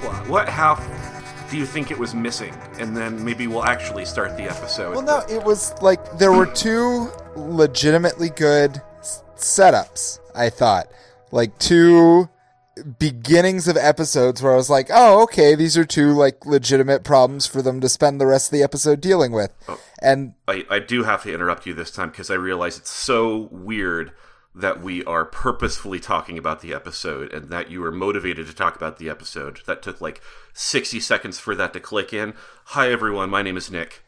plot? 0.00 0.28
What 0.28 0.48
half 0.48 0.80
do 1.50 1.56
you 1.56 1.66
think 1.66 1.90
it 1.90 1.98
was 1.98 2.14
missing? 2.14 2.54
And 2.78 2.96
then 2.96 3.24
maybe 3.24 3.46
we'll 3.46 3.64
actually 3.64 4.04
start 4.04 4.36
the 4.36 4.44
episode. 4.44 4.92
Well, 4.92 5.02
no, 5.02 5.22
it 5.28 5.44
was 5.44 5.72
like 5.82 6.18
there 6.18 6.32
were 6.32 6.46
two 6.46 7.10
legitimately 7.36 8.30
good 8.30 8.80
s- 8.98 9.22
setups, 9.36 10.20
I 10.34 10.50
thought. 10.50 10.90
Like 11.32 11.58
two 11.58 12.28
beginnings 12.98 13.68
of 13.68 13.76
episodes 13.76 14.42
where 14.42 14.52
I 14.52 14.56
was 14.56 14.70
like, 14.70 14.88
oh, 14.90 15.22
okay, 15.24 15.54
these 15.54 15.76
are 15.76 15.84
two 15.84 16.12
like 16.12 16.46
legitimate 16.46 17.04
problems 17.04 17.46
for 17.46 17.62
them 17.62 17.80
to 17.80 17.88
spend 17.88 18.20
the 18.20 18.26
rest 18.26 18.48
of 18.48 18.52
the 18.58 18.62
episode 18.62 19.00
dealing 19.00 19.32
with. 19.32 19.52
Oh. 19.68 19.78
And 20.00 20.34
I, 20.48 20.64
I 20.70 20.78
do 20.78 21.02
have 21.04 21.22
to 21.24 21.32
interrupt 21.32 21.66
you 21.66 21.74
this 21.74 21.90
time 21.90 22.10
because 22.10 22.30
I 22.30 22.34
realize 22.34 22.78
it's 22.78 22.90
so 22.90 23.48
weird 23.50 24.12
that 24.54 24.80
we 24.82 25.04
are 25.04 25.24
purposefully 25.24 26.00
talking 26.00 26.36
about 26.36 26.60
the 26.60 26.74
episode 26.74 27.32
and 27.32 27.48
that 27.50 27.70
you 27.70 27.84
are 27.84 27.92
motivated 27.92 28.46
to 28.46 28.54
talk 28.54 28.74
about 28.76 28.98
the 28.98 29.08
episode. 29.08 29.60
That 29.66 29.82
took 29.82 30.00
like 30.00 30.20
60 30.54 30.98
seconds 31.00 31.38
for 31.38 31.54
that 31.54 31.72
to 31.74 31.80
click 31.80 32.12
in. 32.12 32.34
Hi, 32.66 32.90
everyone. 32.90 33.30
My 33.30 33.42
name 33.42 33.56
is 33.56 33.70
Nick. 33.70 34.02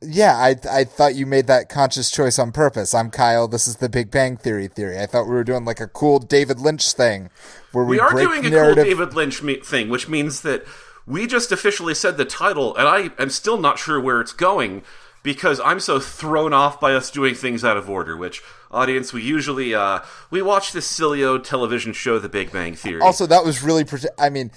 yeah, 0.00 0.34
I 0.36 0.56
I 0.68 0.82
thought 0.84 1.14
you 1.14 1.26
made 1.26 1.46
that 1.46 1.68
conscious 1.68 2.10
choice 2.10 2.38
on 2.40 2.50
purpose. 2.50 2.92
I'm 2.92 3.10
Kyle. 3.10 3.46
This 3.46 3.68
is 3.68 3.76
the 3.76 3.88
Big 3.88 4.10
Bang 4.10 4.36
Theory 4.36 4.66
theory. 4.66 4.98
I 4.98 5.06
thought 5.06 5.26
we 5.26 5.30
were 5.34 5.44
doing 5.44 5.64
like 5.64 5.78
a 5.80 5.86
cool 5.86 6.18
David 6.18 6.58
Lynch 6.58 6.92
thing 6.92 7.30
where 7.70 7.84
we, 7.84 7.96
We 7.96 8.00
are 8.00 8.12
doing 8.12 8.44
a 8.44 8.50
narrative. 8.50 8.84
cool 8.84 8.94
David 8.96 9.14
Lynch 9.14 9.42
me- 9.44 9.60
thing, 9.60 9.88
which 9.88 10.08
means 10.08 10.42
that 10.42 10.64
we 11.06 11.28
just 11.28 11.52
officially 11.52 11.94
said 11.94 12.16
the 12.16 12.24
title, 12.24 12.74
and 12.76 12.88
I 12.88 13.10
am 13.22 13.30
still 13.30 13.58
not 13.58 13.78
sure 13.78 14.00
where 14.00 14.20
it's 14.20 14.32
going 14.32 14.82
because 15.22 15.60
I'm 15.60 15.80
so 15.80 16.00
thrown 16.00 16.52
off 16.52 16.80
by 16.80 16.94
us 16.94 17.10
doing 17.10 17.34
things 17.34 17.64
out 17.64 17.76
of 17.76 17.88
order. 17.88 18.16
Which 18.16 18.42
audience 18.70 19.12
we 19.12 19.22
usually 19.22 19.74
uh, 19.74 20.00
we 20.30 20.42
watch 20.42 20.72
this 20.72 20.86
silly 20.86 21.22
old 21.22 21.44
television 21.44 21.92
show, 21.92 22.18
The 22.18 22.28
Big 22.28 22.52
Bang 22.52 22.74
Theory. 22.74 23.00
Also, 23.00 23.26
that 23.26 23.44
was 23.44 23.62
really, 23.62 23.84
prote- 23.84 24.06
I 24.18 24.30
mean, 24.30 24.50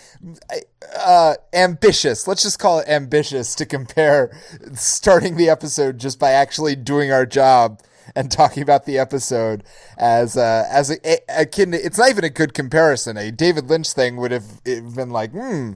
uh, 0.98 1.36
ambitious. 1.54 2.28
Let's 2.28 2.44
just 2.44 2.59
call 2.59 2.80
it 2.80 2.88
ambitious 2.88 3.56
to 3.56 3.66
compare 3.66 4.38
starting 4.73 5.38
the 5.38 5.50
episode 5.50 6.00
just 6.00 6.20
by 6.20 6.31
actually 6.31 6.76
doing 6.76 7.11
our 7.11 7.26
job 7.26 7.82
and 8.16 8.32
talking 8.32 8.64
about 8.64 8.86
the 8.86 8.98
episode 8.98 9.64
as 9.98 10.38
uh, 10.38 10.66
as 10.70 10.92
a, 10.92 10.98
a, 11.08 11.42
akin 11.42 11.72
to, 11.72 11.84
it's 11.84 11.98
not 11.98 12.09
even 12.09 12.23
a 12.23 12.30
good 12.30 12.54
comparison. 12.54 13.17
A 13.17 13.32
David 13.32 13.70
Lynch 13.70 13.92
thing 13.94 14.17
would 14.17 14.32
have 14.32 14.64
been 14.64 15.09
like, 15.09 15.32
hmm, 15.32 15.73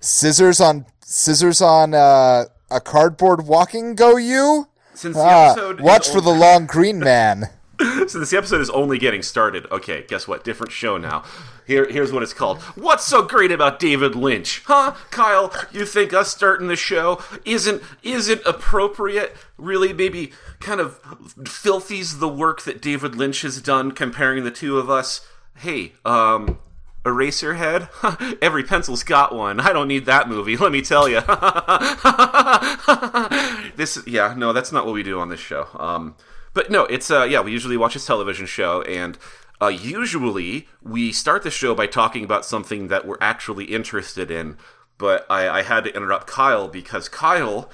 scissors 0.00 0.60
on 0.60 0.86
scissors 1.00 1.60
on 1.60 1.94
uh, 1.94 2.44
a 2.72 2.80
cardboard 2.80 3.46
walking 3.46 3.94
go 3.94 4.16
you. 4.16 4.68
Since 4.94 5.16
the 5.16 5.22
Ah, 5.22 5.50
episode 5.52 5.80
is 5.80 5.84
watch 5.84 6.08
for 6.10 6.20
the 6.20 6.30
long 6.32 6.66
green 6.66 6.98
man. 6.98 7.50
Since 8.06 8.30
the 8.30 8.36
episode 8.36 8.60
is 8.60 8.70
only 8.70 8.98
getting 8.98 9.22
started, 9.22 9.66
okay, 9.72 10.04
guess 10.06 10.28
what? 10.28 10.44
Different 10.44 10.72
show 10.72 10.98
now. 10.98 11.24
Here, 11.66 11.88
here's 11.88 12.12
what 12.12 12.22
it's 12.22 12.34
called. 12.34 12.60
What's 12.76 13.04
so 13.04 13.22
great 13.22 13.50
about 13.50 13.78
David 13.80 14.14
Lynch, 14.14 14.62
huh? 14.66 14.94
Kyle, 15.10 15.52
you 15.72 15.86
think 15.86 16.12
us 16.12 16.30
starting 16.32 16.68
the 16.68 16.76
show 16.76 17.20
isn't 17.44 17.82
isn't 18.02 18.42
appropriate? 18.44 19.36
Really, 19.56 19.92
maybe 19.92 20.32
kind 20.60 20.80
of 20.80 21.00
filthies 21.44 22.18
the 22.18 22.28
work 22.28 22.62
that 22.62 22.82
David 22.82 23.14
Lynch 23.16 23.42
has 23.42 23.60
done, 23.62 23.92
comparing 23.92 24.44
the 24.44 24.50
two 24.50 24.78
of 24.78 24.90
us. 24.90 25.26
Hey, 25.56 25.92
um, 26.04 26.58
Eraserhead? 27.04 28.38
Every 28.42 28.62
pencil's 28.62 29.02
got 29.02 29.34
one. 29.34 29.60
I 29.60 29.72
don't 29.72 29.88
need 29.88 30.06
that 30.06 30.28
movie, 30.28 30.56
let 30.56 30.72
me 30.72 30.82
tell 30.82 31.08
you. 31.08 31.20
this, 33.76 33.98
yeah, 34.06 34.34
no, 34.36 34.52
that's 34.52 34.72
not 34.72 34.86
what 34.86 34.94
we 34.94 35.02
do 35.02 35.18
on 35.18 35.28
this 35.28 35.40
show. 35.40 35.66
Um, 35.78 36.14
but 36.54 36.70
no, 36.70 36.84
it's 36.84 37.10
uh, 37.10 37.24
yeah, 37.24 37.40
we 37.40 37.50
usually 37.50 37.76
watch 37.76 37.94
this 37.94 38.06
television 38.06 38.46
show, 38.46 38.82
and 38.82 39.18
uh, 39.60 39.68
usually 39.68 40.68
we 40.82 41.12
start 41.12 41.42
the 41.42 41.50
show 41.50 41.74
by 41.74 41.86
talking 41.86 42.24
about 42.24 42.44
something 42.44 42.88
that 42.88 43.06
we're 43.06 43.18
actually 43.20 43.66
interested 43.66 44.30
in. 44.30 44.56
But 44.98 45.26
I, 45.28 45.48
I 45.48 45.62
had 45.62 45.84
to 45.84 45.96
interrupt 45.96 46.26
Kyle 46.26 46.68
because 46.68 47.08
Kyle, 47.08 47.70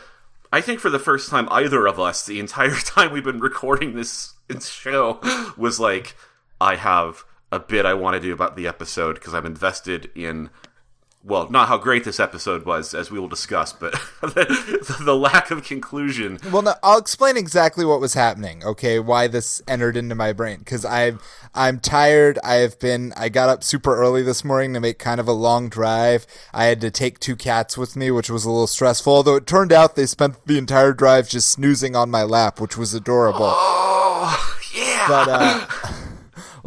I 0.52 0.62
think 0.62 0.80
for 0.80 0.88
the 0.88 0.98
first 0.98 1.28
time, 1.28 1.48
either 1.50 1.86
of 1.86 2.00
us, 2.00 2.24
the 2.24 2.40
entire 2.40 2.76
time 2.76 3.12
we've 3.12 3.24
been 3.24 3.40
recording 3.40 3.94
this 3.94 4.34
show, 4.60 5.20
was 5.56 5.78
like, 5.78 6.16
I 6.60 6.76
have 6.76 7.24
a 7.50 7.58
bit 7.58 7.86
I 7.86 7.94
want 7.94 8.14
to 8.14 8.20
do 8.20 8.32
about 8.32 8.56
the 8.56 8.66
episode 8.66 9.14
because 9.14 9.34
I'm 9.34 9.46
invested 9.46 10.10
in 10.14 10.50
well, 11.24 11.50
not 11.50 11.66
how 11.66 11.76
great 11.78 12.04
this 12.04 12.20
episode 12.20 12.64
was, 12.64 12.94
as 12.94 13.10
we 13.10 13.18
will 13.18 13.28
discuss, 13.28 13.72
but 13.72 13.92
the, 14.22 14.96
the 15.04 15.16
lack 15.16 15.50
of 15.50 15.64
conclusion. 15.64 16.38
Well, 16.50 16.62
no, 16.62 16.74
I'll 16.82 16.98
explain 16.98 17.36
exactly 17.36 17.84
what 17.84 18.00
was 18.00 18.14
happening. 18.14 18.64
Okay, 18.64 19.00
why 19.00 19.26
this 19.26 19.60
entered 19.66 19.96
into 19.96 20.14
my 20.14 20.32
brain 20.32 20.60
because 20.60 20.84
I'm 20.84 21.18
I'm 21.54 21.80
tired. 21.80 22.38
I 22.44 22.54
have 22.56 22.78
been. 22.78 23.12
I 23.16 23.28
got 23.28 23.48
up 23.48 23.64
super 23.64 23.96
early 23.96 24.22
this 24.22 24.44
morning 24.44 24.72
to 24.74 24.80
make 24.80 24.98
kind 24.98 25.18
of 25.18 25.26
a 25.26 25.32
long 25.32 25.68
drive. 25.68 26.26
I 26.54 26.66
had 26.66 26.80
to 26.82 26.90
take 26.90 27.18
two 27.18 27.36
cats 27.36 27.76
with 27.76 27.96
me, 27.96 28.10
which 28.10 28.30
was 28.30 28.44
a 28.44 28.50
little 28.50 28.66
stressful. 28.66 29.12
Although 29.12 29.36
it 29.36 29.46
turned 29.46 29.72
out 29.72 29.96
they 29.96 30.06
spent 30.06 30.46
the 30.46 30.56
entire 30.56 30.92
drive 30.92 31.28
just 31.28 31.48
snoozing 31.48 31.96
on 31.96 32.10
my 32.10 32.22
lap, 32.22 32.60
which 32.60 32.78
was 32.78 32.94
adorable. 32.94 33.52
Oh, 33.52 34.58
yeah. 34.72 35.04
But 35.08 35.28
uh, 35.28 35.66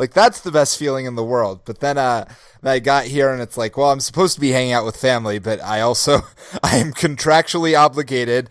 like 0.02 0.14
that's 0.14 0.42
the 0.42 0.52
best 0.52 0.80
feeling 0.80 1.06
in 1.06 1.14
the 1.14 1.24
world. 1.24 1.62
But 1.64 1.80
then 1.80 2.00
uh, 2.00 2.26
I 2.64 2.80
got 2.80 3.06
here 3.06 3.32
and 3.32 3.40
it's 3.40 3.56
like, 3.56 3.78
well, 3.78 3.92
I'm 3.92 4.00
supposed 4.00 4.34
to 4.34 4.42
be 4.42 4.50
hanging 4.50 4.74
out 4.74 4.84
with 4.84 4.98
family, 4.98 5.38
but 5.38 5.62
I 5.62 5.82
also 5.82 6.22
I 6.64 6.78
am 6.78 6.92
contractually 6.92 7.80
obligated. 7.80 8.50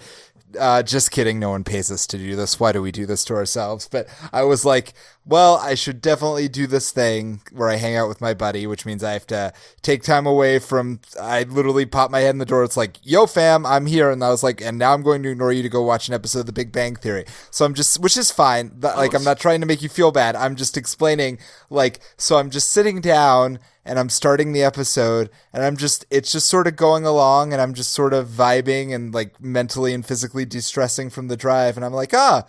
Uh, 0.56 0.84
just 0.84 1.10
kidding. 1.10 1.41
No 1.41 1.50
one 1.50 1.65
pays 1.65 1.91
us 1.91 2.06
to 2.06 2.19
do 2.19 2.37
this. 2.37 2.60
Why 2.60 2.71
do 2.71 2.81
we 2.81 2.93
do 2.93 3.05
this 3.05 3.25
to 3.25 3.34
ourselves? 3.34 3.89
But 3.89 4.06
I 4.33 4.44
was 4.44 4.65
like, 4.65 4.93
well, 5.31 5.59
I 5.59 5.77
should 5.77 6.03
definitely 6.03 6.49
do 6.49 6.67
this 6.67 6.91
thing 6.91 7.41
where 7.53 7.71
I 7.71 7.77
hang 7.77 7.95
out 7.95 8.09
with 8.09 8.21
my 8.21 8.35
buddy, 8.35 8.67
which 8.67 8.85
means 8.85 9.05
I 9.05 9.13
have 9.13 9.29
to 9.29 9.53
take 9.81 10.03
time 10.03 10.27
away 10.27 10.59
from. 10.59 10.99
I 11.21 11.45
literally 11.45 11.87
pop 11.87 12.11
my 12.11 12.19
head 12.19 12.31
in 12.31 12.39
the 12.39 12.45
door. 12.45 12.65
It's 12.65 12.77
like, 12.77 12.99
yo, 13.05 13.27
fam, 13.27 13.65
I'm 13.65 13.87
here. 13.87 14.11
And 14.11 14.25
I 14.25 14.31
was 14.31 14.43
like, 14.43 14.61
and 14.61 14.77
now 14.77 14.93
I'm 14.93 15.03
going 15.03 15.23
to 15.23 15.31
ignore 15.31 15.53
you 15.53 15.63
to 15.63 15.69
go 15.69 15.83
watch 15.83 16.09
an 16.09 16.15
episode 16.15 16.41
of 16.41 16.47
The 16.47 16.53
Big 16.53 16.73
Bang 16.73 16.97
Theory. 16.97 17.27
So 17.53 17.65
I'm 17.65 17.75
just, 17.75 18.01
which 18.01 18.17
is 18.17 18.33
fine. 18.33 18.73
Like, 18.81 19.15
I'm 19.15 19.23
not 19.23 19.39
trying 19.39 19.61
to 19.61 19.69
make 19.69 19.83
you 19.83 19.89
feel 19.89 20.11
bad. 20.11 20.35
I'm 20.35 20.57
just 20.57 20.77
explaining, 20.77 21.39
like, 21.71 22.01
so 22.17 22.37
I'm 22.37 22.51
just 22.51 22.73
sitting 22.73 23.01
down 23.01 23.61
and 23.85 24.01
I'm 24.01 24.09
starting 24.09 24.53
the 24.53 24.65
episode 24.65 25.31
and 25.53 25.63
I'm 25.63 25.77
just 25.77 26.05
it's 26.11 26.33
just 26.33 26.49
sort 26.49 26.67
of 26.67 26.75
going 26.75 27.07
along 27.07 27.53
and 27.53 27.63
I'm 27.63 27.73
just 27.73 27.93
sort 27.93 28.13
of 28.13 28.29
vibing 28.29 28.93
and 28.93 29.15
like 29.15 29.41
mentally 29.41 29.95
and 29.95 30.05
physically 30.05 30.45
de-stressing 30.45 31.09
from 31.09 31.29
the 31.29 31.37
drive 31.37 31.77
and 31.77 31.85
I'm 31.85 31.95
like, 31.95 32.13
"Ah, 32.13 32.47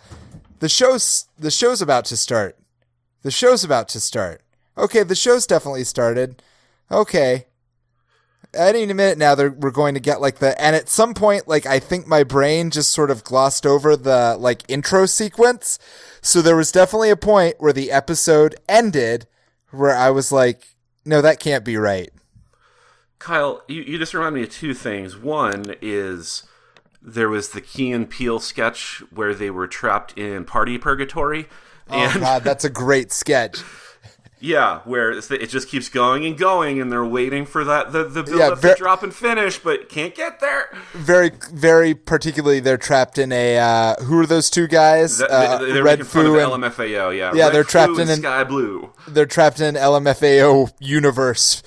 the 0.58 0.68
show's 0.68 1.26
the 1.38 1.50
show's 1.50 1.80
about 1.80 2.04
to 2.06 2.16
start. 2.16 2.58
The 3.22 3.30
show's 3.30 3.64
about 3.64 3.88
to 3.90 4.00
start. 4.00 4.42
Okay, 4.76 5.02
the 5.02 5.14
show's 5.14 5.46
definitely 5.46 5.84
started. 5.84 6.42
Okay. 6.90 7.46
Any 8.54 8.84
minute 8.86 9.16
now, 9.16 9.34
we're 9.34 9.70
going 9.70 9.94
to 9.94 10.00
get 10.00 10.20
like 10.20 10.38
the, 10.38 10.60
and 10.60 10.76
at 10.76 10.88
some 10.88 11.14
point, 11.14 11.48
like 11.48 11.64
I 11.64 11.78
think 11.78 12.06
my 12.06 12.22
brain 12.22 12.70
just 12.70 12.92
sort 12.92 13.10
of 13.10 13.24
glossed 13.24 13.64
over 13.64 13.96
the 13.96 14.36
like 14.38 14.62
intro 14.68 15.06
sequence. 15.06 15.78
So 16.20 16.42
there 16.42 16.56
was 16.56 16.70
definitely 16.70 17.10
a 17.10 17.16
point 17.16 17.56
where 17.58 17.72
the 17.72 17.90
episode 17.90 18.54
ended 18.68 19.26
where 19.70 19.96
I 19.96 20.10
was 20.10 20.30
like, 20.30 20.76
no, 21.04 21.22
that 21.22 21.40
can't 21.40 21.64
be 21.64 21.76
right. 21.76 22.10
Kyle, 23.18 23.62
you, 23.68 23.82
you 23.82 23.98
just 23.98 24.14
remind 24.14 24.34
me 24.34 24.42
of 24.42 24.50
two 24.50 24.74
things. 24.74 25.16
One 25.16 25.76
is 25.80 26.42
there 27.00 27.28
was 27.28 27.50
the 27.50 27.60
Key 27.60 27.92
and 27.92 28.08
Peele 28.08 28.40
sketch 28.40 29.02
where 29.10 29.34
they 29.34 29.50
were 29.50 29.66
trapped 29.66 30.16
in 30.18 30.44
party 30.44 30.76
purgatory. 30.76 31.48
Oh 31.92 31.98
And 31.98 32.20
God, 32.20 32.42
that's 32.44 32.64
a 32.64 32.70
great 32.70 33.12
sketch. 33.12 33.58
yeah, 34.40 34.80
where 34.80 35.12
it 35.12 35.46
just 35.48 35.68
keeps 35.68 35.88
going 35.88 36.26
and 36.26 36.36
going, 36.36 36.80
and 36.80 36.90
they're 36.90 37.04
waiting 37.04 37.46
for 37.46 37.62
that 37.64 37.92
the, 37.92 38.04
the 38.04 38.22
build 38.24 38.38
Yeah, 38.38 38.48
up 38.48 38.58
ver- 38.58 38.72
to 38.74 38.78
drop 38.78 39.02
and 39.04 39.14
finish, 39.14 39.58
but 39.58 39.88
can't 39.88 40.14
get 40.14 40.40
there. 40.40 40.76
Very, 40.94 41.30
very 41.52 41.94
particularly, 41.94 42.58
they're 42.60 42.76
trapped 42.78 43.18
in 43.18 43.30
a. 43.30 43.58
Uh, 43.58 43.94
who 44.02 44.18
are 44.18 44.26
those 44.26 44.50
two 44.50 44.66
guys? 44.66 45.18
That- 45.18 45.30
Uh, 45.30 45.58
they- 45.58 45.72
they're 45.72 45.84
Red 45.84 45.98
making 46.00 46.10
fun 46.10 46.26
of 46.26 46.32
Foo 46.32 46.38
the 46.38 46.52
and 46.54 46.64
LMFAO, 46.64 47.16
yeah. 47.16 47.32
Yeah, 47.34 47.44
Red 47.44 47.54
they're 47.54 47.64
trapped 47.64 47.98
in 47.98 48.08
Sky 48.08 48.42
Blue. 48.44 48.92
they're 49.06 49.26
trapped 49.26 49.60
in 49.60 49.74
LMFAO 49.76 50.72
universe 50.80 51.62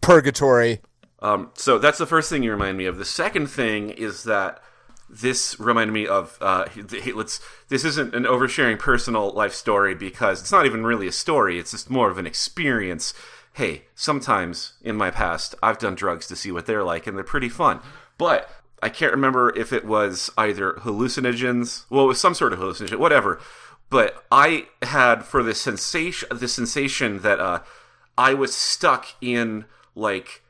purgatory. 0.00 0.80
Um, 1.22 1.50
so 1.54 1.78
that's 1.78 1.98
the 1.98 2.06
first 2.06 2.30
thing 2.30 2.42
you 2.42 2.50
remind 2.50 2.78
me 2.78 2.86
of. 2.86 2.96
The 2.96 3.04
second 3.04 3.48
thing 3.48 3.90
is 3.90 4.22
that 4.24 4.62
this 5.10 5.58
reminded 5.58 5.92
me 5.92 6.06
of 6.06 6.38
uh, 6.40 6.66
let's. 7.14 7.40
This 7.68 7.84
isn't 7.84 8.14
an 8.14 8.24
oversharing 8.24 8.78
personal 8.78 9.30
life 9.32 9.52
story 9.52 9.94
because 9.94 10.40
it's 10.40 10.52
not 10.52 10.66
even 10.66 10.86
really 10.86 11.08
a 11.08 11.12
story. 11.12 11.58
It's 11.58 11.72
just 11.72 11.90
more 11.90 12.10
of 12.10 12.18
an 12.18 12.26
experience. 12.26 13.12
Hey, 13.54 13.86
sometimes 13.96 14.74
in 14.82 14.94
my 14.94 15.10
past, 15.10 15.56
I've 15.62 15.78
done 15.78 15.96
drugs 15.96 16.28
to 16.28 16.36
see 16.36 16.52
what 16.52 16.66
they're 16.66 16.84
like, 16.84 17.06
and 17.06 17.16
they're 17.16 17.24
pretty 17.24 17.48
fun. 17.48 17.80
But 18.16 18.48
I 18.82 18.88
can't 18.88 19.12
remember 19.12 19.52
if 19.56 19.72
it 19.72 19.84
was 19.84 20.30
either 20.38 20.74
hallucinogens. 20.74 21.84
Well, 21.90 22.04
it 22.04 22.08
was 22.08 22.20
some 22.20 22.34
sort 22.34 22.52
of 22.52 22.60
hallucinogen, 22.60 22.98
whatever. 22.98 23.40
But 23.90 24.24
I 24.30 24.68
had 24.82 25.24
for 25.24 25.42
the 25.42 25.54
sensation, 25.54 26.28
the 26.30 26.46
sensation 26.46 27.20
that 27.20 27.40
uh, 27.40 27.60
I 28.16 28.34
was 28.34 28.54
stuck 28.54 29.06
in 29.20 29.64
like 29.96 30.42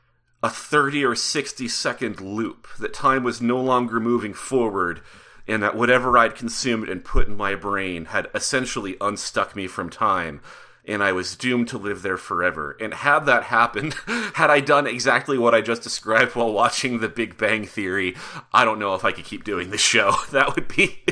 a 0.43 0.49
30 0.49 1.05
or 1.05 1.15
60 1.15 1.67
second 1.67 2.19
loop 2.19 2.67
that 2.79 2.93
time 2.93 3.23
was 3.23 3.41
no 3.41 3.61
longer 3.61 3.99
moving 3.99 4.33
forward 4.33 5.01
and 5.47 5.61
that 5.61 5.75
whatever 5.75 6.17
I'd 6.17 6.35
consumed 6.35 6.89
and 6.89 7.03
put 7.03 7.27
in 7.27 7.35
my 7.35 7.55
brain 7.55 8.05
had 8.05 8.29
essentially 8.33 8.95
unstuck 9.01 9.55
me 9.55 9.67
from 9.67 9.89
time 9.89 10.41
and 10.85 11.03
I 11.03 11.11
was 11.11 11.35
doomed 11.35 11.67
to 11.69 11.77
live 11.77 12.01
there 12.01 12.17
forever. 12.17 12.75
And 12.79 12.93
had 12.93 13.19
that 13.21 13.43
happened, 13.43 13.93
had 14.33 14.49
I 14.49 14.59
done 14.59 14.87
exactly 14.87 15.37
what 15.37 15.53
I 15.53 15.61
just 15.61 15.83
described 15.83 16.35
while 16.35 16.51
watching 16.51 16.99
The 16.99 17.09
Big 17.09 17.37
Bang 17.37 17.65
Theory, 17.65 18.15
I 18.51 18.65
don't 18.65 18.79
know 18.79 18.95
if 18.95 19.05
I 19.05 19.11
could 19.11 19.25
keep 19.25 19.43
doing 19.43 19.69
this 19.69 19.81
show. 19.81 20.15
That 20.31 20.55
would 20.55 20.67
be 20.69 21.03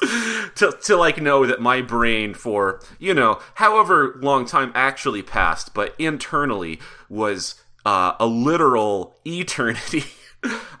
to 0.56 0.76
to 0.84 0.96
like 0.96 1.20
know 1.20 1.46
that 1.46 1.60
my 1.60 1.82
brain 1.82 2.34
for, 2.34 2.80
you 2.98 3.12
know, 3.12 3.40
however 3.54 4.18
long 4.20 4.46
time 4.46 4.72
actually 4.74 5.22
passed, 5.22 5.74
but 5.74 5.94
internally 5.98 6.80
was 7.08 7.62
uh, 7.84 8.14
a 8.18 8.26
literal 8.26 9.16
eternity. 9.26 10.04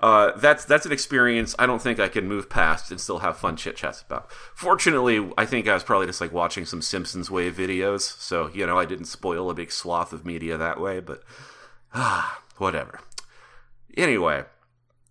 Uh, 0.00 0.36
that's 0.36 0.66
that's 0.66 0.84
an 0.84 0.92
experience 0.92 1.54
I 1.58 1.64
don't 1.64 1.80
think 1.80 1.98
I 1.98 2.08
can 2.08 2.28
move 2.28 2.50
past 2.50 2.90
and 2.90 3.00
still 3.00 3.20
have 3.20 3.38
fun 3.38 3.56
chit 3.56 3.76
chats 3.76 4.02
about. 4.02 4.30
Fortunately, 4.54 5.30
I 5.38 5.46
think 5.46 5.66
I 5.66 5.72
was 5.72 5.82
probably 5.82 6.06
just 6.06 6.20
like 6.20 6.32
watching 6.32 6.66
some 6.66 6.82
Simpsons 6.82 7.30
Wave 7.30 7.56
videos, 7.56 8.02
so 8.02 8.50
you 8.52 8.66
know 8.66 8.78
I 8.78 8.84
didn't 8.84 9.06
spoil 9.06 9.48
a 9.48 9.54
big 9.54 9.72
swath 9.72 10.12
of 10.12 10.26
media 10.26 10.58
that 10.58 10.78
way. 10.78 11.00
But 11.00 11.22
ah, 11.94 12.42
whatever. 12.58 13.00
Anyway, 13.96 14.44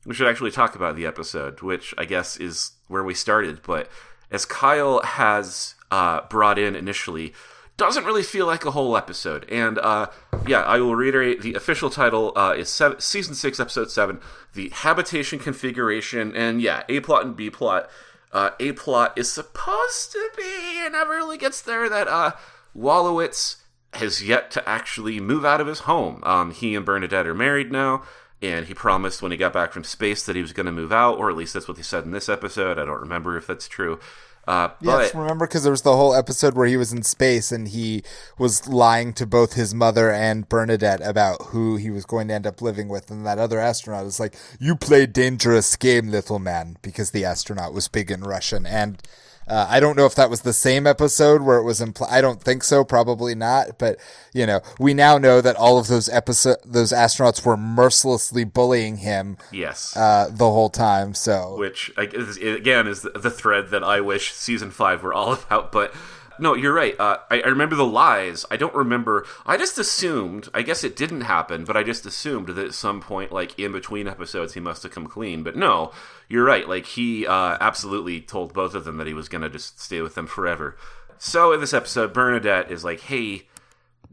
we 0.06 0.13
should 0.13 0.28
actually 0.28 0.51
talk 0.51 0.75
about 0.75 0.96
the 0.96 1.07
episode, 1.07 1.62
which 1.62 1.96
I 1.98 2.06
guess 2.06 2.38
is 2.38 2.74
where 2.88 3.04
we 3.04 3.16
started. 3.16 3.62
But 3.63 3.89
as 4.30 4.46
Kyle 4.46 5.01
has 5.01 5.74
uh, 5.89 6.22
brought 6.30 6.60
in 6.60 6.75
initially, 6.75 7.34
doesn't 7.78 8.06
really 8.06 8.24
feel 8.24 8.46
like 8.46 8.66
a 8.66 8.72
whole 8.72 8.96
episode. 8.96 9.50
And 9.50 9.80
uh, 9.80 10.08
yeah, 10.48 10.62
I 10.62 10.80
will 10.80 10.96
reiterate 10.96 11.42
the 11.42 11.56
official 11.56 11.90
title 11.90 12.31
uh, 12.36 12.54
is 12.58 12.70
seven, 12.70 13.00
season 13.00 13.36
six, 13.36 13.60
episode 13.60 13.90
seven, 13.90 14.20
the 14.54 14.70
habitation 14.70 15.40
configuration. 15.40 16.36
And 16.36 16.62
yeah, 16.62 16.84
A 16.90 17.00
plot 17.00 17.25
and 17.25 17.36
B 17.36 17.50
plot. 17.50 17.90
Uh, 18.31 18.50
a 18.60 18.72
plot 18.72 19.14
is 19.16 19.31
supposed 19.31 20.12
to 20.12 20.30
be, 20.36 20.80
and 20.80 20.94
never 20.94 21.12
really 21.12 21.38
gets 21.38 21.62
there, 21.62 21.88
that 21.88 22.08
uh, 22.08 22.31
Wolowitz 22.75 23.58
has 23.94 24.24
yet 24.24 24.50
to 24.50 24.68
actually 24.68 25.20
move 25.20 25.46
out 25.46 25.62
of 25.62 25.68
his 25.68 25.81
home. 25.81 26.20
Um, 26.24 26.50
he 26.50 26.75
and 26.75 26.84
Bernadette 26.84 27.28
are 27.28 27.36
married 27.36 27.72
now, 27.72 28.02
and 28.42 28.66
he 28.66 28.74
promised 28.74 29.22
when 29.22 29.31
he 29.31 29.38
got 29.38 29.54
back 29.54 29.72
from 29.72 29.84
space 29.84 30.25
that 30.25 30.36
he 30.36 30.42
was 30.42 30.52
going 30.52 30.66
to 30.66 30.72
move 30.72 30.92
out, 30.92 31.20
or 31.20 31.30
at 31.30 31.36
least 31.36 31.54
that's 31.54 31.68
what 31.68 31.78
they 31.78 31.84
said 31.84 32.06
in 32.06 32.12
this 32.12 32.28
episode. 32.28 32.80
I 32.80 32.86
don't 32.86 33.02
remember 33.02 33.38
if 33.38 33.46
that's 33.46 33.68
true. 33.68 34.00
Uh, 34.45 34.69
yes, 34.81 35.12
but, 35.13 35.22
remember 35.22 35.48
because 35.48 35.63
there 35.63 35.72
was 35.72 35.84
the 35.84 35.95
whole 35.95 36.13
episode 36.13 36.54
where 36.54 36.68
he 36.68 36.75
was 36.75 36.92
in 36.92 37.01
space 37.01 37.50
and 37.50 37.69
he 37.69 38.04
was 38.38 38.68
lying 38.68 39.13
to 39.13 39.25
both 39.25 39.54
his 39.54 39.74
mother 39.74 40.12
and 40.12 40.50
Bernadette 40.50 41.01
about 41.01 41.42
who 41.48 41.78
he 41.78 41.90
was 41.90 42.06
going 42.06 42.28
to 42.28 42.34
end 42.34 42.45
up 42.45 42.62
living 42.62 42.90
with, 42.90 43.10
and 43.10 43.25
that 43.25 43.40
other 43.40 43.60
astronaut 43.60 44.04
was 44.04 44.19
like, 44.19 44.36
"You 44.60 44.75
play 44.75 45.06
dangerous 45.06 45.75
game, 45.78 46.10
little 46.10 46.40
man," 46.40 46.78
because 46.81 47.12
the 47.12 47.24
astronaut 47.24 47.74
was 47.74 47.88
big 47.88 48.12
in 48.12 48.22
Russian, 48.22 48.66
and 48.66 49.01
uh, 49.48 49.68
I 49.69 49.80
don't 49.80 49.95
know 49.98 50.06
if 50.06 50.16
that 50.16 50.30
was 50.30 50.42
the 50.42 50.54
same 50.54 50.88
episode 50.88 51.42
where 51.42 51.57
it 51.57 51.63
was 51.63 51.81
implied. 51.81 52.10
I 52.12 52.22
don't 52.22 52.42
think 52.42 52.63
so. 52.63 52.84
Probably 52.84 53.36
not. 53.36 53.78
But 53.78 53.98
you 54.34 54.45
know, 54.45 54.62
we 54.80 54.94
now 54.94 55.18
know 55.18 55.42
that 55.42 55.56
all 55.56 55.78
of 55.78 55.88
those 55.88 56.10
episode 56.10 56.57
those 56.66 56.92
astronauts 56.92 57.45
were 57.45 57.57
mercilessly 57.57 58.44
bullying 58.44 58.98
him. 58.98 59.38
Yes. 59.51 59.95
Uh, 59.95 60.30
the 60.31 60.50
whole 60.50 60.69
time. 60.69 61.13
So, 61.13 61.57
which 61.57 61.92
again 61.98 62.88
is 62.88 63.01
the 63.01 63.31
thread 63.31 63.69
that 63.72 63.84
I 63.84 64.01
wish 64.01 64.34
season 64.34 64.72
five 64.72 65.04
were 65.04 65.13
all 65.13 65.34
about. 65.34 65.72
But 65.72 65.94
no, 66.40 66.56
you're 66.56 66.74
right. 66.74 67.00
Uh, 67.00 67.18
I, 67.30 67.42
I, 67.42 67.48
remember 67.48 67.76
the 67.76 67.86
lies. 67.86 68.46
I 68.50 68.58
don't 68.58 68.74
remember. 68.74 69.26
I 69.46 69.58
just 69.58 69.78
assumed. 69.78 70.50
I 70.54 70.62
guess 70.62 70.84
it 70.84 70.96
didn't 70.96 71.22
happen, 71.22 71.66
but 71.66 71.78
I 71.78 71.84
just 71.84 72.06
assumed 72.06 72.48
that 72.48 72.58
at 72.58 72.74
some 72.74 73.02
point, 73.02 73.32
like 73.32 73.58
in 73.60 73.72
between 73.72 74.08
episodes, 74.08 74.54
he 74.54 74.60
must 74.60 74.84
have 74.84 74.92
come 74.92 75.08
clean. 75.08 75.44
But 75.44 75.56
no, 75.56 75.92
you're 76.28 76.46
right. 76.46 76.68
Like 76.68 76.86
he 76.86 77.28
uh, 77.28 77.58
absolutely 77.60 78.22
told 78.22 78.54
both 78.54 78.76
of 78.76 78.86
them 78.86 78.98
that 78.98 79.08
he 79.08 79.14
was 79.14 79.30
gonna 79.30 79.50
just 79.50 79.80
stay 79.80 80.02
with 80.02 80.16
them 80.16 80.28
forever. 80.28 80.78
So 81.18 81.54
in 81.54 81.60
this 81.60 81.74
episode, 81.74 82.14
Bernadette 82.14 82.72
is 82.72 82.84
like, 82.84 83.02
"Hey, 83.02 83.48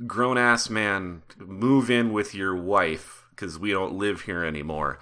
grown 0.07 0.39
ass 0.39 0.71
man, 0.71 1.23
move 1.39 1.91
in 1.91 2.13
with 2.13 2.35
your 2.35 2.55
wife 2.55 3.27
because 3.31 3.59
we 3.59 3.71
don't 3.71 3.95
live 3.95 4.23
here 4.23 4.45
anymore." 4.45 4.99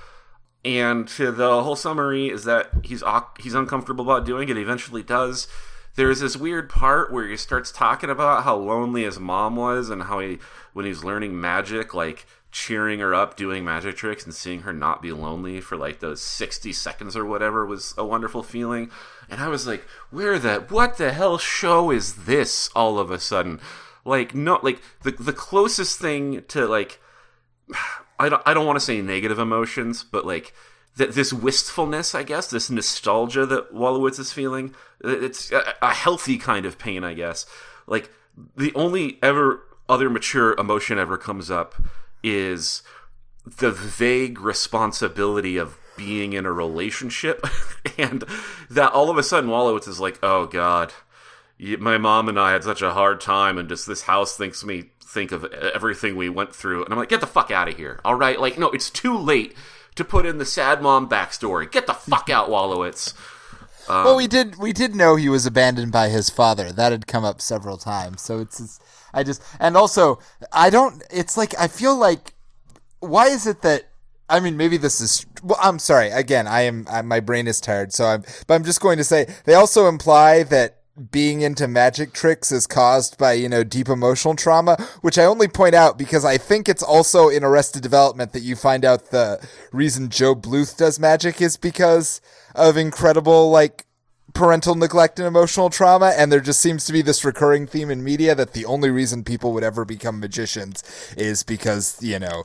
And 0.64 1.08
the 1.08 1.62
whole 1.62 1.76
summary 1.76 2.28
is 2.28 2.44
that 2.44 2.70
he's 2.82 3.02
he's 3.38 3.54
uncomfortable 3.54 4.04
about 4.04 4.26
doing 4.26 4.48
it. 4.48 4.56
He 4.56 4.62
eventually 4.62 5.02
does 5.02 5.48
there's 5.98 6.20
this 6.20 6.36
weird 6.36 6.70
part 6.70 7.12
where 7.12 7.26
he 7.26 7.36
starts 7.36 7.72
talking 7.72 8.08
about 8.08 8.44
how 8.44 8.54
lonely 8.54 9.02
his 9.02 9.18
mom 9.18 9.56
was 9.56 9.90
and 9.90 10.04
how 10.04 10.20
he 10.20 10.38
when 10.72 10.86
he's 10.86 11.02
learning 11.02 11.38
magic 11.38 11.92
like 11.92 12.24
cheering 12.52 13.00
her 13.00 13.12
up 13.12 13.36
doing 13.36 13.64
magic 13.64 13.96
tricks 13.96 14.24
and 14.24 14.32
seeing 14.32 14.60
her 14.60 14.72
not 14.72 15.02
be 15.02 15.10
lonely 15.10 15.60
for 15.60 15.76
like 15.76 15.98
those 15.98 16.20
60 16.20 16.72
seconds 16.72 17.16
or 17.16 17.24
whatever 17.24 17.66
was 17.66 17.94
a 17.98 18.04
wonderful 18.04 18.44
feeling 18.44 18.92
and 19.28 19.40
i 19.40 19.48
was 19.48 19.66
like 19.66 19.82
where 20.10 20.38
the 20.38 20.60
what 20.68 20.98
the 20.98 21.12
hell 21.12 21.36
show 21.36 21.90
is 21.90 22.26
this 22.26 22.70
all 22.76 23.00
of 23.00 23.10
a 23.10 23.18
sudden 23.18 23.60
like 24.04 24.36
no 24.36 24.60
like 24.62 24.80
the 25.02 25.10
the 25.10 25.32
closest 25.32 25.98
thing 25.98 26.44
to 26.46 26.64
like 26.68 27.00
i 28.20 28.28
don't 28.28 28.42
i 28.46 28.54
don't 28.54 28.66
want 28.66 28.76
to 28.76 28.84
say 28.84 29.02
negative 29.02 29.40
emotions 29.40 30.04
but 30.04 30.24
like 30.24 30.54
th- 30.98 31.14
this 31.14 31.32
wistfulness, 31.32 32.14
I 32.14 32.24
guess, 32.24 32.50
this 32.50 32.68
nostalgia 32.68 33.46
that 33.46 33.72
Wolowitz 33.72 34.18
is 34.18 34.32
feeling. 34.32 34.74
It's 35.02 35.52
a, 35.52 35.74
a 35.82 35.94
healthy 35.94 36.38
kind 36.38 36.66
of 36.66 36.78
pain, 36.78 37.04
I 37.04 37.14
guess. 37.14 37.46
Like 37.86 38.10
the 38.56 38.72
only 38.74 39.18
ever 39.22 39.62
other 39.88 40.10
mature 40.10 40.54
emotion 40.58 40.98
ever 40.98 41.16
comes 41.16 41.50
up 41.50 41.74
is 42.22 42.82
the 43.44 43.70
vague 43.70 44.40
responsibility 44.40 45.56
of 45.56 45.78
being 45.96 46.32
in 46.32 46.46
a 46.46 46.52
relationship 46.52 47.44
and 47.98 48.24
that 48.70 48.92
all 48.92 49.10
of 49.10 49.18
a 49.18 49.22
sudden 49.22 49.50
Wolowitz 49.50 49.88
is 49.88 50.00
like, 50.00 50.18
"Oh 50.22 50.46
god, 50.46 50.92
my 51.58 51.98
mom 51.98 52.28
and 52.28 52.38
I 52.38 52.52
had 52.52 52.64
such 52.64 52.82
a 52.82 52.92
hard 52.92 53.20
time 53.20 53.58
and 53.58 53.68
just 53.68 53.86
this 53.86 54.02
house 54.02 54.36
thinks 54.36 54.64
me 54.64 54.90
think 55.00 55.32
of 55.32 55.44
everything 55.44 56.16
we 56.16 56.28
went 56.28 56.54
through." 56.54 56.84
And 56.84 56.92
I'm 56.92 56.98
like, 56.98 57.08
"Get 57.08 57.20
the 57.20 57.26
fuck 57.26 57.50
out 57.50 57.68
of 57.68 57.76
here." 57.76 58.00
All 58.04 58.14
right? 58.14 58.40
Like, 58.40 58.58
no, 58.58 58.70
it's 58.70 58.90
too 58.90 59.16
late 59.16 59.54
to 59.96 60.04
put 60.04 60.26
in 60.26 60.38
the 60.38 60.44
sad 60.44 60.80
mom 60.80 61.08
backstory. 61.08 61.70
Get 61.70 61.86
the 61.86 61.94
fuck 61.94 62.30
out, 62.30 62.48
Wolowitz. 62.48 63.14
Um, 63.88 64.04
well, 64.04 64.16
we 64.16 64.26
did 64.26 64.56
we 64.56 64.72
did 64.72 64.94
know 64.94 65.16
he 65.16 65.28
was 65.28 65.46
abandoned 65.46 65.92
by 65.92 66.08
his 66.08 66.30
father. 66.30 66.72
That 66.72 66.92
had 66.92 67.06
come 67.06 67.24
up 67.24 67.40
several 67.40 67.76
times. 67.76 68.22
So 68.22 68.40
it's, 68.40 68.60
it's 68.60 68.80
I 69.14 69.22
just 69.22 69.42
and 69.58 69.76
also 69.76 70.18
I 70.52 70.70
don't. 70.70 71.02
It's 71.10 71.36
like 71.36 71.58
I 71.58 71.68
feel 71.68 71.96
like 71.96 72.34
why 73.00 73.28
is 73.28 73.46
it 73.46 73.62
that 73.62 73.88
I 74.28 74.40
mean, 74.40 74.56
maybe 74.56 74.76
this 74.76 75.00
is. 75.00 75.24
Well, 75.42 75.58
I'm 75.60 75.78
sorry. 75.78 76.10
Again, 76.10 76.46
I 76.46 76.62
am. 76.62 76.86
I, 76.90 77.02
my 77.02 77.20
brain 77.20 77.46
is 77.46 77.60
tired. 77.60 77.92
So 77.92 78.04
I'm. 78.04 78.24
But 78.46 78.54
I'm 78.54 78.64
just 78.64 78.80
going 78.80 78.98
to 78.98 79.04
say 79.04 79.26
they 79.44 79.54
also 79.54 79.88
imply 79.88 80.42
that 80.44 80.78
being 81.10 81.42
into 81.42 81.68
magic 81.68 82.12
tricks 82.12 82.50
is 82.50 82.66
caused 82.66 83.16
by, 83.18 83.32
you 83.32 83.48
know, 83.48 83.62
deep 83.62 83.88
emotional 83.88 84.34
trauma, 84.34 84.76
which 85.00 85.16
I 85.16 85.24
only 85.24 85.46
point 85.48 85.74
out 85.74 85.96
because 85.96 86.24
I 86.24 86.38
think 86.38 86.68
it's 86.68 86.82
also 86.82 87.28
in 87.28 87.44
Arrested 87.44 87.82
Development 87.82 88.32
that 88.32 88.40
you 88.40 88.56
find 88.56 88.84
out 88.84 89.10
the 89.10 89.46
reason 89.72 90.08
Gob 90.08 90.42
Bluth 90.42 90.76
does 90.76 90.98
magic 90.98 91.40
is 91.40 91.56
because 91.56 92.20
of 92.54 92.76
incredible, 92.76 93.48
like, 93.50 93.86
parental 94.34 94.74
neglect 94.74 95.18
and 95.18 95.26
emotional 95.26 95.70
trauma. 95.70 96.12
And 96.16 96.30
there 96.30 96.40
just 96.40 96.60
seems 96.60 96.84
to 96.86 96.92
be 96.92 97.02
this 97.02 97.24
recurring 97.24 97.66
theme 97.66 97.90
in 97.90 98.04
media 98.04 98.34
that 98.34 98.52
the 98.52 98.64
only 98.64 98.90
reason 98.90 99.24
people 99.24 99.52
would 99.52 99.64
ever 99.64 99.84
become 99.84 100.20
magicians 100.20 100.82
is 101.16 101.42
because, 101.42 102.02
you 102.02 102.18
know, 102.18 102.44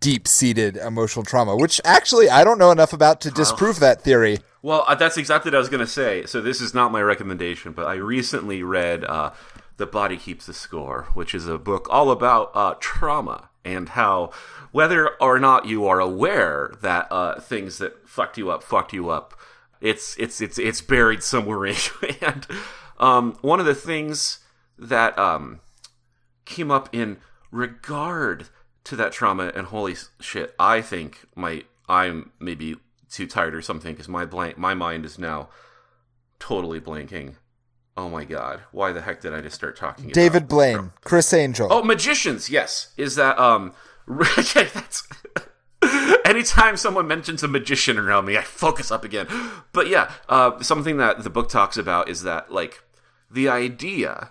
deep 0.00 0.28
seated 0.28 0.76
emotional 0.76 1.24
trauma, 1.24 1.56
which 1.56 1.80
actually 1.84 2.28
I 2.28 2.44
don't 2.44 2.58
know 2.58 2.70
enough 2.70 2.92
about 2.92 3.20
to 3.22 3.30
disprove 3.30 3.80
that 3.80 4.02
theory. 4.02 4.38
Well, 4.62 4.84
uh, 4.88 4.94
that's 4.94 5.18
exactly 5.18 5.50
what 5.50 5.56
I 5.56 5.58
was 5.58 5.68
going 5.68 5.80
to 5.80 5.86
say. 5.86 6.24
So 6.24 6.40
this 6.40 6.60
is 6.60 6.72
not 6.72 6.90
my 6.90 7.02
recommendation, 7.02 7.72
but 7.72 7.86
I 7.86 7.94
recently 7.96 8.62
read 8.62 9.04
uh, 9.04 9.32
"The 9.76 9.86
Body 9.86 10.16
Keeps 10.16 10.46
the 10.46 10.54
Score," 10.54 11.08
which 11.12 11.34
is 11.34 11.46
a 11.46 11.58
book 11.58 11.86
all 11.90 12.10
about 12.10 12.50
uh, 12.54 12.74
trauma 12.80 13.50
and 13.64 13.90
how 13.90 14.30
whether 14.72 15.10
or 15.20 15.38
not 15.38 15.66
you 15.66 15.86
are 15.86 16.00
aware 16.00 16.72
that 16.80 17.06
uh, 17.10 17.40
things 17.40 17.78
that 17.78 18.08
fucked 18.08 18.38
you 18.38 18.50
up 18.50 18.62
fucked 18.62 18.92
you 18.92 19.10
up, 19.10 19.38
it's 19.84 20.16
it's 20.18 20.40
it's 20.40 20.58
it's 20.58 20.80
buried 20.80 21.22
somewhere 21.22 21.66
in 21.66 21.76
and 22.22 22.46
um, 22.98 23.36
one 23.42 23.60
of 23.60 23.66
the 23.66 23.74
things 23.74 24.38
that 24.78 25.16
um, 25.18 25.60
came 26.46 26.70
up 26.70 26.88
in 26.92 27.18
regard 27.50 28.48
to 28.84 28.96
that 28.96 29.12
trauma 29.12 29.52
and 29.54 29.66
holy 29.66 29.94
shit, 30.20 30.54
I 30.58 30.80
think 30.80 31.26
my 31.36 31.64
I'm 31.88 32.32
maybe 32.40 32.76
too 33.10 33.26
tired 33.26 33.54
or 33.54 33.60
something 33.62 33.92
because 33.92 34.08
my 34.08 34.24
blank 34.24 34.56
my 34.56 34.72
mind 34.74 35.04
is 35.04 35.18
now 35.18 35.50
totally 36.38 36.80
blanking. 36.80 37.34
Oh 37.96 38.08
my 38.08 38.24
god, 38.24 38.62
why 38.72 38.90
the 38.92 39.02
heck 39.02 39.20
did 39.20 39.34
I 39.34 39.42
just 39.42 39.54
start 39.54 39.76
talking? 39.76 40.08
David 40.08 40.48
Blaine, 40.48 40.92
Criss 41.02 41.32
Angel. 41.32 41.68
Oh, 41.70 41.82
magicians. 41.82 42.48
Yes, 42.48 42.92
is 42.96 43.16
that 43.16 43.38
um? 43.38 43.74
that's. 44.08 45.06
Anytime 46.24 46.76
someone 46.76 47.06
mentions 47.06 47.42
a 47.42 47.48
magician 47.48 47.98
around 47.98 48.26
me, 48.26 48.36
I 48.36 48.42
focus 48.42 48.90
up 48.90 49.04
again. 49.04 49.26
But 49.72 49.88
yeah, 49.88 50.10
uh, 50.28 50.62
something 50.62 50.96
that 50.98 51.22
the 51.22 51.30
book 51.30 51.48
talks 51.48 51.76
about 51.76 52.08
is 52.08 52.22
that 52.22 52.52
like 52.52 52.82
the 53.30 53.48
idea 53.48 54.30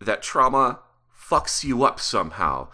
that 0.00 0.22
trauma 0.22 0.80
fucks 1.16 1.64
you 1.64 1.84
up 1.84 1.98
somehow 1.98 2.68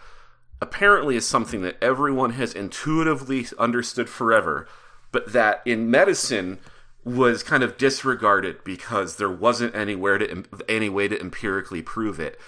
apparently 0.61 1.15
is 1.15 1.27
something 1.27 1.61
that 1.61 1.77
everyone 1.81 2.31
has 2.33 2.53
intuitively 2.53 3.47
understood 3.57 4.09
forever 4.09 4.67
but 5.11 5.33
that 5.33 5.61
in 5.65 5.89
medicine 5.89 6.59
was 7.03 7.43
kind 7.43 7.63
of 7.63 7.77
disregarded 7.77 8.63
because 8.63 9.15
there 9.15 9.29
wasn't 9.29 9.75
anywhere 9.75 10.17
to 10.17 10.45
any 10.69 10.89
way 10.89 11.07
to 11.07 11.19
empirically 11.19 11.81
prove 11.81 12.19
it. 12.19 12.39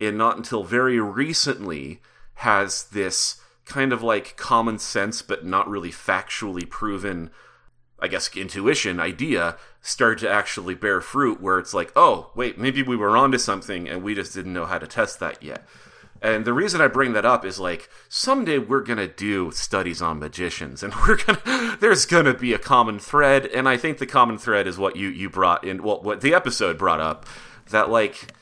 and 0.00 0.18
not 0.18 0.36
until 0.36 0.64
very 0.64 0.98
recently 0.98 2.00
has 2.34 2.84
this 2.84 3.40
kind 3.64 3.92
of 3.92 4.02
like 4.02 4.36
common 4.36 4.78
sense 4.78 5.22
but 5.22 5.44
not 5.44 5.68
really 5.68 5.90
factually 5.90 6.68
proven 6.68 7.30
I 8.02 8.08
guess 8.08 8.36
intuition 8.36 8.98
idea 8.98 9.56
start 9.80 10.18
to 10.18 10.30
actually 10.30 10.74
bear 10.74 11.00
fruit 11.00 11.40
where 11.40 11.60
it's 11.60 11.72
like, 11.72 11.92
oh, 11.94 12.32
wait, 12.34 12.58
maybe 12.58 12.82
we 12.82 12.96
were 12.96 13.16
onto 13.16 13.38
something 13.38 13.88
and 13.88 14.02
we 14.02 14.16
just 14.16 14.34
didn't 14.34 14.52
know 14.52 14.66
how 14.66 14.78
to 14.78 14.88
test 14.88 15.20
that 15.20 15.40
yet. 15.40 15.64
And 16.20 16.44
the 16.44 16.52
reason 16.52 16.80
I 16.80 16.88
bring 16.88 17.12
that 17.14 17.24
up 17.24 17.44
is 17.44 17.58
like 17.58 17.88
someday 18.08 18.58
we're 18.58 18.82
gonna 18.82 19.08
do 19.08 19.50
studies 19.50 20.00
on 20.00 20.20
magicians, 20.20 20.82
and 20.82 20.94
we're 21.06 21.16
gonna 21.16 21.76
there's 21.80 22.06
gonna 22.06 22.34
be 22.34 22.52
a 22.52 22.58
common 22.58 23.00
thread, 23.00 23.46
and 23.46 23.68
I 23.68 23.76
think 23.76 23.98
the 23.98 24.06
common 24.06 24.38
thread 24.38 24.68
is 24.68 24.78
what 24.78 24.94
you 24.94 25.08
you 25.08 25.28
brought 25.28 25.64
in, 25.64 25.82
well, 25.82 26.00
what 26.00 26.20
the 26.20 26.32
episode 26.32 26.78
brought 26.78 27.00
up, 27.00 27.26
that 27.70 27.90
like 27.90 28.32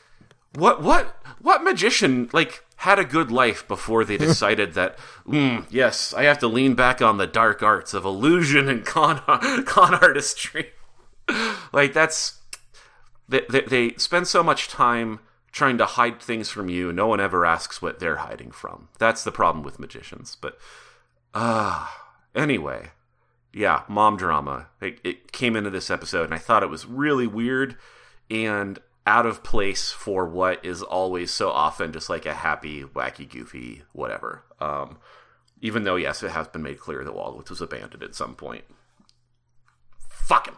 what 0.55 0.83
what 0.83 1.17
what 1.41 1.65
magician 1.65 2.29
like 2.35 2.62
had 2.81 2.99
a 2.99 3.05
good 3.05 3.31
life 3.31 3.67
before 3.69 4.05
they 4.05 4.17
decided 4.29 4.75
that 4.75 4.99
mm, 5.27 5.65
yes 5.71 6.15
I 6.15 6.25
have 6.25 6.39
to 6.41 6.49
lean 6.49 6.75
back 6.75 7.01
on 7.03 7.19
the 7.19 7.27
dark 7.27 7.63
arts 7.63 7.95
of 7.95 8.05
illusion 8.05 8.69
and 8.69 8.85
con 8.85 9.21
con 9.65 9.95
artistry, 9.95 10.71
like 11.73 11.93
that's 11.93 12.41
they, 13.29 13.43
they 13.49 13.63
they 13.63 13.91
spend 13.95 14.27
so 14.27 14.43
much 14.43 14.69
time 14.69 15.21
trying 15.53 15.79
to 15.79 15.87
hide 15.87 16.21
things 16.21 16.49
from 16.49 16.69
you. 16.69 16.93
No 16.93 17.07
one 17.07 17.21
ever 17.21 17.45
asks 17.45 17.83
what 17.83 17.99
they're 17.99 18.17
hiding 18.17 18.51
from. 18.51 18.89
That's 18.99 19.25
the 19.25 19.33
problem 19.33 19.65
with 19.65 19.81
magicians. 19.81 20.37
But, 20.41 20.57
ah, 21.35 22.05
uh, 22.37 22.41
anyway, 22.41 22.91
yeah, 23.53 23.83
mom 23.89 24.17
drama. 24.17 24.69
It, 24.81 25.01
it 25.03 25.33
came 25.33 25.57
into 25.57 25.71
this 25.71 25.91
episode, 25.91 26.25
and 26.25 26.35
I 26.35 26.39
thought 26.39 26.63
it 26.63 26.71
was 26.71 26.87
really 26.87 27.27
weird 27.27 27.77
and 28.31 28.79
out 29.11 29.26
of 29.26 29.43
place 29.43 29.90
for 29.90 30.25
what 30.25 30.64
is 30.64 30.85
always 30.85 31.33
so 31.33 31.50
often 31.50 31.93
just 31.93 32.09
like 32.09 32.26
a 32.26 32.33
happy, 32.33 32.85
wacky, 32.85 33.29
goofy, 33.29 33.83
whatever. 33.93 34.45
Um, 34.61 34.99
even 35.61 35.83
though, 35.83 35.97
yes, 35.97 36.23
it 36.23 36.31
has 36.31 36.47
been 36.47 36.62
made 36.62 36.79
clear 36.79 37.02
that 37.02 37.12
Wolowitz 37.12 37.50
was 37.50 37.61
abandoned 37.61 38.05
at 38.05 38.14
some 38.14 38.37
point. 38.37 38.62
Fuck 40.09 40.47
him. 40.47 40.55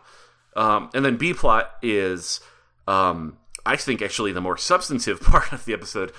Um, 0.54 0.90
and 0.92 1.02
then 1.02 1.16
B 1.16 1.32
plot 1.32 1.70
is 1.80 2.40
um, 2.86 3.38
I 3.64 3.76
think 3.76 4.02
actually 4.02 4.32
the 4.32 4.42
more 4.42 4.58
substantive 4.58 5.20
part 5.22 5.50
of 5.50 5.64
the 5.64 5.72
episode. 5.72 6.12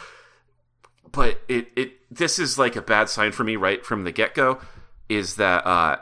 But 1.11 1.39
it 1.47 1.67
it 1.75 1.91
this 2.09 2.39
is 2.39 2.57
like 2.57 2.75
a 2.75 2.81
bad 2.81 3.09
sign 3.09 3.31
for 3.31 3.43
me 3.43 3.55
right 3.55 3.85
from 3.85 4.05
the 4.05 4.11
get 4.11 4.33
go, 4.33 4.59
is 5.07 5.35
that 5.35 5.67
uh, 5.67 5.97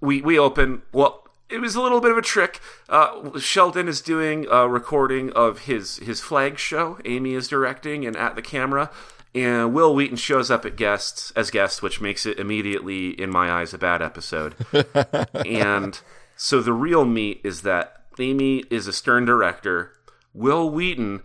we 0.00 0.22
we 0.22 0.38
open 0.38 0.80
well. 0.92 1.27
It 1.50 1.60
was 1.60 1.74
a 1.74 1.80
little 1.80 2.00
bit 2.00 2.10
of 2.10 2.18
a 2.18 2.22
trick. 2.22 2.60
Uh, 2.88 3.38
Sheldon 3.38 3.88
is 3.88 4.00
doing 4.00 4.46
a 4.50 4.68
recording 4.68 5.32
of 5.32 5.60
his 5.60 5.96
his 5.96 6.20
flag 6.20 6.58
show. 6.58 6.98
Amy 7.04 7.34
is 7.34 7.48
directing 7.48 8.06
and 8.06 8.16
at 8.16 8.34
the 8.34 8.42
camera, 8.42 8.90
and 9.34 9.72
Wil 9.72 9.94
Wheaton 9.94 10.16
shows 10.16 10.50
up 10.50 10.64
at 10.64 10.76
guests 10.76 11.30
as 11.36 11.50
guest, 11.50 11.82
which 11.82 12.00
makes 12.00 12.26
it 12.26 12.38
immediately, 12.38 13.10
in 13.10 13.30
my 13.30 13.50
eyes, 13.50 13.72
a 13.72 13.78
bad 13.78 14.02
episode. 14.02 14.54
and 15.46 16.00
so 16.36 16.60
the 16.60 16.72
real 16.72 17.04
meat 17.04 17.40
is 17.44 17.62
that 17.62 18.04
Amy 18.18 18.64
is 18.70 18.86
a 18.86 18.92
stern 18.92 19.24
director 19.24 19.92
Wil 20.34 20.70
Wheaton, 20.70 21.22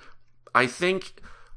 I 0.56 0.68
think 0.68 1.14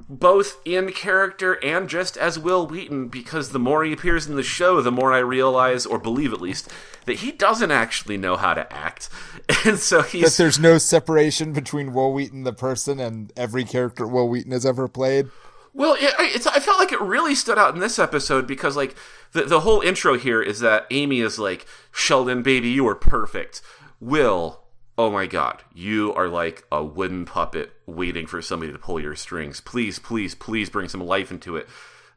both 0.09 0.61
in 0.65 0.93
character 0.93 1.55
and 1.65 1.89
just 1.89 2.17
as 2.17 2.39
Wil 2.39 2.67
Wheaton, 2.67 3.09
because 3.09 3.51
the 3.51 3.59
more 3.59 3.85
he 3.85 3.93
appears 3.93 4.27
in 4.27 4.37
the 4.37 4.43
show, 4.43 4.81
the 4.81 4.93
more 4.93 5.13
I 5.13 5.19
realize, 5.19 5.85
or 5.85 5.99
believe 5.99 6.33
at 6.33 6.41
least, 6.41 6.71
that 7.07 7.21
he 7.21 7.33
doesn't 7.33 7.73
actually 7.73 8.17
know 8.17 8.37
how 8.37 8.55
to 8.55 8.73
act. 8.73 9.09
And 9.65 9.79
so 9.79 10.03
he's. 10.03 10.37
That 10.37 10.43
there's 10.43 10.59
no 10.59 10.77
separation 10.77 11.53
between 11.53 11.93
Wil 11.93 12.13
Wheaton, 12.13 12.43
the 12.43 12.53
person, 12.53 12.99
and 12.99 13.33
every 13.37 13.63
character 13.63 14.05
Wil 14.05 14.29
Wheaton 14.29 14.51
has 14.51 14.67
ever 14.67 14.89
played. 14.89 15.29
Well, 15.73 15.95
it, 15.95 16.15
it's, 16.19 16.49
I 16.49 16.59
felt 16.59 16.81
like 16.81 16.91
it 16.91 17.01
really 17.01 17.37
stood 17.37 17.57
out 17.57 17.73
in 17.73 17.81
this 17.81 17.99
episode 17.99 18.49
because, 18.49 18.77
like, 18.77 18.97
the, 19.33 19.43
the 19.43 19.61
whole 19.61 19.83
intro 19.83 20.19
here 20.19 20.43
is 20.43 20.59
that 20.61 20.87
Amy 20.91 21.21
is 21.21 21.39
like, 21.39 21.65
Sheldon, 21.93 22.43
baby, 22.43 22.71
you 22.71 22.89
are 22.89 22.97
perfect. 22.97 23.63
Will, 24.01 24.63
oh 24.99 25.11
my 25.11 25.27
god, 25.27 25.63
you 25.75 26.13
are 26.15 26.29
like 26.29 26.65
a 26.73 26.83
wooden 26.83 27.25
puppet 27.25 27.73
waiting 27.87 28.27
for 28.27 28.41
somebody 28.41 28.73
to 28.73 28.79
pull 28.79 29.01
your 29.01 29.17
strings. 29.17 29.61
Please, 29.61 29.99
please, 29.99 30.35
please 30.35 30.71
bring 30.71 30.89
some 30.89 31.05
life 31.05 31.31
into 31.31 31.57
it. 31.57 31.69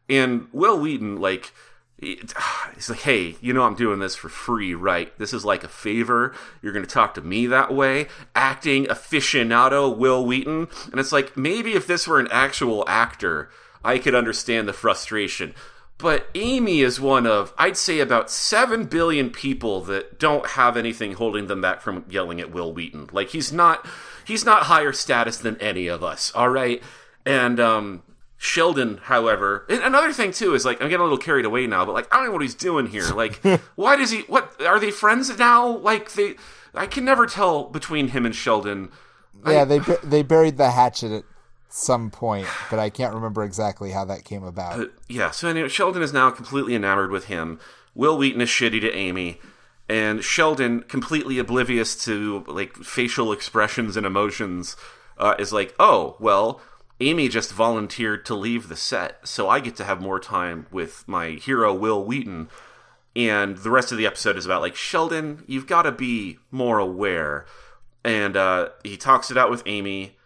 And 0.10 0.48
Wil 0.54 0.80
Wheaton, 0.80 1.18
like, 1.18 1.54
he's 1.98 2.34
like, 2.90 3.02
hey, 3.02 3.36
you 3.42 3.54
know 3.54 3.64
I'm 3.64 3.76
doing 3.76 4.00
this 4.00 4.16
for 4.16 4.30
free, 4.30 4.74
right? 4.74 5.18
This 5.20 5.34
is 5.34 5.46
like 5.46 5.64
a 5.64 5.70
favor. 5.70 6.34
You're 6.62 6.74
going 6.74 6.86
to 6.86 6.92
talk 6.92 7.14
to 7.16 7.22
me 7.22 7.48
that 7.48 7.74
way. 7.74 8.08
Acting 8.34 8.86
aficionado 8.86 9.96
Wil 9.96 10.26
Wheaton. 10.26 10.68
And 10.92 11.00
it's 11.00 11.12
like, 11.12 11.36
maybe 11.38 11.74
if 11.74 11.86
this 11.86 12.08
were 12.08 12.20
an 12.20 12.30
actual 12.32 12.86
actor, 12.88 13.50
I 13.84 13.98
could 13.98 14.16
understand 14.16 14.68
the 14.68 14.74
frustration. 14.74 15.54
But 16.00 16.30
Amy 16.34 16.80
is 16.80 17.00
one 17.00 17.28
of, 17.28 17.54
I'd 17.58 17.76
say, 17.76 18.00
about 18.00 18.32
7 18.32 18.86
billion 18.86 19.30
people 19.30 19.82
that 19.82 20.18
don't 20.18 20.48
have 20.52 20.78
anything 20.78 21.14
holding 21.14 21.48
them 21.48 21.60
back 21.60 21.82
from 21.82 22.06
yelling 22.10 22.40
at 22.40 22.52
Wil 22.52 22.74
Wheaton. 22.74 23.10
Like, 23.12 23.30
he's 23.30 23.52
not. 23.52 23.86
He's 24.26 24.46
not 24.46 24.64
higher 24.64 24.94
status 24.94 25.38
than 25.38 25.58
any 25.58 25.88
of 25.88 26.04
us, 26.04 26.32
all 26.36 26.50
right? 26.50 26.84
And 27.26 27.60
um, 27.60 28.04
Sheldon, 28.38 29.02
however, 29.04 29.66
another 29.68 30.14
thing 30.14 30.32
too 30.32 30.54
is 30.54 30.64
like 30.66 30.82
I'm 30.82 30.88
getting 30.88 31.02
a 31.02 31.04
little 31.04 31.18
carried 31.18 31.44
away 31.44 31.68
now, 31.68 31.84
but 31.84 31.94
like 31.94 32.08
I 32.14 32.18
don't 32.18 32.28
know 32.28 32.32
what 32.32 32.42
he's 32.42 32.56
doing 32.56 32.88
here. 32.88 33.10
Like, 33.10 33.44
why 33.76 33.98
does 33.98 34.12
he? 34.12 34.22
What 34.22 34.62
are 34.62 34.80
they 34.80 34.92
friends 34.92 35.36
now? 35.38 35.68
Like 35.68 36.14
they, 36.14 36.36
I 36.74 36.86
can 36.86 37.04
never 37.04 37.26
tell 37.26 37.66
between 37.66 38.10
him 38.10 38.26
and 38.26 38.34
Sheldon. 38.34 38.92
Yeah, 39.46 39.62
I, 39.62 39.66
they 39.66 39.80
they 40.04 40.24
buried 40.24 40.58
the 40.58 40.72
hatchet 40.72 41.12
at 41.12 41.24
some 41.70 42.10
point, 42.10 42.48
but 42.70 42.80
I 42.80 42.90
can't 42.90 43.14
remember 43.14 43.44
exactly 43.44 43.92
how 43.92 44.06
that 44.06 44.26
came 44.26 44.44
about. 44.44 44.80
Uh, 44.80 44.86
yeah, 45.08 45.32
so 45.32 45.48
anyway, 45.48 45.70
Sheldon 45.70 46.02
is 46.02 46.14
now 46.14 46.32
completely 46.32 46.76
enamored 46.76 47.12
with 47.12 47.26
him. 47.26 47.60
Wil 47.96 48.18
Wheaton 48.18 48.42
is 48.42 48.50
shitty 48.50 48.82
to 48.82 48.94
Amy, 48.94 49.40
and 49.88 50.24
Sheldon, 50.24 50.82
completely 50.84 51.40
oblivious 51.40 51.96
to 52.06 52.44
like 52.48 52.76
facial 52.78 53.32
expressions 53.32 53.96
and 53.98 54.06
emotions, 54.06 54.76
uh, 55.18 55.36
is 55.38 55.54
like, 55.54 55.76
"Oh, 55.80 56.16
well, 56.20 56.62
Amy 57.00 57.30
just 57.30 57.54
volunteered 57.54 58.26
to 58.26 58.36
leave 58.36 58.68
the 58.68 58.76
set, 58.76 59.28
so 59.28 59.50
I 59.50 59.60
get 59.60 59.76
to 59.78 59.86
have 59.86 60.02
more 60.02 60.20
time 60.20 60.68
with 60.72 61.08
my 61.08 61.32
hero 61.32 61.74
Wil 61.74 62.04
Wheaton." 62.04 62.50
And 63.16 63.58
the 63.58 63.72
rest 63.72 63.92
of 63.92 63.98
the 63.98 64.06
episode 64.06 64.38
is 64.38 64.46
about 64.46 64.62
like 64.62 64.76
Sheldon, 64.76 65.44
you've 65.48 65.68
got 65.68 65.82
to 65.84 65.92
be 65.92 66.38
more 66.52 66.80
aware. 66.80 67.46
And 68.04 68.38
uh, 68.38 68.70
he 68.84 68.98
talks 68.98 69.30
it 69.30 69.38
out 69.38 69.50
with 69.50 69.64
Amy 69.66 70.18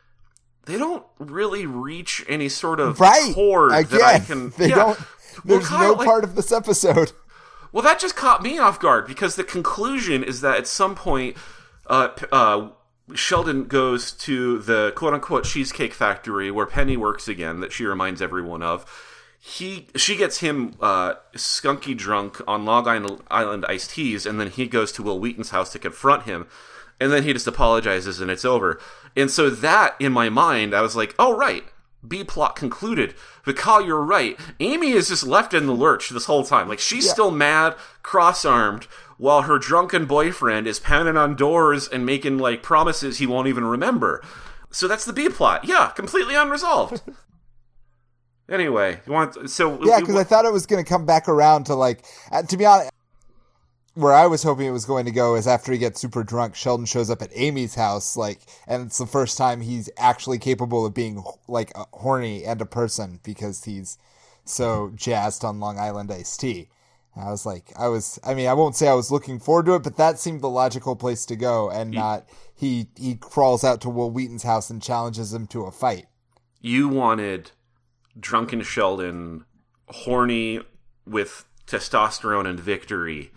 they 0.65 0.77
don't 0.77 1.05
really 1.19 1.65
reach 1.65 2.23
any 2.27 2.49
sort 2.49 2.79
of 2.79 2.99
right. 2.99 3.33
chord 3.33 3.71
that 3.71 4.01
I 4.01 4.19
can. 4.19 4.51
They 4.57 4.69
yeah. 4.69 4.75
don't. 4.75 4.99
There's 5.45 5.69
well, 5.69 5.79
Kyle, 5.79 5.91
no 5.91 5.93
like, 5.93 6.07
part 6.07 6.23
of 6.23 6.35
this 6.35 6.51
episode. 6.51 7.11
Well, 7.71 7.83
that 7.83 7.99
just 7.99 8.15
caught 8.15 8.43
me 8.43 8.59
off 8.59 8.79
guard 8.79 9.07
because 9.07 9.35
the 9.35 9.43
conclusion 9.43 10.23
is 10.23 10.41
that 10.41 10.57
at 10.57 10.67
some 10.67 10.93
point, 10.93 11.35
uh, 11.87 12.09
uh, 12.31 12.69
Sheldon 13.15 13.65
goes 13.65 14.11
to 14.11 14.59
the 14.59 14.93
quote 14.95 15.13
unquote 15.13 15.43
cheesecake 15.43 15.93
factory 15.93 16.51
where 16.51 16.67
Penny 16.67 16.95
works 16.95 17.27
again, 17.27 17.59
that 17.61 17.71
she 17.71 17.85
reminds 17.85 18.21
everyone 18.21 18.61
of. 18.61 18.85
He 19.39 19.87
she 19.95 20.15
gets 20.15 20.37
him 20.39 20.75
uh, 20.79 21.15
skunky 21.35 21.97
drunk 21.97 22.39
on 22.47 22.63
Long 22.63 22.87
Island 22.87 23.21
Island 23.29 23.65
iced 23.67 23.91
teas, 23.91 24.25
and 24.25 24.39
then 24.39 24.49
he 24.49 24.67
goes 24.67 24.91
to 24.93 25.03
Wil 25.03 25.19
Wheaton's 25.19 25.49
house 25.49 25.71
to 25.73 25.79
confront 25.79 26.23
him 26.23 26.47
and 26.99 27.11
then 27.11 27.23
he 27.23 27.33
just 27.33 27.47
apologizes 27.47 28.21
and 28.21 28.31
it's 28.31 28.45
over. 28.45 28.79
And 29.15 29.29
so 29.29 29.49
that 29.49 29.95
in 29.99 30.11
my 30.11 30.29
mind, 30.29 30.73
I 30.73 30.81
was 30.81 30.95
like, 30.95 31.15
oh 31.19 31.35
right, 31.35 31.63
B 32.05 32.23
plot 32.23 32.55
concluded. 32.55 33.15
Kyle, 33.55 33.85
you're 33.85 34.01
right. 34.01 34.39
Amy 34.59 34.91
is 34.91 35.09
just 35.09 35.25
left 35.25 35.53
in 35.53 35.65
the 35.65 35.73
lurch 35.73 36.09
this 36.09 36.25
whole 36.25 36.43
time. 36.43 36.67
Like 36.67 36.79
she's 36.79 37.05
yeah. 37.05 37.11
still 37.11 37.31
mad, 37.31 37.75
cross 38.01 38.45
armed, 38.45 38.85
while 39.17 39.43
her 39.43 39.59
drunken 39.59 40.05
boyfriend 40.05 40.67
is 40.67 40.79
pounding 40.79 41.17
on 41.17 41.35
doors 41.35 41.87
and 41.87 42.05
making 42.05 42.37
like 42.37 42.63
promises 42.63 43.17
he 43.17 43.27
won't 43.27 43.47
even 43.47 43.65
remember. 43.65 44.23
So 44.71 44.87
that's 44.87 45.05
the 45.05 45.13
B 45.13 45.29
plot. 45.29 45.65
Yeah, 45.65 45.91
completely 45.95 46.35
unresolved. 46.35 47.01
anyway, 48.49 48.99
you 49.05 49.13
want 49.13 49.49
so 49.49 49.83
yeah? 49.83 49.99
Because 49.99 50.15
I 50.15 50.23
thought 50.23 50.45
it 50.45 50.53
was 50.53 50.65
going 50.65 50.83
to 50.83 50.89
come 50.89 51.05
back 51.05 51.27
around 51.27 51.65
to 51.65 51.75
like 51.75 52.03
uh, 52.31 52.43
to 52.43 52.57
be 52.57 52.65
honest 52.65 52.89
where 53.95 54.13
I 54.13 54.25
was 54.25 54.43
hoping 54.43 54.65
it 54.65 54.71
was 54.71 54.85
going 54.85 55.05
to 55.05 55.11
go 55.11 55.35
is 55.35 55.47
after 55.47 55.71
he 55.71 55.77
gets 55.77 56.01
super 56.01 56.23
drunk, 56.23 56.55
Sheldon 56.55 56.85
shows 56.85 57.09
up 57.09 57.21
at 57.21 57.29
Amy's 57.33 57.75
house, 57.75 58.17
like, 58.17 58.41
and 58.67 58.85
it's 58.85 58.97
the 58.97 59.05
first 59.05 59.37
time 59.37 59.61
he's 59.61 59.89
actually 59.97 60.39
capable 60.39 60.85
of 60.85 60.93
being 60.93 61.23
like 61.47 61.71
horny 61.93 62.43
and 62.43 62.61
a 62.61 62.65
person 62.65 63.19
because 63.23 63.65
he's 63.65 63.97
so 64.45 64.91
jazzed 64.95 65.45
on 65.45 65.59
Long 65.59 65.77
Island 65.77 66.11
iced 66.11 66.39
tea. 66.39 66.69
I 67.15 67.29
was 67.29 67.45
like, 67.45 67.71
I 67.77 67.89
was, 67.89 68.17
I 68.23 68.33
mean, 68.33 68.47
I 68.47 68.53
won't 68.53 68.75
say 68.75 68.87
I 68.87 68.95
was 68.95 69.11
looking 69.11 69.39
forward 69.39 69.67
to 69.67 69.75
it, 69.75 69.83
but 69.83 69.97
that 69.97 70.17
seemed 70.17 70.41
the 70.41 70.49
logical 70.49 70.95
place 70.95 71.27
to 71.27 71.35
go, 71.35 71.69
and 71.69 71.91
not 71.91 72.27
he 72.55 72.87
he 72.97 73.13
crawls 73.15 73.63
out 73.63 73.81
to 73.81 73.89
Wil 73.89 74.09
Wheaton's 74.09 74.41
house 74.41 74.71
and 74.71 74.81
challenges 74.81 75.31
him 75.31 75.45
to 75.47 75.65
a 75.65 75.71
fight. 75.71 76.07
You 76.59 76.89
wanted 76.89 77.51
drunken 78.19 78.63
Sheldon, 78.63 79.45
horny 79.89 80.61
with 81.05 81.45
testosterone 81.67 82.47
and 82.47 82.59
victory 82.59 83.31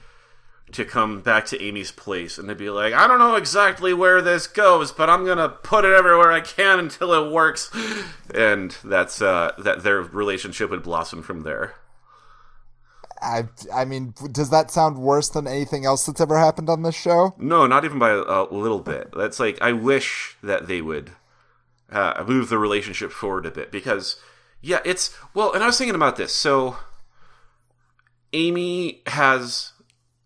to 0.73 0.85
come 0.85 1.21
back 1.21 1.47
to 1.47 1.63
Amy's 1.63 1.93
place 1.93 2.39
and 2.39 2.49
to 2.49 2.55
be 2.55 2.71
like, 2.71 2.93
I 2.93 3.07
don't 3.07 3.19
know 3.19 3.37
exactly 3.37 3.95
where 3.95 4.21
this 4.21 4.47
goes, 4.47 4.93
but 4.93 5.09
I'm 5.09 5.25
gonna 5.25 5.49
put 5.49 5.85
it 5.85 5.93
everywhere 5.93 6.33
I 6.33 6.41
can 6.41 6.79
until 6.79 7.13
it 7.13 7.33
works, 7.33 7.71
and 8.35 8.77
that's 8.85 9.23
uh, 9.23 9.53
that 9.59 9.83
their 9.83 10.01
relationship 10.01 10.71
would 10.71 10.83
blossom 10.83 11.23
from 11.23 11.43
there. 11.43 11.75
I, 13.23 13.49
I 13.73 13.85
mean, 13.85 14.15
does 14.31 14.51
that 14.51 14.71
sound 14.71 14.99
worse 14.99 15.29
than 15.29 15.47
anything 15.47 15.85
else 15.85 16.07
that's 16.07 16.21
ever 16.21 16.39
happened 16.39 16.69
on 16.69 16.83
this 16.83 16.95
show? 16.95 17.35
No, 17.39 17.67
not 17.67 17.85
even 17.85 17.99
by 17.99 18.11
a 18.11 18.45
little 18.45 18.81
bit. 18.81 19.11
That's 19.17 19.41
like 19.41 19.61
I 19.63 19.73
wish 19.73 20.37
that 20.43 20.69
they 20.69 20.83
would 20.83 21.13
uh, 21.91 22.25
move 22.27 22.49
the 22.49 22.59
relationship 22.59 23.13
forward 23.13 23.47
a 23.47 23.51
bit 23.51 23.71
because, 23.71 24.17
yeah, 24.61 24.81
it's 24.85 25.17
well. 25.35 25.53
And 25.53 25.63
I 25.63 25.67
was 25.67 25.79
thinking 25.79 25.95
about 25.95 26.17
this. 26.17 26.35
So, 26.35 26.77
Amy 28.33 29.03
has, 29.07 29.73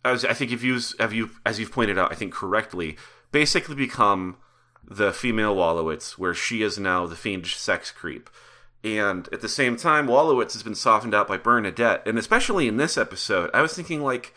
as 0.05 0.25
I 0.25 0.33
think 0.33 0.53
if 0.53 0.63
you 0.63 0.79
have 0.99 1.13
you 1.13 1.31
as 1.45 1.59
you've 1.59 1.73
pointed 1.73 1.99
out, 1.99 2.13
I 2.13 2.15
think 2.15 2.33
correctly, 2.33 2.97
basically 3.33 3.75
become 3.75 4.37
the 4.85 5.13
female 5.13 5.55
Wolowitz, 5.55 6.13
where 6.13 6.35
she 6.35 6.63
is 6.63 6.79
now 6.79 7.07
the 7.07 7.17
fiendish 7.17 7.57
sex 7.57 7.91
creep. 7.91 8.31
And 8.83 9.29
at 9.31 9.43
the 9.43 9.49
same 9.49 9.77
time, 9.77 10.07
Wolowitz 10.07 10.55
has 10.55 10.63
been 10.63 10.75
softened 10.75 11.15
out 11.15 11.29
by 11.29 11.37
Bernadette, 11.37 12.07
and 12.07 12.19
especially 12.19 12.67
in 12.67 12.79
this 12.79 12.97
episode, 12.97 13.51
I 13.53 13.61
was 13.61 13.75
thinking 13.75 14.03
like, 14.03 14.35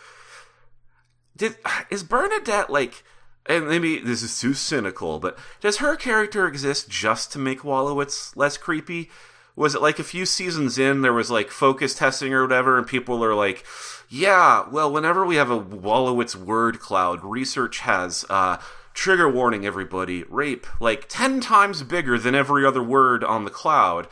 did 1.35 1.55
is 1.89 2.03
Bernadette 2.03 2.69
like? 2.69 3.03
And 3.45 3.67
maybe 3.67 3.99
this 3.99 4.23
is 4.23 4.39
too 4.39 4.53
cynical, 4.53 5.19
but 5.19 5.37
does 5.59 5.77
her 5.77 5.97
character 5.97 6.47
exist 6.47 6.89
just 6.89 7.31
to 7.33 7.39
make 7.39 7.61
Wolowitz 7.61 8.35
less 8.37 8.55
creepy? 8.55 9.09
Was 9.55 9.75
it 9.75 9.81
like 9.81 9.99
a 9.99 10.03
few 10.03 10.25
seasons 10.25 10.77
in, 10.79 11.01
there 11.01 11.13
was 11.13 11.29
like 11.29 11.49
focus 11.49 11.93
testing 11.93 12.33
or 12.33 12.41
whatever, 12.41 12.77
and 12.77 12.87
people 12.87 13.23
are 13.23 13.35
like, 13.35 13.63
yeah, 14.09 14.67
well, 14.69 14.91
whenever 14.91 15.25
we 15.25 15.35
have 15.35 15.51
a 15.51 15.59
Wolowitz 15.59 16.35
word 16.35 16.79
cloud, 16.79 17.23
research 17.23 17.79
has 17.79 18.25
uh, 18.29 18.57
trigger 18.93 19.29
warning 19.29 19.65
everybody, 19.65 20.23
rape, 20.23 20.65
like 20.79 21.07
10 21.09 21.39
times 21.39 21.83
bigger 21.83 22.17
than 22.17 22.35
every 22.35 22.65
other 22.65 22.83
word 22.83 23.23
on 23.23 23.45
the 23.45 23.51
cloud. 23.51 24.07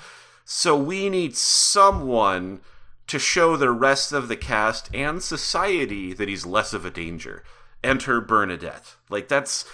So 0.45 0.75
we 0.75 1.09
need 1.09 1.35
someone 1.35 2.61
to 3.07 3.19
show 3.19 3.57
the 3.57 3.71
rest 3.71 4.11
of 4.11 4.27
the 4.27 4.37
cast 4.37 4.89
and 4.93 5.21
society 5.21 6.13
that 6.13 6.29
he's 6.29 6.45
less 6.45 6.73
of 6.73 6.85
a 6.85 6.89
danger. 6.89 7.43
Enter 7.83 8.21
Bernadette. 8.21 8.95
Like 9.09 9.27
that's 9.27 9.65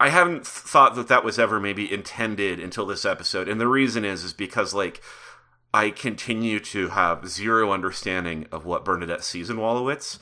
I 0.00 0.10
haven't 0.10 0.46
thought 0.46 0.94
that 0.94 1.08
that 1.08 1.24
was 1.24 1.38
ever 1.38 1.58
maybe 1.58 1.92
intended 1.92 2.60
until 2.60 2.86
this 2.86 3.04
episode. 3.04 3.48
And 3.48 3.60
the 3.60 3.66
reason 3.66 4.04
is 4.04 4.24
is 4.24 4.32
because 4.32 4.72
like 4.72 5.02
I 5.74 5.90
continue 5.90 6.60
to 6.60 6.88
have 6.88 7.28
zero 7.28 7.72
understanding 7.72 8.46
of 8.52 8.64
what 8.64 8.84
Bernadette 8.84 9.24
sees 9.24 9.50
in 9.50 9.56
Wolowitz, 9.56 10.18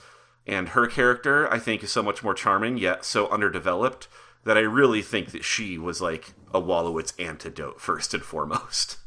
And 0.46 0.70
her 0.70 0.86
character, 0.86 1.52
I 1.52 1.58
think, 1.58 1.82
is 1.82 1.90
so 1.90 2.02
much 2.02 2.22
more 2.22 2.34
charming, 2.34 2.78
yet 2.78 3.04
so 3.04 3.28
underdeveloped, 3.28 4.06
that 4.44 4.56
I 4.56 4.60
really 4.60 5.02
think 5.02 5.32
that 5.32 5.44
she 5.44 5.76
was 5.76 6.00
like 6.00 6.34
a 6.54 6.60
Wolowitz 6.60 7.12
antidote 7.18 7.80
first 7.80 8.14
and 8.14 8.22
foremost. 8.22 8.98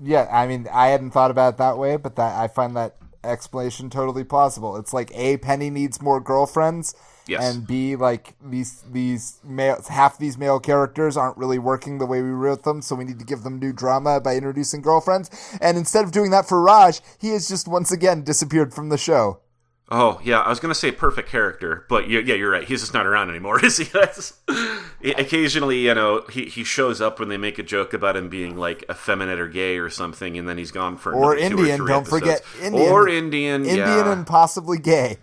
Yeah, 0.00 0.28
I 0.32 0.48
mean, 0.48 0.66
I 0.72 0.88
hadn't 0.88 1.12
thought 1.12 1.30
about 1.30 1.54
it 1.54 1.58
that 1.58 1.78
way, 1.78 1.96
but 1.96 2.16
that 2.16 2.36
I 2.36 2.48
find 2.48 2.74
that 2.76 2.96
explanation 3.22 3.88
totally 3.88 4.24
plausible. 4.24 4.76
It's 4.76 4.92
like 4.92 5.12
a 5.14 5.36
Penny 5.36 5.70
needs 5.70 6.02
more 6.02 6.20
girlfriends, 6.20 6.96
yes. 7.26 7.54
and 7.54 7.66
b 7.66 7.96
like 7.96 8.34
these 8.42 8.82
these 8.90 9.40
male 9.44 9.82
half 9.88 10.18
these 10.18 10.38
male 10.38 10.60
characters 10.60 11.16
aren't 11.16 11.36
really 11.36 11.58
working 11.58 11.98
the 11.98 12.06
way 12.06 12.22
we 12.22 12.30
wrote 12.30 12.64
them, 12.64 12.82
so 12.82 12.94
we 12.94 13.04
need 13.04 13.18
to 13.18 13.24
give 13.24 13.42
them 13.42 13.58
new 13.58 13.72
drama 13.72 14.20
by 14.20 14.36
introducing 14.36 14.82
girlfriends. 14.82 15.30
And 15.60 15.76
instead 15.76 16.04
of 16.04 16.12
doing 16.12 16.30
that 16.30 16.48
for 16.48 16.60
Raj, 16.60 17.00
he 17.18 17.30
has 17.30 17.48
just 17.48 17.68
once 17.68 17.92
again 17.92 18.22
disappeared 18.22 18.74
from 18.74 18.88
the 18.88 18.98
show. 18.98 19.40
Oh 19.94 20.18
yeah, 20.24 20.40
I 20.40 20.48
was 20.48 20.58
gonna 20.58 20.74
say 20.74 20.90
perfect 20.90 21.28
character, 21.28 21.84
but 21.90 22.08
yeah, 22.08 22.20
you're 22.20 22.50
right. 22.50 22.66
He's 22.66 22.80
just 22.80 22.94
not 22.94 23.04
around 23.04 23.28
anymore, 23.28 23.62
is 23.64 23.76
he? 25.02 25.12
occasionally, 25.12 25.80
you 25.80 25.94
know, 25.94 26.24
he, 26.30 26.46
he 26.46 26.64
shows 26.64 27.02
up 27.02 27.20
when 27.20 27.28
they 27.28 27.36
make 27.36 27.58
a 27.58 27.62
joke 27.62 27.92
about 27.92 28.16
him 28.16 28.30
being 28.30 28.56
like 28.56 28.86
effeminate 28.90 29.38
or 29.38 29.48
gay 29.48 29.76
or 29.76 29.90
something, 29.90 30.38
and 30.38 30.48
then 30.48 30.56
he's 30.56 30.70
gone 30.70 30.96
for 30.96 31.12
or 31.12 31.36
Indian. 31.36 31.78
Or 31.78 31.88
don't 31.88 32.00
episodes. 32.00 32.08
forget 32.08 32.42
Indian, 32.62 32.90
or 32.90 33.06
Indian, 33.06 33.66
Indian 33.66 33.78
yeah. 33.78 34.12
and 34.12 34.26
possibly 34.26 34.78
gay. 34.78 35.18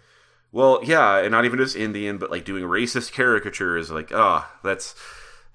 Well, 0.52 0.80
yeah, 0.84 1.18
and 1.18 1.32
not 1.32 1.46
even 1.46 1.60
just 1.60 1.76
Indian, 1.76 2.18
but 2.18 2.32
like 2.32 2.46
doing 2.46 2.64
racist 2.64 3.14
caricatures. 3.14 3.92
Like, 3.92 4.12
oh, 4.12 4.46
that's 4.64 4.96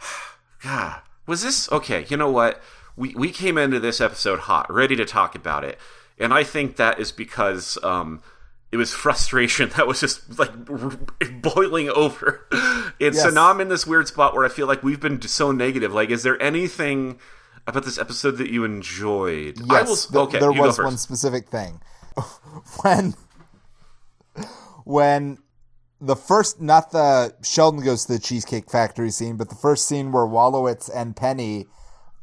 God. 0.63 1.01
Was 1.27 1.43
this 1.43 1.71
okay? 1.73 2.05
You 2.09 2.17
know 2.17 2.31
what? 2.31 2.63
We 2.97 3.15
we 3.15 3.31
came 3.31 3.59
into 3.59 3.81
this 3.81 4.01
episode 4.01 4.41
hot, 4.41 4.73
ready 4.73 4.95
to 4.97 5.05
talk 5.05 5.35
about 5.35 5.65
it, 5.65 5.79
and 6.19 6.33
I 6.33 6.45
think 6.45 6.77
that 6.77 6.99
is 6.99 7.13
because. 7.13 7.79
um 7.83 8.23
it 8.73 8.77
was 8.77 8.93
frustration 9.05 9.69
that 9.77 9.87
was 9.87 10.01
just 10.01 10.37
like 10.37 10.51
boiling 11.41 11.89
over. 11.91 12.45
And 12.51 13.15
yes. 13.15 13.23
so 13.23 13.31
now 13.31 13.49
I'm 13.49 13.61
in 13.61 13.69
this 13.69 13.87
weird 13.87 14.09
spot 14.09 14.35
where 14.35 14.45
I 14.45 14.49
feel 14.49 14.67
like 14.67 14.83
we've 14.83 14.99
been 14.99 15.23
so 15.23 15.53
negative. 15.53 15.95
Like, 15.95 16.11
is 16.11 16.25
there 16.25 16.43
anything 16.43 17.21
about 17.69 17.85
this 17.85 17.99
episode 17.99 18.33
that 18.39 18.51
you 18.51 18.65
enjoyed? 18.65 19.61
Yes, 19.65 20.11
will, 20.11 20.23
okay, 20.23 20.41
there 20.41 20.53
was 20.53 20.81
one 20.81 20.99
specific 20.99 21.49
thing 21.51 21.81
when 22.83 23.15
when 24.85 25.39
the 26.01 26.17
first, 26.17 26.61
not 26.61 26.93
the 26.93 27.35
Sheldon 27.43 27.85
goes 27.85 28.05
to 28.07 28.13
the 28.13 28.19
Cheesecake 28.19 28.71
Factory 28.71 29.11
scene, 29.11 29.37
but 29.37 29.49
the 29.49 29.55
first 29.55 29.89
scene 29.89 30.13
where 30.13 30.25
Wolowitz 30.25 30.91
and 30.95 31.17
Penny 31.17 31.67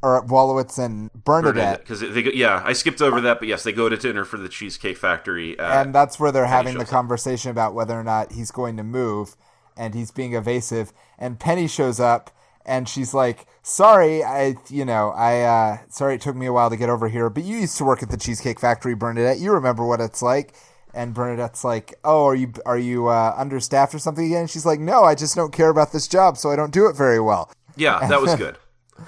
or 0.02 0.24
Wolowitz 0.26 0.78
and 0.78 1.12
Bernadette. 1.12 1.80
Because 1.80 2.00
they, 2.00 2.22
go, 2.22 2.30
yeah, 2.34 2.62
I 2.64 2.72
skipped 2.72 3.00
over 3.00 3.20
that, 3.20 3.38
but 3.38 3.48
yes, 3.48 3.62
they 3.62 3.72
go 3.72 3.88
to 3.88 3.96
dinner 3.96 4.24
for 4.24 4.36
the 4.36 4.48
Cheesecake 4.48 4.96
Factory, 4.96 5.58
uh, 5.58 5.80
and 5.80 5.94
that's 5.94 6.18
where 6.18 6.32
they're 6.32 6.46
having 6.46 6.76
the 6.76 6.84
conversation 6.84 7.50
up. 7.50 7.54
about 7.54 7.74
whether 7.74 7.98
or 7.98 8.04
not 8.04 8.32
he's 8.32 8.50
going 8.50 8.76
to 8.76 8.82
move, 8.82 9.36
and 9.76 9.94
he's 9.94 10.10
being 10.10 10.34
evasive. 10.34 10.92
And 11.18 11.38
Penny 11.38 11.68
shows 11.68 12.00
up, 12.00 12.30
and 12.66 12.88
she's 12.88 13.14
like, 13.14 13.46
"Sorry, 13.62 14.24
I, 14.24 14.56
you 14.68 14.84
know, 14.84 15.10
I, 15.10 15.42
uh, 15.42 15.78
sorry, 15.88 16.16
it 16.16 16.20
took 16.20 16.34
me 16.34 16.46
a 16.46 16.52
while 16.52 16.70
to 16.70 16.76
get 16.76 16.88
over 16.88 17.08
here, 17.08 17.30
but 17.30 17.44
you 17.44 17.58
used 17.58 17.78
to 17.78 17.84
work 17.84 18.02
at 18.02 18.10
the 18.10 18.16
Cheesecake 18.16 18.58
Factory, 18.58 18.94
Bernadette. 18.94 19.38
You 19.38 19.52
remember 19.52 19.86
what 19.86 20.00
it's 20.00 20.22
like." 20.22 20.54
And 20.94 21.14
Bernadette's 21.14 21.64
like, 21.64 21.94
"Oh, 22.04 22.26
are 22.26 22.34
you 22.34 22.52
are 22.66 22.78
you 22.78 23.08
uh, 23.08 23.34
understaffed 23.36 23.94
or 23.94 23.98
something 23.98 24.26
again?" 24.26 24.42
And 24.42 24.50
she's 24.50 24.66
like, 24.66 24.80
"No, 24.80 25.04
I 25.04 25.14
just 25.14 25.34
don't 25.34 25.52
care 25.52 25.70
about 25.70 25.92
this 25.92 26.06
job, 26.06 26.36
so 26.36 26.50
I 26.50 26.56
don't 26.56 26.72
do 26.72 26.86
it 26.86 26.96
very 26.96 27.20
well." 27.20 27.50
Yeah, 27.76 28.06
that 28.06 28.20
was 28.20 28.34
good. 28.34 28.58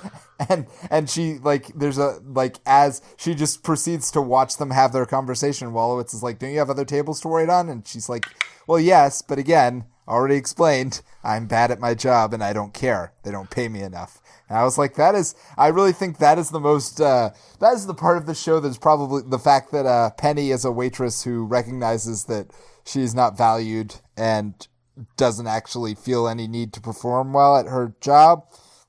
and 0.49 0.67
and 0.91 1.09
she 1.09 1.39
like 1.39 1.69
there's 1.75 1.99
a 1.99 2.19
like 2.25 2.59
as 2.67 3.01
she 3.17 3.35
just 3.35 3.63
proceeds 3.63 4.11
to 4.11 4.21
watch 4.21 4.57
them 4.57 4.71
have 4.71 4.93
their 4.93 5.07
conversation 5.07 5.73
Wolowitz 5.73 6.15
is 6.15 6.23
like 6.23 6.39
don't 6.39 6.51
you 6.51 6.59
have 6.59 6.71
other 6.71 6.85
tables 6.85 7.21
to 7.21 7.29
wait 7.29 7.49
on 7.49 7.69
and 7.69 7.87
she's 7.87 8.09
like 8.09 8.27
well 8.67 8.81
yes 8.81 9.23
but 9.23 9.39
again 9.39 9.85
already 10.09 10.35
explained 10.35 11.03
I'm 11.23 11.47
bad 11.47 11.71
at 11.71 11.81
my 11.81 11.95
job 11.95 12.35
and 12.35 12.43
I 12.43 12.53
don't 12.53 12.75
care 12.75 13.13
they 13.23 13.31
don't 13.31 13.51
pay 13.51 13.69
me 13.69 13.83
enough 13.83 14.21
and 14.49 14.59
I 14.59 14.65
was 14.65 14.79
like 14.79 14.95
that 14.95 15.15
is 15.15 15.35
I 15.57 15.69
really 15.69 15.93
think 15.93 16.19
that 16.19 16.39
is 16.39 16.51
the 16.51 16.61
most 16.61 17.01
uh, 17.01 17.31
that 17.61 17.75
is 17.75 17.87
the 17.87 17.95
part 17.95 18.17
of 18.17 18.27
the 18.27 18.35
show 18.35 18.61
that's 18.61 18.79
probably 18.79 19.23
the 19.27 19.39
fact 19.39 19.73
that 19.73 19.87
uh, 19.87 20.11
Penny 20.11 20.51
is 20.51 20.65
a 20.65 20.73
waitress 20.73 21.25
who 21.25 21.45
recognizes 21.45 22.25
that 22.25 22.51
she 22.85 23.01
is 23.01 23.15
not 23.15 23.37
valued 23.37 23.97
and 24.17 24.69
doesn't 25.17 25.47
actually 25.47 25.95
feel 25.95 26.29
any 26.29 26.47
need 26.47 26.73
to 26.73 26.81
perform 26.81 27.33
well 27.33 27.57
at 27.57 27.67
her 27.67 27.95
job 28.01 28.45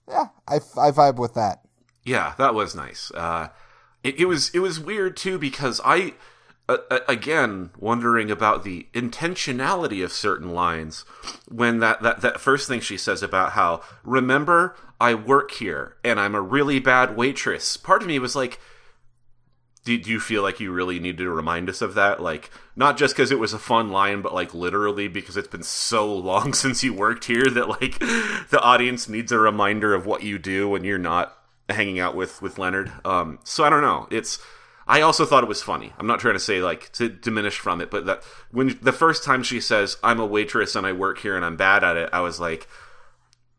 yeah, 0.07 0.27
I, 0.47 0.55
I 0.55 0.91
vibe 0.91 1.17
with 1.17 1.33
that. 1.33 1.61
Yeah, 2.03 2.33
that 2.37 2.53
was 2.53 2.75
nice. 2.75 3.11
Uh, 3.11 3.49
it, 4.03 4.19
it 4.19 4.25
was 4.25 4.49
it 4.53 4.59
was 4.59 4.79
weird 4.79 5.17
too 5.17 5.39
because 5.39 5.81
I 5.83 6.13
uh, 6.67 6.77
again 7.07 7.69
wondering 7.77 8.31
about 8.31 8.63
the 8.63 8.87
intentionality 8.93 10.03
of 10.03 10.11
certain 10.11 10.53
lines 10.53 11.05
when 11.47 11.79
that, 11.79 12.01
that 12.01 12.21
that 12.21 12.39
first 12.39 12.67
thing 12.67 12.79
she 12.79 12.97
says 12.97 13.21
about 13.21 13.51
how 13.51 13.81
remember 14.03 14.75
I 14.99 15.13
work 15.13 15.51
here 15.51 15.95
and 16.03 16.19
I'm 16.19 16.35
a 16.35 16.41
really 16.41 16.79
bad 16.79 17.15
waitress. 17.15 17.77
Part 17.77 18.01
of 18.01 18.07
me 18.07 18.19
was 18.19 18.35
like 18.35 18.59
do, 19.85 19.97
do 19.99 20.09
you 20.09 20.19
feel 20.19 20.41
like 20.41 20.59
you 20.59 20.71
really 20.71 20.99
needed 20.99 21.19
to 21.19 21.29
remind 21.29 21.69
us 21.69 21.81
of 21.81 21.93
that? 21.93 22.19
Like, 22.19 22.49
not 22.75 22.97
just 22.97 23.15
because 23.15 23.31
it 23.31 23.39
was 23.39 23.53
a 23.53 23.59
fun 23.59 23.89
line, 23.89 24.21
but 24.21 24.33
like 24.33 24.53
literally 24.53 25.07
because 25.07 25.37
it's 25.37 25.47
been 25.47 25.63
so 25.63 26.11
long 26.13 26.53
since 26.55 26.83
you 26.83 26.93
worked 26.93 27.25
here 27.25 27.45
that 27.51 27.69
like 27.69 27.99
the 27.99 28.59
audience 28.61 29.07
needs 29.07 29.31
a 29.31 29.39
reminder 29.39 29.93
of 29.93 30.05
what 30.05 30.23
you 30.23 30.37
do 30.39 30.67
when 30.67 30.83
you're 30.83 30.97
not 30.97 31.37
hanging 31.69 31.99
out 31.99 32.15
with 32.15 32.41
with 32.41 32.57
Leonard. 32.57 32.91
Um, 33.05 33.39
so 33.43 33.63
I 33.63 33.69
don't 33.69 33.81
know. 33.81 34.07
It's 34.09 34.39
I 34.87 35.01
also 35.01 35.25
thought 35.25 35.43
it 35.43 35.49
was 35.49 35.63
funny. 35.63 35.93
I'm 35.97 36.07
not 36.07 36.19
trying 36.19 36.35
to 36.35 36.39
say 36.39 36.61
like 36.61 36.91
to 36.93 37.09
diminish 37.09 37.57
from 37.57 37.81
it, 37.81 37.89
but 37.89 38.05
that 38.05 38.23
when 38.51 38.77
the 38.81 38.91
first 38.91 39.23
time 39.23 39.41
she 39.41 39.59
says 39.59 39.97
I'm 40.03 40.19
a 40.19 40.25
waitress 40.25 40.75
and 40.75 40.85
I 40.85 40.93
work 40.93 41.19
here 41.19 41.35
and 41.35 41.43
I'm 41.43 41.57
bad 41.57 41.83
at 41.83 41.97
it, 41.97 42.09
I 42.13 42.21
was 42.21 42.39
like, 42.39 42.67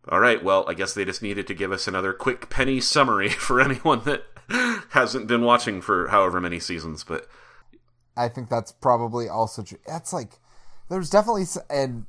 all 0.08 0.20
right, 0.20 0.42
well, 0.42 0.64
I 0.68 0.74
guess 0.74 0.94
they 0.94 1.04
just 1.04 1.22
needed 1.22 1.48
to 1.48 1.54
give 1.54 1.72
us 1.72 1.88
another 1.88 2.12
quick 2.12 2.48
penny 2.48 2.80
summary 2.80 3.28
for 3.30 3.60
anyone 3.60 4.02
that 4.04 4.24
hasn't 4.90 5.26
been 5.26 5.42
watching 5.42 5.80
for 5.80 6.08
however 6.08 6.40
many 6.40 6.60
seasons, 6.60 7.02
but 7.02 7.26
I 8.16 8.28
think 8.28 8.48
that's 8.48 8.72
probably 8.72 9.28
also 9.28 9.62
true. 9.62 9.78
That's 9.86 10.12
like 10.12 10.38
there's 10.88 11.10
definitely 11.10 11.44
and 11.68 12.06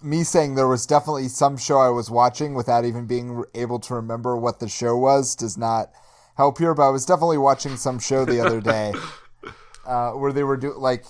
me 0.00 0.22
saying 0.22 0.54
there 0.54 0.68
was 0.68 0.86
definitely 0.86 1.28
some 1.28 1.56
show 1.56 1.78
I 1.78 1.88
was 1.88 2.10
watching 2.10 2.54
without 2.54 2.84
even 2.84 3.06
being 3.06 3.44
able 3.54 3.80
to 3.80 3.94
remember 3.94 4.36
what 4.36 4.60
the 4.60 4.68
show 4.68 4.96
was 4.96 5.34
does 5.34 5.58
not 5.58 5.90
help 6.36 6.58
here. 6.58 6.74
But 6.74 6.88
I 6.88 6.90
was 6.90 7.04
definitely 7.04 7.38
watching 7.38 7.76
some 7.76 7.98
show 7.98 8.24
the 8.24 8.40
other 8.40 8.60
day 8.60 8.92
uh, 9.86 10.12
where 10.12 10.32
they 10.32 10.44
were 10.44 10.56
doing 10.56 10.78
like 10.78 11.04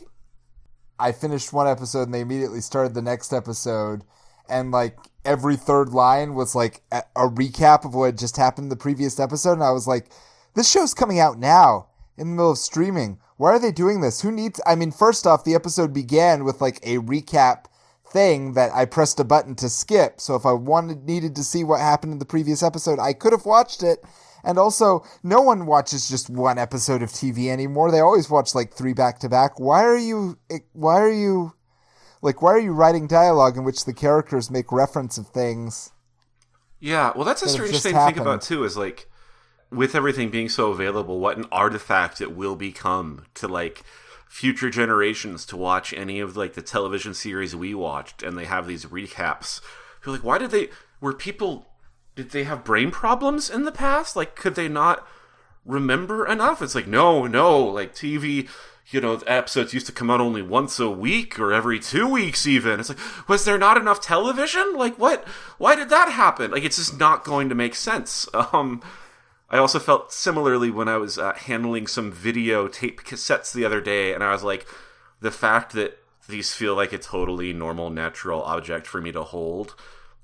I 0.98 1.12
finished 1.12 1.52
one 1.52 1.68
episode 1.68 2.02
and 2.02 2.14
they 2.14 2.20
immediately 2.20 2.60
started 2.60 2.94
the 2.94 3.02
next 3.02 3.32
episode, 3.32 4.04
and 4.48 4.70
like 4.70 4.96
every 5.24 5.56
third 5.56 5.90
line 5.90 6.34
was 6.34 6.54
like 6.54 6.82
a, 6.92 7.02
a 7.14 7.28
recap 7.28 7.84
of 7.84 7.94
what 7.94 8.16
just 8.16 8.36
happened 8.36 8.66
in 8.66 8.70
the 8.70 8.76
previous 8.76 9.20
episode, 9.20 9.54
and 9.54 9.64
I 9.64 9.72
was 9.72 9.86
like, 9.86 10.06
this 10.54 10.70
show's 10.70 10.94
coming 10.94 11.20
out 11.20 11.38
now 11.38 11.88
in 12.16 12.30
the 12.30 12.36
middle 12.36 12.52
of 12.52 12.58
streaming. 12.58 13.18
Why 13.36 13.50
are 13.50 13.58
they 13.58 13.72
doing 13.72 14.00
this? 14.00 14.22
Who 14.22 14.32
needs? 14.32 14.60
I 14.66 14.74
mean, 14.74 14.90
first 14.90 15.26
off, 15.26 15.44
the 15.44 15.54
episode 15.54 15.92
began 15.92 16.44
with 16.44 16.60
like 16.60 16.78
a 16.82 16.98
recap 16.98 17.66
thing 18.08 18.54
that 18.54 18.72
I 18.72 18.86
pressed 18.86 19.20
a 19.20 19.24
button 19.24 19.54
to 19.56 19.68
skip. 19.68 20.20
So 20.20 20.34
if 20.36 20.46
I 20.46 20.52
wanted 20.52 21.04
needed 21.04 21.36
to 21.36 21.44
see 21.44 21.64
what 21.64 21.80
happened 21.80 22.12
in 22.12 22.18
the 22.18 22.24
previous 22.24 22.62
episode, 22.62 22.98
I 22.98 23.12
could 23.12 23.32
have 23.32 23.44
watched 23.44 23.82
it. 23.82 24.02
And 24.46 24.60
also, 24.60 25.04
no 25.24 25.42
one 25.42 25.66
watches 25.66 26.08
just 26.08 26.30
one 26.30 26.56
episode 26.56 27.02
of 27.02 27.10
TV 27.10 27.48
anymore. 27.48 27.90
They 27.90 27.98
always 27.98 28.30
watch 28.30 28.54
like 28.54 28.72
three 28.72 28.92
back 28.92 29.18
to 29.18 29.28
back. 29.28 29.58
Why 29.58 29.82
are 29.82 29.98
you 29.98 30.38
eh, 30.48 30.60
why 30.72 31.00
are 31.00 31.10
you 31.10 31.54
like 32.22 32.40
why 32.40 32.52
are 32.52 32.60
you 32.60 32.72
writing 32.72 33.08
dialogue 33.08 33.56
in 33.56 33.64
which 33.64 33.84
the 33.84 33.92
characters 33.92 34.48
make 34.48 34.70
reference 34.70 35.18
of 35.18 35.26
things? 35.26 35.90
Yeah, 36.78 37.10
well 37.16 37.24
that's 37.24 37.42
a 37.42 37.48
strange 37.48 37.80
thing 37.80 37.94
happened. 37.94 38.14
to 38.14 38.20
think 38.20 38.26
about 38.26 38.42
too 38.42 38.62
is 38.62 38.76
like 38.76 39.10
with 39.70 39.96
everything 39.96 40.30
being 40.30 40.48
so 40.48 40.70
available, 40.70 41.18
what 41.18 41.36
an 41.36 41.46
artifact 41.50 42.20
it 42.20 42.36
will 42.36 42.54
become 42.54 43.24
to 43.34 43.48
like 43.48 43.82
future 44.28 44.70
generations 44.70 45.44
to 45.46 45.56
watch 45.56 45.92
any 45.92 46.20
of 46.20 46.36
like 46.36 46.54
the 46.54 46.62
television 46.62 47.14
series 47.14 47.56
we 47.56 47.74
watched 47.74 48.22
and 48.22 48.38
they 48.38 48.44
have 48.44 48.68
these 48.68 48.84
recaps. 48.86 49.60
You're 50.04 50.14
like, 50.14 50.24
why 50.24 50.38
did 50.38 50.52
they 50.52 50.68
were 51.00 51.12
people 51.12 51.66
did 52.16 52.30
they 52.30 52.44
have 52.44 52.64
brain 52.64 52.90
problems 52.90 53.48
in 53.48 53.64
the 53.64 53.72
past? 53.72 54.16
Like 54.16 54.34
could 54.34 54.56
they 54.56 54.68
not 54.68 55.06
remember 55.64 56.26
enough? 56.26 56.60
It's 56.60 56.74
like, 56.74 56.88
no, 56.88 57.26
no, 57.26 57.62
like 57.62 57.94
TV 57.94 58.48
you 58.88 59.00
know, 59.00 59.14
episodes 59.26 59.74
used 59.74 59.86
to 59.86 59.92
come 59.92 60.10
out 60.10 60.20
only 60.20 60.42
once 60.42 60.78
a 60.78 60.88
week 60.88 61.40
or 61.40 61.52
every 61.52 61.80
two 61.80 62.08
weeks, 62.08 62.46
even. 62.46 62.78
It's 62.78 62.88
like, 62.88 63.28
was 63.28 63.44
there 63.44 63.58
not 63.58 63.76
enough 63.76 64.00
television? 64.00 64.74
Like, 64.76 64.96
what? 64.96 65.26
Why 65.58 65.74
did 65.74 65.88
that 65.88 66.10
happen? 66.10 66.52
Like, 66.52 66.64
it's 66.64 66.76
just 66.76 66.98
not 66.98 67.24
going 67.24 67.48
to 67.48 67.54
make 67.54 67.74
sense. 67.74 68.28
Um, 68.52 68.80
I 69.48 69.58
also 69.58 69.78
felt 69.78 70.12
similarly 70.12 70.70
when 70.70 70.88
I 70.88 70.96
was 70.96 71.18
uh, 71.18 71.34
handling 71.34 71.86
some 71.86 72.10
video 72.10 72.68
tape 72.68 73.02
cassettes 73.02 73.52
the 73.52 73.64
other 73.64 73.80
day, 73.80 74.12
and 74.12 74.24
I 74.24 74.32
was 74.32 74.42
like, 74.42 74.66
the 75.20 75.30
fact 75.30 75.72
that 75.72 75.98
these 76.28 76.52
feel 76.52 76.74
like 76.74 76.92
a 76.92 76.98
totally 76.98 77.52
normal, 77.52 77.90
natural 77.90 78.42
object 78.42 78.86
for 78.86 79.00
me 79.00 79.12
to 79.12 79.22
hold, 79.22 79.74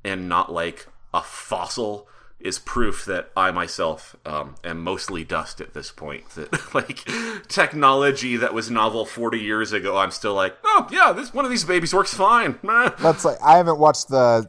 and 0.03 0.29
not 0.29 0.53
like 0.53 0.87
a 1.13 1.23
fossil, 1.23 2.09
is 2.43 2.59
proof 2.59 3.05
that 3.05 3.31
I 3.37 3.51
myself 3.53 4.17
um, 4.27 4.57
am 4.65 4.83
mostly 4.83 5.25
dust 5.25 5.61
at 5.61 5.75
this 5.75 5.91
point. 5.91 6.29
That 6.31 6.75
like 6.75 7.09
technology 7.49 8.37
that 8.37 8.53
was 8.55 8.71
novel 8.71 9.05
forty 9.05 9.39
years 9.39 9.73
ago, 9.73 9.97
I'm 9.97 10.11
still 10.11 10.35
like, 10.35 10.57
oh 10.65 10.89
yeah, 10.91 11.13
this 11.13 11.33
one 11.33 11.45
of 11.45 11.51
these 11.51 11.65
babies 11.65 11.95
works 11.95 12.15
fine. 12.15 12.59
That's 12.63 13.25
like 13.25 13.41
I 13.43 13.57
haven't 13.57 13.79
watched 13.79 14.09
the 14.09 14.49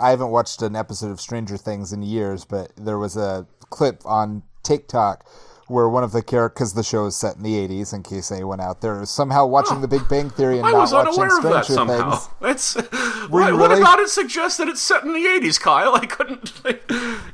I 0.00 0.10
haven't 0.10 0.30
watched 0.30 0.62
an 0.62 0.76
episode 0.76 1.10
of 1.10 1.20
Stranger 1.20 1.56
Things 1.56 1.92
in 1.92 2.02
years, 2.02 2.44
but 2.44 2.72
there 2.76 2.98
was 2.98 3.16
a 3.16 3.46
clip 3.70 4.04
on 4.04 4.42
TikTok 4.62 5.24
where 5.70 5.88
one 5.88 6.02
of 6.02 6.10
the 6.10 6.20
characters, 6.20 6.54
because 6.54 6.74
the 6.74 6.82
show 6.82 7.06
is 7.06 7.14
set 7.14 7.36
in 7.36 7.44
the 7.44 7.54
80s, 7.54 7.94
in 7.94 8.02
case 8.02 8.32
anyone 8.32 8.60
out 8.60 8.80
there 8.80 9.00
is 9.00 9.08
somehow 9.08 9.46
watching 9.46 9.76
oh, 9.76 9.80
The 9.80 9.88
Big 9.88 10.06
Bang 10.08 10.28
Theory 10.28 10.58
and 10.58 10.66
I 10.66 10.72
not 10.72 10.90
watching 10.90 11.30
Stranger 11.30 11.62
somehow. 11.62 12.16
Things. 12.16 12.28
It's, 12.42 12.74
what, 13.28 13.54
what 13.56 13.78
about 13.78 14.00
it 14.00 14.08
suggests 14.08 14.58
that 14.58 14.66
it's 14.66 14.82
set 14.82 15.04
in 15.04 15.12
the 15.12 15.24
80s, 15.24 15.60
Kyle? 15.60 15.94
I 15.94 16.06
couldn't. 16.06 16.64
Like, 16.64 16.82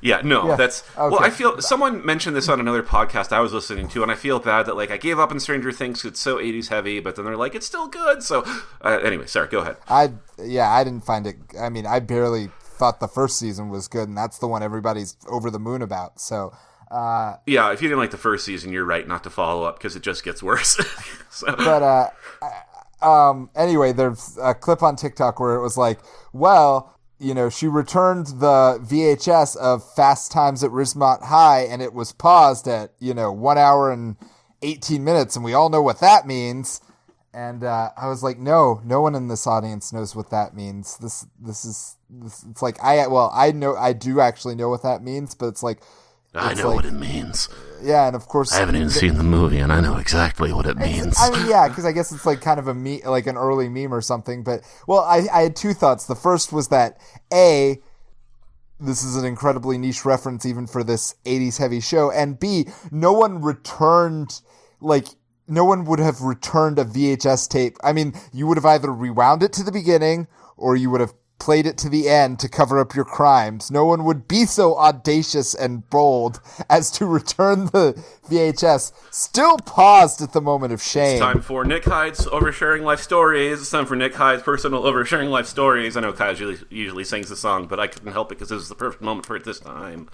yeah, 0.02 0.20
no, 0.22 0.48
yeah. 0.48 0.56
that's. 0.56 0.82
Okay. 0.98 1.08
Well, 1.10 1.20
I 1.20 1.30
feel 1.30 1.60
someone 1.62 2.04
mentioned 2.04 2.36
this 2.36 2.48
on 2.48 2.60
another 2.60 2.82
podcast 2.82 3.32
I 3.32 3.40
was 3.40 3.54
listening 3.54 3.88
to, 3.88 4.02
and 4.02 4.12
I 4.12 4.14
feel 4.14 4.38
bad 4.38 4.66
that 4.66 4.76
like 4.76 4.90
I 4.90 4.98
gave 4.98 5.18
up 5.18 5.30
on 5.30 5.40
Stranger 5.40 5.72
Things. 5.72 6.04
It's 6.04 6.20
so 6.20 6.36
80s 6.36 6.68
heavy, 6.68 7.00
but 7.00 7.16
then 7.16 7.24
they're 7.24 7.36
like, 7.36 7.54
it's 7.54 7.66
still 7.66 7.88
good. 7.88 8.22
So, 8.22 8.44
uh, 8.82 9.00
anyway, 9.02 9.26
sorry, 9.26 9.48
go 9.48 9.60
ahead. 9.60 9.78
I 9.88 10.12
yeah, 10.44 10.70
I 10.70 10.84
didn't 10.84 11.04
find 11.04 11.26
it. 11.26 11.36
I 11.58 11.70
mean, 11.70 11.86
I 11.86 12.00
barely 12.00 12.50
thought 12.60 13.00
the 13.00 13.08
first 13.08 13.38
season 13.38 13.70
was 13.70 13.88
good, 13.88 14.08
and 14.08 14.16
that's 14.16 14.38
the 14.38 14.46
one 14.46 14.62
everybody's 14.62 15.16
over 15.26 15.50
the 15.50 15.58
moon 15.58 15.80
about. 15.80 16.20
So. 16.20 16.52
Uh, 16.90 17.36
yeah, 17.46 17.72
if 17.72 17.82
you 17.82 17.88
didn't 17.88 18.00
like 18.00 18.10
the 18.10 18.16
first 18.16 18.44
season, 18.44 18.72
you're 18.72 18.84
right 18.84 19.06
not 19.06 19.24
to 19.24 19.30
follow 19.30 19.64
up 19.64 19.78
because 19.78 19.96
it 19.96 20.02
just 20.02 20.24
gets 20.24 20.42
worse. 20.42 20.76
so. 21.30 21.54
But 21.56 21.82
uh, 21.82 23.06
um, 23.06 23.50
anyway, 23.56 23.92
there's 23.92 24.38
a 24.40 24.54
clip 24.54 24.82
on 24.82 24.96
TikTok 24.96 25.40
where 25.40 25.54
it 25.54 25.62
was 25.62 25.76
like, 25.76 25.98
well, 26.32 26.96
you 27.18 27.34
know, 27.34 27.48
she 27.48 27.66
returned 27.66 28.26
the 28.26 28.78
VHS 28.84 29.56
of 29.56 29.82
Fast 29.94 30.30
Times 30.30 30.62
at 30.62 30.70
Ridgemont 30.70 31.24
High, 31.24 31.62
and 31.62 31.82
it 31.82 31.92
was 31.92 32.12
paused 32.12 32.68
at 32.68 32.92
you 32.98 33.14
know 33.14 33.32
one 33.32 33.58
hour 33.58 33.90
and 33.90 34.16
18 34.62 35.02
minutes, 35.02 35.36
and 35.36 35.44
we 35.44 35.54
all 35.54 35.70
know 35.70 35.82
what 35.82 36.00
that 36.00 36.26
means. 36.26 36.80
And 37.32 37.64
uh, 37.64 37.90
I 37.98 38.08
was 38.08 38.22
like, 38.22 38.38
no, 38.38 38.80
no 38.82 39.02
one 39.02 39.14
in 39.14 39.28
this 39.28 39.46
audience 39.46 39.92
knows 39.92 40.16
what 40.16 40.30
that 40.30 40.54
means. 40.54 40.96
This, 40.96 41.26
this 41.38 41.66
is, 41.66 41.96
this, 42.08 42.42
it's 42.48 42.62
like 42.62 42.82
I, 42.82 43.06
well, 43.08 43.30
I 43.34 43.52
know, 43.52 43.76
I 43.76 43.92
do 43.92 44.20
actually 44.20 44.54
know 44.54 44.70
what 44.70 44.82
that 44.84 45.02
means, 45.02 45.34
but 45.34 45.48
it's 45.48 45.62
like, 45.62 45.82
I 46.36 46.54
know 46.54 46.68
like, 46.68 46.76
what 46.76 46.84
it 46.84 46.92
means. 46.92 47.48
Yeah, 47.82 48.06
and 48.06 48.16
of 48.16 48.26
course, 48.28 48.52
I 48.52 48.60
haven't 48.60 48.76
even 48.76 48.90
seen 48.90 49.16
the 49.16 49.22
movie, 49.22 49.58
and 49.58 49.72
I 49.72 49.80
know 49.80 49.96
exactly 49.96 50.52
what 50.52 50.66
it 50.66 50.76
means. 50.76 51.14
I 51.18 51.30
mean, 51.30 51.48
yeah, 51.48 51.68
because 51.68 51.84
I 51.84 51.92
guess 51.92 52.12
it's 52.12 52.26
like 52.26 52.40
kind 52.40 52.58
of 52.58 52.68
a 52.68 52.74
me, 52.74 53.02
like 53.04 53.26
an 53.26 53.36
early 53.36 53.68
meme 53.68 53.92
or 53.92 54.00
something. 54.00 54.42
But 54.42 54.62
well, 54.86 55.00
I, 55.00 55.26
I 55.32 55.42
had 55.42 55.56
two 55.56 55.72
thoughts. 55.72 56.06
The 56.06 56.14
first 56.14 56.52
was 56.52 56.68
that 56.68 56.98
a, 57.32 57.80
this 58.80 59.04
is 59.04 59.16
an 59.16 59.24
incredibly 59.24 59.78
niche 59.78 60.04
reference 60.04 60.46
even 60.46 60.66
for 60.66 60.82
this 60.82 61.14
'80s 61.24 61.58
heavy 61.58 61.80
show, 61.80 62.10
and 62.10 62.38
b, 62.38 62.66
no 62.90 63.12
one 63.12 63.42
returned 63.42 64.40
like 64.80 65.08
no 65.48 65.64
one 65.64 65.84
would 65.84 65.98
have 65.98 66.22
returned 66.22 66.78
a 66.78 66.84
VHS 66.84 67.48
tape. 67.48 67.76
I 67.84 67.92
mean, 67.92 68.14
you 68.32 68.46
would 68.46 68.56
have 68.56 68.66
either 68.66 68.92
rewound 68.92 69.42
it 69.42 69.52
to 69.54 69.62
the 69.62 69.72
beginning 69.72 70.26
or 70.56 70.76
you 70.76 70.90
would 70.90 71.00
have 71.00 71.14
played 71.38 71.66
it 71.66 71.76
to 71.78 71.88
the 71.88 72.08
end 72.08 72.38
to 72.40 72.48
cover 72.48 72.78
up 72.78 72.94
your 72.94 73.04
crimes. 73.04 73.70
No 73.70 73.84
one 73.84 74.04
would 74.04 74.26
be 74.26 74.44
so 74.46 74.76
audacious 74.76 75.54
and 75.54 75.88
bold 75.90 76.40
as 76.68 76.90
to 76.92 77.06
return 77.06 77.66
the 77.66 78.02
VHS, 78.28 78.92
still 79.10 79.58
paused 79.58 80.20
at 80.22 80.32
the 80.32 80.40
moment 80.40 80.72
of 80.72 80.82
shame. 80.82 81.16
It's 81.16 81.20
time 81.20 81.40
for 81.42 81.64
Nick 81.64 81.84
Hyde's 81.84 82.26
oversharing 82.26 82.82
life 82.82 83.00
stories. 83.00 83.60
It's 83.60 83.70
time 83.70 83.86
for 83.86 83.96
Nick 83.96 84.14
Hyde's 84.14 84.42
personal 84.42 84.82
oversharing 84.82 85.30
life 85.30 85.46
stories. 85.46 85.96
I 85.96 86.00
know 86.00 86.12
Kyle 86.12 86.30
usually, 86.30 86.58
usually 86.70 87.04
sings 87.04 87.28
the 87.28 87.36
song, 87.36 87.66
but 87.66 87.78
I 87.78 87.86
couldn't 87.86 88.12
help 88.12 88.32
it 88.32 88.36
because 88.36 88.48
this 88.48 88.58
was 88.58 88.68
the 88.68 88.74
perfect 88.74 89.02
moment 89.02 89.26
for 89.26 89.36
it 89.36 89.44
this 89.44 89.60
time. 89.60 90.08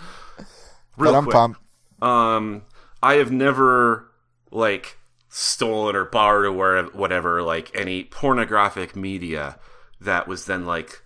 Real 0.96 1.12
but 1.12 1.22
quick, 1.22 1.32
pumped. 1.32 1.60
um, 2.02 2.62
I 3.02 3.14
have 3.14 3.32
never 3.32 4.08
like 4.50 4.98
stolen 5.28 5.96
or 5.96 6.04
borrowed 6.04 6.44
or 6.44 6.82
whatever, 6.92 7.42
like 7.42 7.70
any 7.74 8.04
pornographic 8.04 8.94
media 8.94 9.58
that 10.00 10.28
was 10.28 10.44
then 10.46 10.66
like 10.66 11.02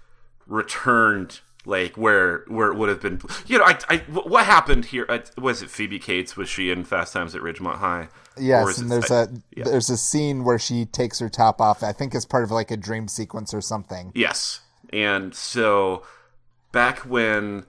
returned 0.47 1.41
like 1.65 1.97
where 1.97 2.45
where 2.47 2.71
it 2.71 2.77
would 2.77 2.89
have 2.89 3.01
been 3.01 3.21
you 3.47 3.59
know 3.59 3.65
I, 3.65 3.79
I 3.89 3.97
what 4.09 4.47
happened 4.47 4.87
here 4.87 5.07
was 5.37 5.63
it 5.63 5.71
phoebe 5.71 5.99
cates 5.99 6.37
was 6.37 6.49
she 6.49 6.71
in 6.71 6.85
fast 6.85 7.13
times 7.13 7.35
at 7.35 7.43
ridgemont 7.43 7.79
high? 7.79 8.09
Yes 8.39 8.79
and 8.79 8.91
there's 8.91 9.11
a 9.11 9.29
yeah. 9.57 9.65
there's 9.65 9.91
a 9.91 9.97
scene 9.97 10.45
where 10.45 10.59
she 10.59 10.85
takes 10.85 11.19
her 11.19 11.29
top 11.29 11.61
off 11.61 11.83
i 11.83 11.93
think 11.93 12.15
as 12.15 12.25
part 12.25 12.45
of 12.45 12.51
like 12.53 12.71
a 12.71 12.77
dream 12.77 13.09
sequence 13.09 13.53
or 13.53 13.61
something. 13.61 14.13
Yes. 14.15 14.61
And 14.93 15.35
so 15.35 16.05
back 16.73 17.01
when 17.01 17.67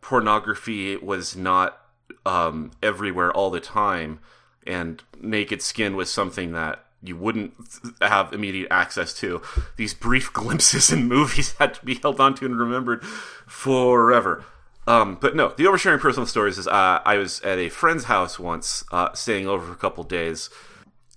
pornography 0.00 0.96
was 0.96 1.36
not 1.36 1.80
um, 2.26 2.72
everywhere 2.82 3.32
all 3.32 3.50
the 3.50 3.60
time 3.60 4.20
and 4.66 5.02
naked 5.20 5.62
skin 5.62 5.96
was 5.96 6.10
something 6.10 6.52
that 6.52 6.84
you 7.02 7.16
wouldn't 7.16 7.54
have 8.00 8.32
immediate 8.32 8.68
access 8.70 9.14
to. 9.14 9.42
These 9.76 9.94
brief 9.94 10.32
glimpses 10.32 10.92
in 10.92 11.08
movies 11.08 11.54
had 11.58 11.74
to 11.74 11.84
be 11.84 11.94
held 11.94 12.20
onto 12.20 12.44
and 12.44 12.58
remembered 12.58 13.04
forever. 13.04 14.44
Um, 14.86 15.18
but 15.20 15.36
no, 15.36 15.48
the 15.56 15.64
oversharing 15.64 16.00
personal 16.00 16.26
stories 16.26 16.58
is 16.58 16.66
uh, 16.66 17.00
I 17.04 17.16
was 17.16 17.40
at 17.42 17.58
a 17.58 17.68
friend's 17.68 18.04
house 18.04 18.38
once, 18.38 18.84
uh, 18.90 19.12
staying 19.12 19.46
over 19.46 19.66
for 19.66 19.72
a 19.72 19.76
couple 19.76 20.04
days, 20.04 20.50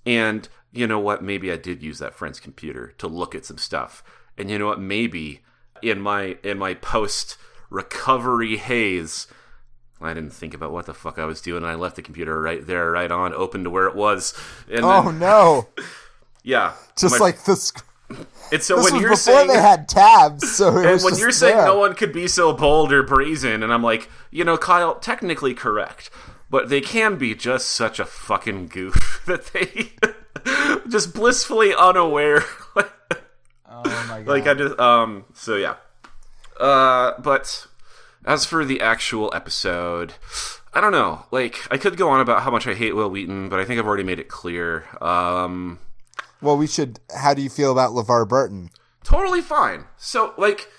and 0.06 0.48
you 0.72 0.86
know 0.86 1.00
what? 1.00 1.24
Maybe 1.24 1.52
I 1.52 1.56
did 1.56 1.82
use 1.82 2.00
that 2.00 2.14
friend's 2.14 2.40
computer 2.40 2.94
to 2.98 3.08
look 3.08 3.34
at 3.34 3.46
some 3.46 3.58
stuff, 3.58 4.04
and 4.38 4.52
you 4.52 4.60
know 4.60 4.68
what? 4.68 4.82
Maybe 4.82 5.42
in 5.82 6.02
my 6.02 6.38
in 6.44 6.58
my 6.58 6.74
post 6.74 7.38
recovery 7.70 8.58
haze, 8.58 9.28
I 10.04 10.14
didn't 10.14 10.34
think 10.34 10.54
about 10.54 10.72
what 10.72 10.86
the 10.86 10.94
fuck 10.94 11.20
I 11.20 11.26
was 11.26 11.42
doing. 11.42 11.64
I 11.64 11.76
left 11.76 11.96
the 11.96 12.02
computer 12.02 12.42
right 12.42 12.66
there, 12.66 12.92
right 12.92 13.12
on, 13.12 13.34
open 13.34 13.64
to 13.64 13.70
where 13.70 13.88
it 13.88 13.96
was. 13.96 14.34
And 14.70 14.84
oh 14.84 15.04
then, 15.04 15.20
no! 15.20 15.68
yeah, 16.44 16.74
just 16.98 17.20
my, 17.20 17.26
like 17.26 17.46
this. 17.46 17.72
It's 18.52 18.68
so 18.68 18.76
this 18.76 18.86
when 18.86 18.94
was 18.94 19.02
you're 19.02 19.12
before 19.12 19.16
saying 19.16 19.48
they 19.48 19.62
had 19.62 19.90
tabs, 19.90 20.56
so 20.56 20.78
and 20.78 21.02
when 21.02 21.18
you're 21.18 21.32
saying 21.32 21.58
there. 21.58 21.66
no 21.66 21.80
one 21.80 21.96
could 21.96 22.14
be 22.14 22.28
so 22.28 22.54
bold 22.54 22.92
or 22.94 23.04
brazen, 23.04 23.64
and 23.64 23.74
I'm 23.74 23.84
like, 23.84 24.10
you 24.30 24.44
know, 24.44 24.58
Kyle, 24.58 24.96
technically 24.96 25.54
correct, 25.54 26.10
but 26.50 26.70
they 26.70 26.82
can 26.82 27.18
be 27.18 27.34
just 27.34 27.70
such 27.70 28.00
a 28.00 28.06
fucking 28.06 28.68
goof 28.68 29.24
that 29.28 29.48
they 29.48 29.94
just 30.90 31.14
blissfully 31.14 31.74
unaware. 31.74 32.44
oh 32.76 34.06
my 34.10 34.22
god! 34.22 34.28
Like 34.28 34.48
I 34.48 34.54
just 34.54 34.80
um. 34.80 35.26
So 35.34 35.56
yeah. 35.56 35.76
Uh, 36.60 37.20
but 37.20 37.68
as 38.26 38.46
for 38.46 38.64
the 38.66 38.82
actual 38.82 39.32
episode, 39.34 40.14
I 40.74 40.82
don't 40.82 40.92
know. 40.92 41.26
Like, 41.32 41.60
I 41.72 41.78
could 41.78 41.98
go 41.98 42.10
on 42.10 42.20
about 42.20 42.44
how 42.44 42.52
much 42.52 42.68
I 42.68 42.74
hate 42.74 42.96
Wil 42.96 43.10
Wheaton, 43.10 43.50
but 43.50 43.60
I 43.60 43.66
think 43.66 43.80
I've 43.80 43.86
already 43.88 44.04
made 44.04 44.20
it 44.20 44.28
clear. 44.30 44.86
Um, 45.02 45.80
Well, 46.42 46.58
we 46.58 46.68
should. 46.68 47.00
How 47.16 47.34
do 47.34 47.42
you 47.42 47.50
feel 47.50 47.72
about 47.72 47.92
LeVar 47.92 48.28
Burton? 48.28 48.70
Totally 49.04 49.42
fine. 49.42 49.86
So, 49.98 50.34
like, 50.38 50.70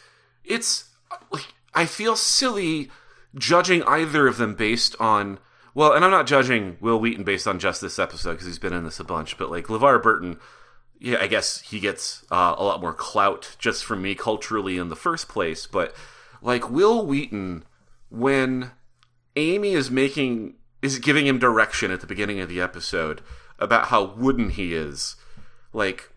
it's. 0.45 0.91
Like, 1.31 1.55
I 1.75 1.87
feel 1.87 2.17
silly 2.17 2.91
judging 3.35 3.83
either 3.85 4.27
of 4.27 4.37
them 4.37 4.55
based 4.55 4.97
on. 5.01 5.39
Well, 5.75 5.93
and 5.93 6.05
I'm 6.05 6.11
not 6.11 6.27
judging 6.27 6.77
Wil 6.81 7.01
Wheaton 7.01 7.25
based 7.25 7.49
on 7.49 7.59
just 7.59 7.81
this 7.81 7.99
episode 7.99 8.33
because 8.33 8.47
he's 8.47 8.61
been 8.61 8.73
in 8.73 8.85
this 8.85 9.01
a 9.01 9.05
bunch, 9.05 9.37
but 9.37 9.51
like 9.51 9.67
LeVar 9.67 10.01
Burton, 10.03 10.39
yeah, 11.01 11.19
I 11.21 11.27
guess 11.27 11.63
he 11.63 11.81
gets 11.81 12.25
uh, 12.31 12.55
a 12.57 12.63
lot 12.63 12.81
more 12.81 12.93
clout 12.95 13.57
just 13.59 13.85
from 13.85 14.01
me 14.01 14.15
culturally 14.15 14.79
in 14.79 14.89
the 14.89 14.95
first 14.97 15.27
place. 15.29 15.67
But 15.67 15.93
like 16.45 16.71
Wil 16.71 17.05
Wheaton, 17.05 17.65
when 18.11 18.71
Amy 19.35 19.73
is 19.73 19.91
making 19.91 20.55
is 20.83 20.99
giving 20.99 21.27
him 21.27 21.39
direction 21.39 21.91
at 21.91 22.03
the 22.03 22.07
beginning 22.07 22.39
of 22.41 22.49
the 22.49 22.61
episode 22.61 23.23
about 23.59 23.87
how 23.87 24.05
wooden 24.05 24.51
he 24.51 24.75
is, 24.75 25.17
like 25.73 26.11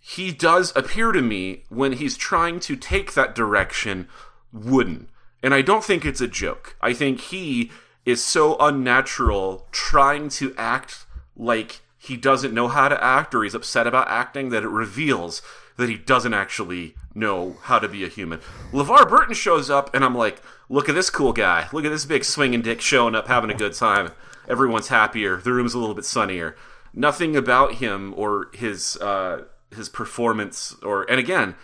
he 0.00 0.32
does 0.32 0.72
appear 0.74 1.12
to 1.12 1.22
me 1.22 1.62
when 1.68 1.92
he's 1.92 2.16
trying 2.16 2.58
to 2.58 2.74
take 2.74 3.14
that 3.14 3.34
direction 3.34 4.08
wooden. 4.52 5.08
And 5.42 5.54
I 5.54 5.62
don't 5.62 5.84
think 5.84 6.04
it's 6.04 6.20
a 6.20 6.26
joke. 6.26 6.76
I 6.80 6.92
think 6.92 7.20
he 7.20 7.70
is 8.04 8.24
so 8.24 8.56
unnatural 8.58 9.68
trying 9.70 10.28
to 10.30 10.52
act 10.58 11.06
like 11.36 11.82
he 11.96 12.16
doesn't 12.16 12.54
know 12.54 12.66
how 12.66 12.88
to 12.88 13.04
act 13.04 13.34
or 13.34 13.44
he's 13.44 13.54
upset 13.54 13.86
about 13.86 14.08
acting 14.08 14.48
that 14.48 14.64
it 14.64 14.68
reveals 14.68 15.42
that 15.78 15.88
he 15.88 15.96
doesn't 15.96 16.34
actually 16.34 16.94
know 17.14 17.56
how 17.62 17.78
to 17.78 17.88
be 17.88 18.04
a 18.04 18.08
human. 18.08 18.40
LeVar 18.72 19.08
Burton 19.08 19.34
shows 19.34 19.70
up 19.70 19.94
and 19.94 20.04
I'm 20.04 20.14
like, 20.14 20.42
look 20.68 20.88
at 20.88 20.94
this 20.94 21.08
cool 21.08 21.32
guy. 21.32 21.68
Look 21.72 21.84
at 21.84 21.90
this 21.90 22.04
big 22.04 22.24
swinging 22.24 22.62
dick 22.62 22.80
showing 22.80 23.14
up 23.14 23.28
having 23.28 23.48
a 23.48 23.54
good 23.54 23.74
time. 23.74 24.10
Everyone's 24.48 24.88
happier. 24.88 25.36
The 25.36 25.52
room's 25.52 25.74
a 25.74 25.78
little 25.78 25.94
bit 25.94 26.04
sunnier. 26.04 26.56
Nothing 26.92 27.36
about 27.36 27.74
him 27.74 28.12
or 28.16 28.48
his 28.52 28.96
uh, 28.96 29.44
his 29.74 29.88
performance 29.88 30.74
or 30.82 31.08
and 31.08 31.20
again, 31.20 31.54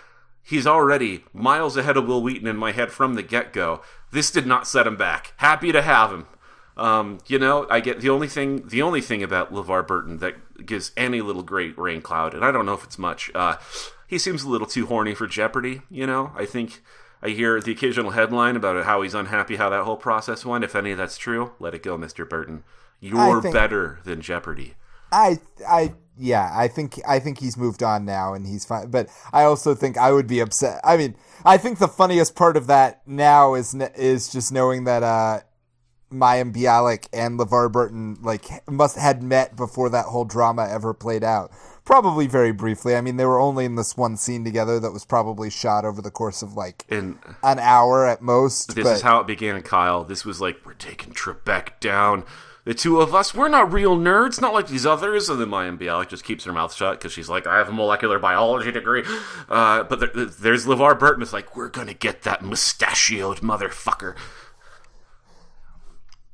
he's 0.45 0.67
already 0.67 1.25
miles 1.33 1.77
ahead 1.77 1.97
of 1.97 2.07
Wil 2.07 2.23
Wheaton 2.23 2.47
in 2.47 2.57
my 2.57 2.71
head 2.71 2.93
from 2.93 3.15
the 3.15 3.23
get 3.23 3.53
go. 3.53 3.83
This 4.13 4.31
did 4.31 4.47
not 4.47 4.69
set 4.69 4.87
him 4.87 4.97
back. 4.97 5.33
Happy 5.39 5.73
to 5.73 5.83
have 5.83 6.13
him. 6.13 6.27
Um, 6.77 7.19
you 7.27 7.39
know, 7.39 7.67
I 7.69 7.81
get 7.81 8.01
the 8.01 8.11
only 8.11 8.29
thing 8.29 8.69
the 8.69 8.83
only 8.83 9.01
thing 9.01 9.25
about 9.25 9.53
LeVar 9.53 9.87
Burton 9.87 10.19
that 10.19 10.67
gives 10.67 10.93
any 10.97 11.21
little 11.21 11.43
great 11.43 11.77
rain 11.77 12.01
cloud, 12.01 12.33
and 12.33 12.45
I 12.45 12.53
don't 12.53 12.67
know 12.67 12.75
if 12.75 12.85
it's 12.85 12.99
much. 12.99 13.31
Uh, 13.35 13.57
he 14.07 14.19
seems 14.19 14.43
a 14.43 14.49
little 14.49 14.67
too 14.67 14.87
horny 14.87 15.15
for 15.15 15.27
Jeopardy. 15.27 15.83
You 15.91 16.07
know, 16.07 16.33
I 16.37 16.47
think 16.47 16.83
I 17.23 17.31
hear 17.31 17.61
the 17.61 17.73
occasional 17.73 18.11
headline 18.13 18.57
about 18.57 18.85
how 18.85 19.03
he's 19.03 19.15
unhappy 19.15 19.57
how 19.57 19.71
that 19.71 19.85
whole 19.85 19.97
process 19.97 20.45
went. 20.45 20.65
If 20.65 20.77
any 20.77 20.93
of 20.93 20.99
that's 20.99 21.19
true, 21.19 21.53
let 21.59 21.75
it 21.75 21.83
go, 21.83 21.97
Mister 21.97 22.25
Burton. 22.25 22.65
You're 23.01 23.43
think, 23.43 23.55
better 23.55 23.99
than 24.05 24.21
Jeopardy. 24.23 24.75
I 25.13 25.39
I 25.69 25.95
yeah, 26.17 26.51
I 26.55 26.69
think 26.69 27.01
I 27.07 27.19
think 27.19 27.39
he's 27.39 27.57
moved 27.57 27.83
on 27.83 28.05
now 28.05 28.35
and 28.35 28.47
he's 28.47 28.65
fine. 28.65 28.91
But 28.91 29.09
I 29.33 29.45
also 29.45 29.75
think 29.75 29.99
I 29.99 30.13
would 30.13 30.27
be 30.27 30.41
upset. 30.41 30.81
I 30.85 30.97
mean, 30.97 31.17
I 31.45 31.59
think 31.59 31.79
the 31.79 31.89
funniest 31.89 32.35
part 32.35 32.57
of 32.57 32.67
that 32.69 33.03
now 33.07 33.55
is 33.55 33.75
is 33.75 34.31
just 34.31 34.53
knowing 34.53 34.85
that 34.85 35.03
uh, 35.03 35.41
Mayim 36.13 36.55
Bialik 36.55 37.09
and 37.13 37.39
LeVar 37.39 37.73
Burton 37.73 38.17
like 38.23 38.47
must 38.71 38.97
had 38.97 39.23
met 39.23 39.57
before 39.57 39.91
that 39.91 40.07
whole 40.07 40.25
drama 40.25 40.69
ever 40.71 40.95
played 40.95 41.25
out. 41.25 41.51
Probably 41.85 42.27
very 42.27 42.53
briefly. 42.53 42.97
I 42.97 43.03
mean, 43.03 43.19
they 43.19 43.27
were 43.27 43.39
only 43.39 43.67
in 43.67 43.75
this 43.75 43.97
one 43.97 44.17
scene 44.17 44.43
together 44.43 44.81
that 44.81 44.93
was 44.93 45.05
probably 45.05 45.51
shot 45.51 45.85
over 45.85 46.01
the 46.01 46.11
course 46.11 46.41
of 46.41 46.55
like 46.55 46.87
and 46.89 47.19
an 47.43 47.59
hour 47.59 48.07
at 48.07 48.23
most. 48.23 48.75
This 48.75 48.85
but... 48.85 48.97
is 48.97 49.03
how 49.03 49.21
it 49.21 49.27
began, 49.27 49.61
Kyle. 49.63 50.03
This 50.03 50.25
was 50.25 50.41
like 50.41 50.65
we're 50.65 50.75
taking 50.75 51.13
Trebek 51.13 51.81
down 51.81 52.25
the 52.65 52.75
two 52.75 53.01
of 53.01 53.15
us, 53.15 53.35
we're 53.35 53.49
not 53.49 53.73
real 53.73 53.97
nerds, 53.97 54.41
not 54.41 54.55
like 54.55 54.69
these 54.69 54.87
others. 54.87 55.29
And 55.29 55.39
then 55.39 55.49
Mayim 55.49 55.79
Bialik 55.79 56.09
just 56.09 56.25
keeps 56.25 56.45
her 56.45 56.53
mouth 56.53 56.75
shut 56.75 56.99
because 56.99 57.13
she's 57.13 57.29
like, 57.29 57.47
I 57.47 57.59
have 57.59 57.69
a 57.69 57.73
molecular 57.73 58.19
biology 58.19 58.73
degree. 58.73 59.05
Uh, 59.49 59.83
but 59.85 60.01
there, 60.01 60.25
there's 60.25 60.65
LeVar 60.65 60.99
Burton. 60.99 61.23
It's 61.23 61.33
like, 61.33 61.55
we're 61.55 61.69
going 61.69 61.89
to 61.89 61.95
get 61.95 62.23
that 62.23 62.43
mustachioed 62.43 63.39
motherfucker. 63.39 64.17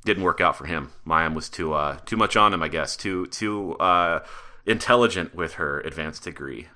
Didn't 0.05 0.23
work 0.23 0.39
out 0.39 0.55
for 0.55 0.65
him. 0.65 0.91
Mayim 1.05 1.35
was 1.35 1.49
too 1.49 1.73
uh, 1.73 1.97
too 2.05 2.17
much 2.17 2.35
on 2.35 2.53
him, 2.53 2.63
I 2.63 2.69
guess. 2.69 2.95
Too 2.95 3.27
too 3.27 3.73
uh, 3.73 4.21
intelligent 4.65 5.35
with 5.35 5.53
her 5.53 5.79
advanced 5.81 6.23
degree. 6.23 6.67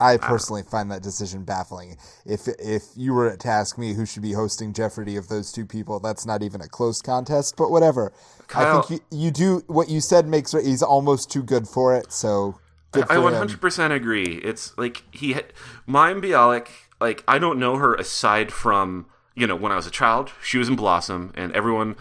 I 0.00 0.16
personally 0.16 0.62
I 0.62 0.70
find 0.70 0.90
that 0.90 1.02
decision 1.02 1.44
baffling. 1.44 1.96
If 2.24 2.46
if 2.58 2.84
you 2.96 3.12
were 3.12 3.36
to 3.36 3.48
ask 3.48 3.76
me 3.78 3.94
who 3.94 4.06
should 4.06 4.22
be 4.22 4.32
hosting 4.32 4.72
Jeopardy 4.72 5.16
of 5.16 5.28
those 5.28 5.50
two 5.50 5.66
people, 5.66 5.98
that's 5.98 6.24
not 6.24 6.42
even 6.42 6.60
a 6.60 6.68
close 6.68 7.02
contest. 7.02 7.56
But 7.56 7.70
whatever. 7.70 8.12
Kyle, 8.46 8.78
I 8.78 8.82
think 8.82 9.02
you, 9.10 9.18
you 9.18 9.30
do 9.30 9.64
what 9.66 9.88
you 9.88 10.00
said 10.00 10.26
makes 10.26 10.52
he's 10.52 10.82
almost 10.82 11.30
too 11.30 11.42
good 11.42 11.66
for 11.66 11.96
it. 11.96 12.12
So 12.12 12.58
I, 12.94 13.00
I 13.00 13.16
100% 13.16 13.86
him. 13.86 13.92
agree. 13.92 14.40
It's 14.44 14.76
like 14.78 15.02
he, 15.10 15.34
Mayim 15.88 16.22
Bialik. 16.22 16.68
Like 17.00 17.24
I 17.26 17.38
don't 17.38 17.58
know 17.58 17.76
her 17.76 17.94
aside 17.94 18.52
from 18.52 19.06
you 19.34 19.46
know 19.46 19.56
when 19.56 19.72
I 19.72 19.76
was 19.76 19.86
a 19.86 19.90
child, 19.90 20.32
she 20.42 20.58
was 20.58 20.68
in 20.68 20.76
Blossom, 20.76 21.32
and 21.34 21.52
everyone 21.52 21.96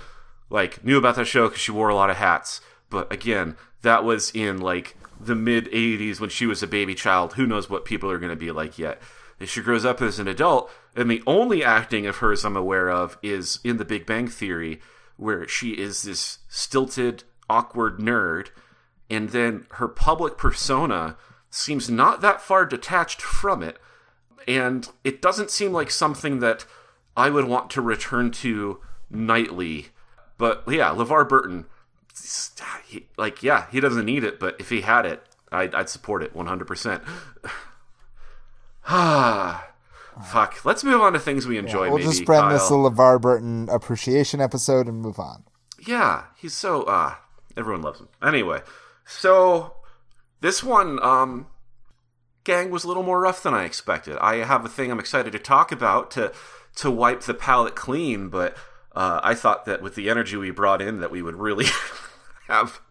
like 0.49 0.83
knew 0.83 0.97
about 0.97 1.15
that 1.15 1.25
show 1.25 1.47
because 1.47 1.61
she 1.61 1.71
wore 1.71 1.89
a 1.89 1.95
lot 1.95 2.09
of 2.09 2.17
hats. 2.17 2.61
But 2.89 3.11
again, 3.11 3.57
that 3.81 4.03
was 4.03 4.31
in 4.31 4.59
like 4.59 4.97
the 5.19 5.35
mid 5.35 5.65
80s 5.71 6.19
when 6.19 6.29
she 6.29 6.45
was 6.45 6.61
a 6.61 6.67
baby 6.67 6.95
child. 6.95 7.33
Who 7.33 7.47
knows 7.47 7.69
what 7.69 7.85
people 7.85 8.09
are 8.11 8.19
going 8.19 8.29
to 8.29 8.35
be 8.35 8.51
like 8.51 8.77
yet? 8.77 9.01
As 9.39 9.49
she 9.49 9.61
grows 9.61 9.85
up 9.85 10.01
as 10.01 10.19
an 10.19 10.27
adult, 10.27 10.71
and 10.95 11.11
the 11.11 11.21
only 11.27 11.63
acting 11.63 12.07
of 12.07 12.17
hers 12.17 12.43
I'm 12.43 12.57
aware 12.57 12.89
of 12.89 13.17
is 13.21 13.59
in 13.63 13.77
The 13.77 13.85
Big 13.85 14.05
Bang 14.05 14.27
Theory, 14.27 14.81
where 15.15 15.47
she 15.47 15.71
is 15.71 16.01
this 16.01 16.39
stilted, 16.49 17.23
awkward 17.49 17.99
nerd, 17.99 18.47
and 19.09 19.29
then 19.29 19.67
her 19.73 19.87
public 19.87 20.37
persona 20.37 21.15
seems 21.49 21.89
not 21.89 22.21
that 22.21 22.41
far 22.41 22.65
detached 22.65 23.21
from 23.21 23.61
it. 23.61 23.77
And 24.47 24.89
it 25.03 25.21
doesn't 25.21 25.51
seem 25.51 25.71
like 25.71 25.91
something 25.91 26.39
that 26.39 26.65
I 27.15 27.29
would 27.29 27.45
want 27.45 27.69
to 27.71 27.81
return 27.81 28.31
to 28.31 28.79
nightly. 29.09 29.87
But 30.37 30.63
yeah, 30.67 30.89
LeVar 30.89 31.27
Burton, 31.27 31.65
he, 32.87 33.07
like, 33.17 33.43
yeah, 33.43 33.67
he 33.71 33.79
doesn't 33.79 34.05
need 34.05 34.23
it, 34.23 34.39
but 34.39 34.55
if 34.59 34.69
he 34.69 34.81
had 34.81 35.05
it, 35.05 35.23
I'd, 35.51 35.73
I'd 35.75 35.89
support 35.89 36.23
it 36.23 36.33
100%. 36.33 37.01
Ah, 38.89 39.67
fuck. 40.23 40.63
Let's 40.63 40.81
move 40.81 41.01
on 41.01 41.11
to 41.11 41.19
things 41.19 41.45
we 41.45 41.57
enjoy. 41.57 41.83
Yeah, 41.83 41.89
we'll 41.89 41.97
maybe, 41.97 42.11
just 42.11 42.23
brand 42.23 42.43
Kyle. 42.43 42.53
this 42.53 42.69
a 42.69 42.73
LeVar 42.73 43.19
Burton 43.19 43.67
appreciation 43.69 44.39
episode 44.39 44.87
and 44.87 45.01
move 45.01 45.19
on. 45.19 45.43
Yeah, 45.85 46.23
he's 46.37 46.53
so, 46.53 46.83
uh, 46.83 47.15
everyone 47.57 47.81
loves 47.81 47.99
him. 47.99 48.07
Anyway, 48.23 48.61
so 49.05 49.75
this 50.39 50.63
one, 50.63 51.03
um, 51.03 51.47
gang 52.47 52.71
was 52.71 52.85
a 52.85 52.87
little 52.87 53.03
more 53.03 53.19
rough 53.19 53.43
than 53.43 53.53
I 53.53 53.65
expected. 53.65 54.17
I 54.19 54.37
have 54.37 54.63
a 54.63 54.69
thing 54.69 54.89
I'm 54.89 54.99
excited 54.99 55.33
to 55.33 55.39
talk 55.39 55.71
about 55.71 56.09
to 56.11 56.31
to 56.77 56.89
wipe 56.89 57.21
the 57.21 57.33
palate 57.33 57.75
clean, 57.75 58.29
but 58.29 58.55
uh, 58.97 59.21
I 59.23 59.35
thought 59.35 59.65
that 59.65 59.83
with 59.83 59.93
the 59.93 60.09
energy 60.09 60.37
we 60.37 60.49
brought 60.49 60.81
in, 60.81 61.01
that 61.01 61.11
we 61.11 61.21
would 61.21 61.35
really 61.35 61.67
have 62.47 62.81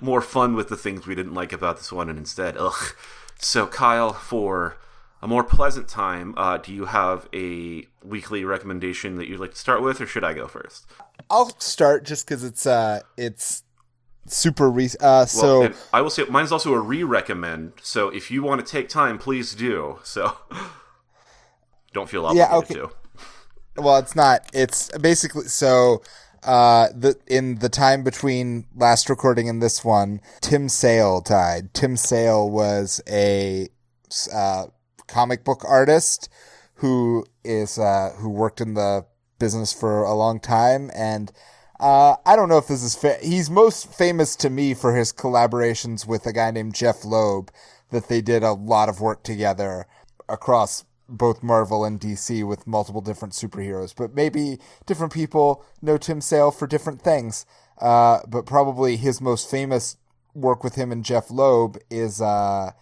more 0.00 0.20
fun 0.20 0.54
with 0.54 0.68
the 0.68 0.76
things 0.76 1.08
we 1.08 1.16
didn't 1.16 1.34
like 1.34 1.52
about 1.52 1.78
this 1.78 1.90
one, 1.90 2.08
and 2.08 2.16
instead, 2.16 2.56
ugh. 2.56 2.94
So, 3.40 3.66
Kyle, 3.66 4.12
for 4.12 4.76
a 5.20 5.26
more 5.26 5.42
pleasant 5.42 5.88
time, 5.88 6.34
uh, 6.36 6.58
do 6.58 6.72
you 6.72 6.84
have 6.84 7.28
a 7.34 7.84
weekly 8.04 8.44
recommendation 8.44 9.16
that 9.16 9.26
you'd 9.26 9.40
like 9.40 9.50
to 9.50 9.58
start 9.58 9.82
with, 9.82 10.00
or 10.00 10.06
should 10.06 10.22
I 10.22 10.34
go 10.34 10.46
first? 10.46 10.86
I'll 11.28 11.50
start 11.58 12.04
just 12.04 12.28
because 12.28 12.44
it's 12.44 12.64
uh, 12.64 13.00
it's 13.16 13.64
super 14.26 14.70
re- 14.70 14.88
uh, 15.00 15.24
so 15.24 15.60
well, 15.62 15.72
I 15.92 16.00
will 16.00 16.10
say 16.10 16.26
mine's 16.26 16.52
also 16.52 16.74
a 16.74 16.80
re-recommend. 16.80 17.72
So 17.82 18.08
if 18.08 18.30
you 18.30 18.44
want 18.44 18.64
to 18.64 18.66
take 18.66 18.88
time, 18.88 19.18
please 19.18 19.52
do. 19.52 19.98
So 20.04 20.36
don't 21.92 22.08
feel 22.08 22.24
obligated 22.24 22.52
yeah, 22.52 22.56
okay. 22.58 22.74
to. 22.74 22.90
Well, 23.76 23.98
it's 23.98 24.16
not. 24.16 24.48
It's 24.54 24.90
basically 24.98 25.44
so 25.44 26.02
uh, 26.42 26.88
the 26.94 27.16
in 27.26 27.56
the 27.56 27.68
time 27.68 28.02
between 28.02 28.66
last 28.74 29.10
recording 29.10 29.48
and 29.48 29.62
this 29.62 29.84
one, 29.84 30.20
Tim 30.40 30.68
Sale 30.68 31.20
died. 31.20 31.74
Tim 31.74 31.96
Sale 31.96 32.48
was 32.48 33.02
a 33.08 33.68
uh, 34.32 34.66
comic 35.06 35.44
book 35.44 35.62
artist 35.66 36.30
who 36.76 37.26
is 37.44 37.78
uh, 37.78 38.14
who 38.16 38.30
worked 38.30 38.60
in 38.60 38.74
the 38.74 39.04
business 39.38 39.72
for 39.72 40.04
a 40.04 40.14
long 40.14 40.40
time, 40.40 40.90
and 40.94 41.30
uh, 41.78 42.16
I 42.24 42.34
don't 42.36 42.48
know 42.48 42.58
if 42.58 42.68
this 42.68 42.82
is 42.82 42.94
fa- 42.94 43.18
he's 43.22 43.50
most 43.50 43.92
famous 43.92 44.36
to 44.36 44.48
me 44.48 44.72
for 44.72 44.96
his 44.96 45.12
collaborations 45.12 46.06
with 46.06 46.24
a 46.26 46.32
guy 46.32 46.50
named 46.50 46.74
Jeph 46.74 47.04
Loeb 47.04 47.50
that 47.90 48.08
they 48.08 48.22
did 48.22 48.42
a 48.42 48.52
lot 48.52 48.88
of 48.88 49.02
work 49.02 49.22
together 49.22 49.86
across 50.28 50.84
both 51.08 51.42
Marvel 51.42 51.84
and 51.84 52.00
DC 52.00 52.46
with 52.46 52.66
multiple 52.66 53.00
different 53.00 53.34
superheroes, 53.34 53.94
but 53.96 54.14
maybe 54.14 54.58
different 54.86 55.12
people 55.12 55.64
know 55.80 55.96
Tim 55.96 56.20
Sale 56.20 56.50
for 56.50 56.66
different 56.66 57.00
things. 57.00 57.46
Uh, 57.78 58.20
but 58.26 58.46
probably 58.46 58.96
his 58.96 59.20
most 59.20 59.50
famous 59.50 59.96
work 60.34 60.64
with 60.64 60.74
him 60.74 60.90
and 60.92 61.04
Jeph 61.04 61.30
Loeb 61.30 61.78
is 61.90 62.20
uh, 62.20 62.72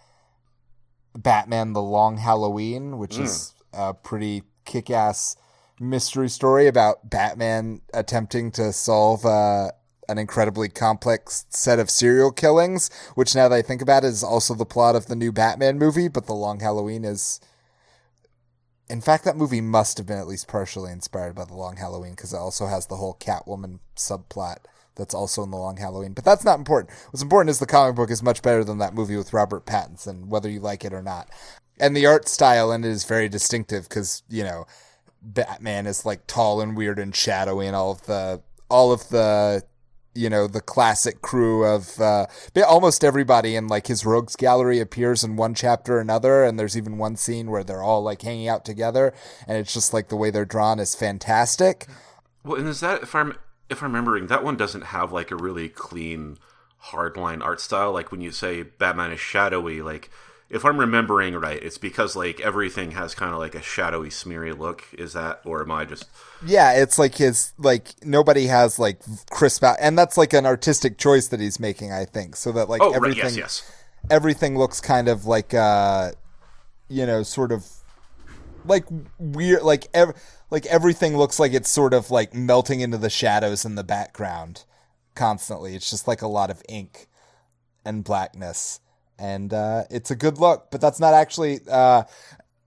Batman: 1.15 1.73
The 1.73 1.81
Long 1.81 2.17
Halloween, 2.17 2.97
which 2.97 3.15
mm. 3.17 3.23
is 3.23 3.53
a 3.73 3.93
pretty 3.93 4.43
kick-ass 4.63 5.35
mystery 5.79 6.29
story 6.29 6.67
about 6.67 7.09
Batman 7.09 7.81
attempting 7.93 8.51
to 8.51 8.71
solve 8.71 9.25
uh, 9.25 9.71
an 10.07 10.17
incredibly 10.17 10.69
complex 10.69 11.45
set 11.49 11.79
of 11.79 11.89
serial 11.89 12.31
killings, 12.31 12.89
which 13.15 13.35
now 13.35 13.49
that 13.49 13.55
I 13.55 13.61
think 13.61 13.81
about 13.81 14.03
it 14.03 14.07
is 14.07 14.23
also 14.23 14.53
the 14.53 14.65
plot 14.65 14.95
of 14.95 15.07
the 15.07 15.15
new 15.15 15.31
Batman 15.31 15.77
movie, 15.77 16.07
but 16.07 16.25
The 16.25 16.33
Long 16.33 16.59
Halloween 16.59 17.03
is 17.03 17.39
in 18.89 19.01
fact 19.01 19.23
that 19.25 19.37
movie 19.37 19.61
must 19.61 19.97
have 19.97 20.07
been 20.07 20.19
at 20.19 20.27
least 20.27 20.47
partially 20.47 20.91
inspired 20.91 21.35
by 21.35 21.45
The 21.45 21.55
Long 21.55 21.77
Halloween 21.77 22.11
because 22.11 22.33
it 22.33 22.37
also 22.37 22.67
has 22.67 22.87
the 22.87 22.97
whole 22.97 23.15
Catwoman 23.19 23.79
subplot 23.95 24.57
that's 24.95 25.13
also 25.13 25.43
in 25.43 25.51
The 25.51 25.57
Long 25.57 25.77
Halloween. 25.77 26.13
But 26.13 26.23
that's 26.23 26.45
not 26.45 26.59
important. 26.59 26.93
What's 27.09 27.23
important 27.23 27.49
is 27.49 27.59
the 27.59 27.65
comic 27.65 27.95
book 27.95 28.09
is 28.11 28.23
much 28.23 28.41
better 28.41 28.63
than 28.63 28.77
that 28.77 28.93
movie 28.93 29.17
with 29.17 29.33
Robert 29.33 29.65
Pattinson, 29.65 30.27
whether 30.27 30.49
you 30.49 30.59
like 30.59 30.85
it 30.85 30.93
or 30.93 31.01
not. 31.01 31.29
And 31.79 31.95
the 31.95 32.05
art 32.05 32.27
style 32.27 32.71
in 32.71 32.83
it 32.83 32.89
is 32.89 33.03
very 33.03 33.27
distinctive 33.27 33.89
because, 33.89 34.23
you 34.29 34.43
know, 34.43 34.65
Batman 35.21 35.87
is 35.87 36.05
like 36.05 36.27
tall 36.27 36.61
and 36.61 36.77
weird 36.77 36.99
and 36.99 37.15
shadowy 37.15 37.67
and 37.67 37.75
all 37.75 37.91
of 37.91 38.05
the 38.05 38.41
all 38.69 38.91
of 38.91 39.09
the 39.09 39.63
you 40.15 40.29
know 40.29 40.47
the 40.47 40.61
classic 40.61 41.21
crew 41.21 41.65
of 41.65 41.99
uh, 41.99 42.25
almost 42.67 43.03
everybody 43.03 43.55
in 43.55 43.67
like 43.67 43.87
his 43.87 44.05
rogues 44.05 44.35
gallery 44.35 44.79
appears 44.79 45.23
in 45.23 45.35
one 45.35 45.53
chapter 45.53 45.97
or 45.97 45.99
another 45.99 46.43
and 46.43 46.57
there's 46.57 46.77
even 46.77 46.97
one 46.97 47.15
scene 47.15 47.51
where 47.51 47.63
they're 47.63 47.83
all 47.83 48.01
like 48.01 48.21
hanging 48.21 48.47
out 48.47 48.65
together 48.65 49.13
and 49.47 49.57
it's 49.57 49.73
just 49.73 49.93
like 49.93 50.07
the 50.07 50.15
way 50.15 50.31
they're 50.31 50.45
drawn 50.45 50.79
is 50.79 50.95
fantastic. 50.95 51.85
Well 52.43 52.59
and 52.59 52.67
is 52.67 52.79
that 52.79 53.03
if 53.03 53.13
i'm 53.13 53.37
if 53.69 53.83
i'm 53.83 53.91
remembering 53.91 54.27
that 54.27 54.43
one 54.43 54.55
doesn't 54.55 54.85
have 54.85 55.11
like 55.11 55.31
a 55.31 55.35
really 55.35 55.69
clean 55.69 56.37
hardline 56.85 57.43
art 57.43 57.59
style. 57.59 57.91
Like 57.91 58.11
when 58.11 58.21
you 58.21 58.31
say 58.31 58.63
batman 58.63 59.11
is 59.11 59.19
shadowy 59.19 59.81
like 59.81 60.09
if 60.49 60.63
I'm 60.63 60.79
remembering 60.79 61.33
right, 61.35 61.61
it's 61.61 61.77
because 61.77 62.15
like 62.15 62.39
everything 62.39 62.91
has 62.91 63.15
kind 63.15 63.33
of 63.33 63.39
like 63.39 63.55
a 63.55 63.61
shadowy, 63.61 64.09
smeary 64.09 64.53
look. 64.53 64.83
Is 64.93 65.13
that, 65.13 65.41
or 65.43 65.61
am 65.61 65.71
I 65.71 65.85
just? 65.85 66.05
Yeah, 66.45 66.73
it's 66.73 66.99
like 66.99 67.15
his 67.15 67.53
like 67.57 67.95
nobody 68.03 68.47
has 68.47 68.77
like 68.77 68.99
crisp 69.31 69.63
out, 69.63 69.77
and 69.79 69.97
that's 69.97 70.17
like 70.17 70.33
an 70.33 70.45
artistic 70.45 70.97
choice 70.97 71.29
that 71.29 71.39
he's 71.39 71.59
making, 71.59 71.91
I 71.91 72.05
think, 72.05 72.35
so 72.35 72.51
that 72.51 72.69
like 72.69 72.81
oh, 72.81 72.91
everything, 72.91 73.23
right, 73.23 73.35
yes, 73.35 73.63
yes. 73.63 73.71
everything 74.11 74.57
looks 74.57 74.79
kind 74.79 75.07
of 75.07 75.25
like 75.25 75.53
uh, 75.53 76.11
you 76.89 77.07
know, 77.07 77.23
sort 77.23 77.51
of 77.51 77.67
like 78.65 78.85
weird, 79.17 79.63
like 79.63 79.87
ev- 79.95 80.13
like 80.51 80.67
everything 80.67 81.17
looks 81.17 81.39
like 81.39 81.53
it's 81.53 81.69
sort 81.69 81.93
of 81.93 82.11
like 82.11 82.35
melting 82.35 82.81
into 82.81 82.99
the 82.99 83.09
shadows 83.09 83.65
in 83.65 83.73
the 83.73 83.83
background 83.83 84.63
constantly. 85.15 85.75
It's 85.75 85.89
just 85.89 86.07
like 86.07 86.21
a 86.21 86.27
lot 86.27 86.51
of 86.51 86.61
ink 86.69 87.07
and 87.83 88.03
blackness 88.03 88.79
and 89.17 89.53
uh, 89.53 89.83
it's 89.89 90.11
a 90.11 90.15
good 90.15 90.37
look. 90.37 90.71
But 90.71 90.81
that's 90.81 90.99
not 90.99 91.13
actually 91.13 91.59
uh, 91.69 92.03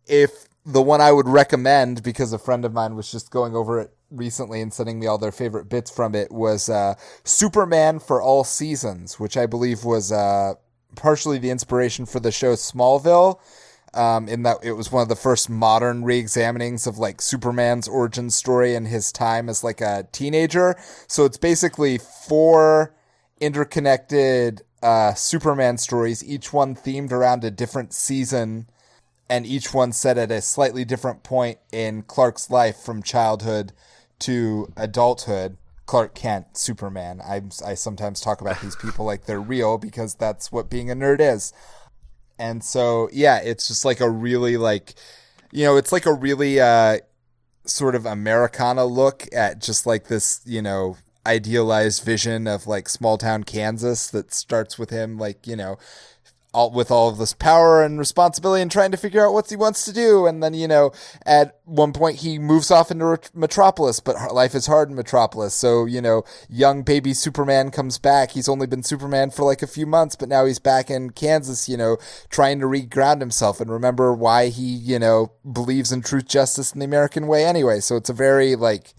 if 0.06 0.48
the 0.64 0.82
one 0.82 1.00
I 1.00 1.12
would 1.12 1.28
recommend 1.28 2.02
because 2.02 2.32
a 2.32 2.38
friend 2.38 2.64
of 2.64 2.72
mine 2.72 2.94
was 2.94 3.10
just 3.10 3.30
going 3.30 3.56
over 3.56 3.80
it 3.80 3.90
recently 4.10 4.60
and 4.60 4.72
sending 4.72 4.98
me 4.98 5.06
all 5.06 5.18
their 5.18 5.32
favorite 5.32 5.68
bits 5.68 5.90
from 5.90 6.14
it 6.14 6.30
was 6.30 6.68
uh, 6.68 6.94
Superman 7.24 7.98
for 8.00 8.20
All 8.20 8.44
Seasons, 8.44 9.18
which 9.18 9.36
I 9.36 9.46
believe 9.46 9.84
was 9.84 10.12
uh, 10.12 10.54
partially 10.94 11.38
the 11.38 11.50
inspiration 11.50 12.06
for 12.06 12.20
the 12.20 12.32
show 12.32 12.54
Smallville. 12.54 13.40
Um, 13.94 14.28
in 14.28 14.42
that 14.42 14.58
it 14.62 14.72
was 14.72 14.92
one 14.92 15.00
of 15.00 15.08
the 15.08 15.16
first 15.16 15.48
modern 15.48 16.04
re-examinings 16.04 16.86
of 16.86 16.98
like 16.98 17.22
Superman's 17.22 17.88
origin 17.88 18.28
story 18.28 18.74
and 18.74 18.86
his 18.86 19.10
time 19.10 19.48
as 19.48 19.64
like 19.64 19.80
a 19.80 20.06
teenager. 20.12 20.76
So 21.06 21.24
it's 21.24 21.38
basically 21.38 21.96
four 21.96 22.94
interconnected 23.40 24.60
uh, 24.82 25.14
Superman 25.14 25.78
stories, 25.78 26.24
each 26.24 26.52
one 26.52 26.74
themed 26.74 27.12
around 27.12 27.44
a 27.44 27.50
different 27.50 27.92
season, 27.92 28.68
and 29.28 29.46
each 29.46 29.74
one 29.74 29.92
set 29.92 30.18
at 30.18 30.30
a 30.30 30.40
slightly 30.40 30.84
different 30.84 31.22
point 31.22 31.58
in 31.72 32.02
Clark's 32.02 32.50
life 32.50 32.76
from 32.76 33.02
childhood 33.02 33.72
to 34.20 34.72
adulthood. 34.76 35.56
Clark 35.86 36.14
Kent, 36.14 36.58
Superman. 36.58 37.22
I 37.22 37.40
I 37.64 37.72
sometimes 37.72 38.20
talk 38.20 38.42
about 38.42 38.60
these 38.60 38.76
people 38.76 39.06
like 39.06 39.24
they're 39.24 39.40
real 39.40 39.78
because 39.78 40.14
that's 40.14 40.52
what 40.52 40.68
being 40.68 40.90
a 40.90 40.94
nerd 40.94 41.18
is. 41.18 41.52
And 42.38 42.62
so 42.62 43.08
yeah, 43.10 43.38
it's 43.38 43.68
just 43.68 43.86
like 43.86 44.00
a 44.00 44.10
really 44.10 44.58
like 44.58 44.94
you 45.50 45.64
know, 45.64 45.78
it's 45.78 45.90
like 45.90 46.04
a 46.04 46.12
really 46.12 46.60
uh 46.60 46.98
sort 47.64 47.94
of 47.94 48.04
Americana 48.04 48.84
look 48.84 49.24
at 49.32 49.60
just 49.60 49.86
like 49.86 50.08
this, 50.08 50.42
you 50.44 50.60
know, 50.60 50.98
idealized 51.28 52.02
vision 52.02 52.48
of 52.48 52.66
like 52.66 52.88
small 52.88 53.18
town 53.18 53.44
Kansas 53.44 54.08
that 54.08 54.32
starts 54.32 54.78
with 54.78 54.90
him 54.90 55.18
like, 55.18 55.46
you 55.46 55.54
know, 55.54 55.78
all 56.54 56.70
with 56.70 56.90
all 56.90 57.10
of 57.10 57.18
this 57.18 57.34
power 57.34 57.82
and 57.82 57.98
responsibility 57.98 58.62
and 58.62 58.70
trying 58.70 58.90
to 58.90 58.96
figure 58.96 59.24
out 59.24 59.34
what 59.34 59.50
he 59.50 59.54
wants 59.54 59.84
to 59.84 59.92
do. 59.92 60.26
And 60.26 60.42
then, 60.42 60.54
you 60.54 60.66
know, 60.66 60.92
at 61.26 61.58
one 61.64 61.92
point 61.92 62.16
he 62.16 62.38
moves 62.38 62.70
off 62.70 62.90
into 62.90 63.20
Metropolis, 63.34 64.00
but 64.00 64.16
life 64.32 64.54
is 64.54 64.66
hard 64.66 64.88
in 64.88 64.96
Metropolis. 64.96 65.52
So, 65.52 65.84
you 65.84 66.00
know, 66.00 66.24
young 66.48 66.82
baby 66.82 67.12
Superman 67.12 67.70
comes 67.70 67.98
back. 67.98 68.30
He's 68.30 68.48
only 68.48 68.66
been 68.66 68.82
Superman 68.82 69.30
for 69.30 69.44
like 69.44 69.62
a 69.62 69.66
few 69.66 69.86
months, 69.86 70.16
but 70.16 70.30
now 70.30 70.46
he's 70.46 70.58
back 70.58 70.90
in 70.90 71.10
Kansas, 71.10 71.68
you 71.68 71.76
know, 71.76 71.98
trying 72.30 72.60
to 72.60 72.66
reground 72.66 73.20
himself 73.20 73.60
and 73.60 73.70
remember 73.70 74.14
why 74.14 74.48
he, 74.48 74.64
you 74.64 74.98
know, 74.98 75.32
believes 75.52 75.92
in 75.92 76.00
truth, 76.00 76.26
justice, 76.26 76.72
and 76.72 76.80
the 76.80 76.86
American 76.86 77.26
way 77.26 77.44
anyway. 77.44 77.80
So 77.80 77.96
it's 77.96 78.10
a 78.10 78.14
very 78.14 78.56
like, 78.56 78.94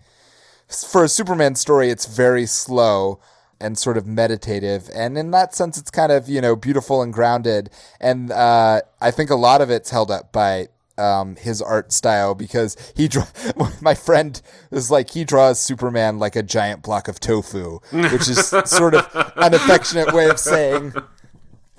for 0.69 1.03
a 1.03 1.09
Superman 1.09 1.55
story, 1.55 1.89
it's 1.89 2.05
very 2.05 2.45
slow 2.45 3.19
and 3.59 3.77
sort 3.77 3.97
of 3.97 4.07
meditative. 4.07 4.89
And 4.93 5.17
in 5.17 5.31
that 5.31 5.53
sense, 5.53 5.77
it's 5.77 5.91
kind 5.91 6.11
of, 6.11 6.29
you 6.29 6.41
know, 6.41 6.55
beautiful 6.55 7.01
and 7.01 7.11
grounded. 7.11 7.69
And 7.99 8.31
uh, 8.31 8.81
I 9.01 9.11
think 9.11 9.29
a 9.29 9.35
lot 9.35 9.61
of 9.61 9.69
it's 9.69 9.89
held 9.89 10.11
up 10.11 10.31
by 10.31 10.69
um, 10.97 11.35
his 11.37 11.61
art 11.61 11.91
style 11.91 12.35
because 12.35 12.75
he 12.95 13.07
draw 13.07 13.25
my 13.81 13.95
friend 13.95 14.41
is 14.71 14.91
like 14.91 15.11
he 15.11 15.23
draws 15.23 15.59
Superman 15.59 16.19
like 16.19 16.35
a 16.35 16.43
giant 16.43 16.83
block 16.83 17.07
of 17.07 17.19
tofu, 17.19 17.79
which 17.91 18.27
is 18.27 18.47
sort 18.65 18.95
of 18.95 19.09
an 19.37 19.53
affectionate 19.53 20.13
way 20.13 20.29
of 20.29 20.39
saying 20.39 20.93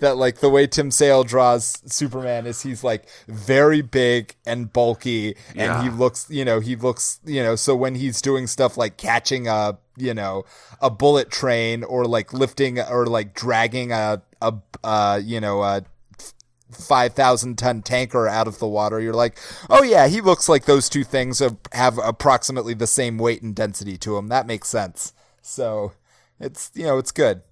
that 0.01 0.17
like 0.17 0.41
the 0.41 0.51
way 0.51 0.67
Tim 0.67 0.91
Sale 0.91 1.25
draws 1.25 1.81
Superman 1.91 2.47
is 2.47 2.63
he's 2.63 2.83
like 2.83 3.09
very 3.29 3.81
big 3.83 4.35
and 4.45 4.73
bulky 4.73 5.37
and 5.51 5.57
yeah. 5.57 5.83
he 5.83 5.91
looks, 5.91 6.27
you 6.29 6.45
know, 6.45 6.61
he 6.61 6.77
looks, 6.77 7.21
you 7.25 7.43
know, 7.43 7.55
so 7.57 7.77
when 7.77 7.95
he's 7.95 8.21
doing 8.21 8.47
stuff 8.47 8.77
like 8.77 8.97
catching 8.97 9.47
a, 9.47 9.79
you 9.97 10.13
know, 10.13 10.45
a 10.81 10.91
bullet 10.91 11.31
train 11.31 11.85
or 11.85 12.05
like 12.05 12.33
lifting 12.33 12.81
or 12.81 13.07
like 13.07 13.35
dragging 13.35 13.93
a 13.93 14.23
a 14.43 14.55
uh, 14.83 15.21
you 15.23 15.41
know, 15.41 15.63
a 15.63 15.85
5,000 16.73 17.59
ton 17.59 17.83
tanker 17.83 18.27
out 18.27 18.47
of 18.47 18.59
the 18.59 18.69
water, 18.69 19.01
you're 19.01 19.13
like, 19.13 19.39
oh 19.69 19.83
yeah, 19.83 20.09
he 20.09 20.21
looks 20.21 20.49
like 20.49 20.65
those 20.65 20.89
two 20.89 21.05
things 21.05 21.43
have 21.73 21.99
approximately 21.99 22.75
the 22.75 22.87
same 22.87 23.19
weight 23.19 23.43
and 23.43 23.55
density 23.55 23.99
to 23.99 24.17
him. 24.17 24.29
That 24.29 24.47
makes 24.47 24.69
sense. 24.69 25.13
So 25.43 25.93
it's, 26.39 26.71
you 26.75 26.85
know, 26.85 26.99
it's 26.99 27.13
good 27.13 27.43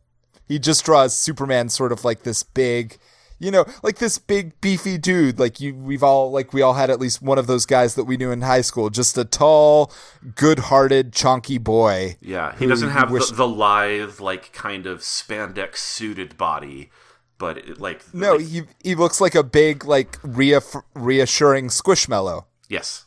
he 0.49 0.59
just 0.59 0.85
draws 0.85 1.15
Superman 1.15 1.69
sort 1.69 1.93
of 1.93 2.05
like 2.05 2.23
this 2.23 2.43
big, 2.43 2.99
you 3.39 3.51
know, 3.51 3.67
like 3.83 3.99
this 3.99 4.19
big 4.19 4.61
beefy 4.61 4.99
dude. 4.99 5.39
Like 5.39 5.61
you, 5.61 5.75
we've 5.75 6.03
all 6.03 6.31
like 6.31 6.53
we 6.53 6.63
all 6.63 6.75
had 6.75 6.91
at 6.91 6.99
least 6.99 7.23
one 7.23 7.39
of 7.39 7.47
those 7.47 7.67
guys 7.67 7.95
that 7.95 8.05
we 8.05 8.17
knew 8.17 8.31
in 8.31 8.41
high 8.43 8.63
school. 8.63 8.91
Just 8.91 9.17
a 9.19 9.25
tall, 9.25 9.93
good-hearted, 10.35 11.13
chonky 11.13 11.63
boy. 11.63 12.17
Yeah, 12.21 12.57
he 12.57 12.67
doesn't 12.67 12.91
have 12.91 13.11
wish- 13.11 13.29
the, 13.29 13.37
the 13.37 13.49
lithe, 13.49 14.19
like 14.19 14.53
kind 14.53 14.87
of 14.87 15.01
spandex 15.01 15.77
suited 15.77 16.37
body 16.37 16.91
but 17.39 17.59
it, 17.59 17.81
like 17.81 18.03
no, 18.13 18.35
like, 18.35 18.47
he 18.47 18.63
he 18.83 18.95
looks 18.95 19.21
like 19.21 19.35
a 19.35 19.45
big 19.45 19.85
like 19.85 20.21
reaff- 20.23 20.83
reassuring 20.95 21.69
squishmallow. 21.69 22.45
Yes. 22.69 23.05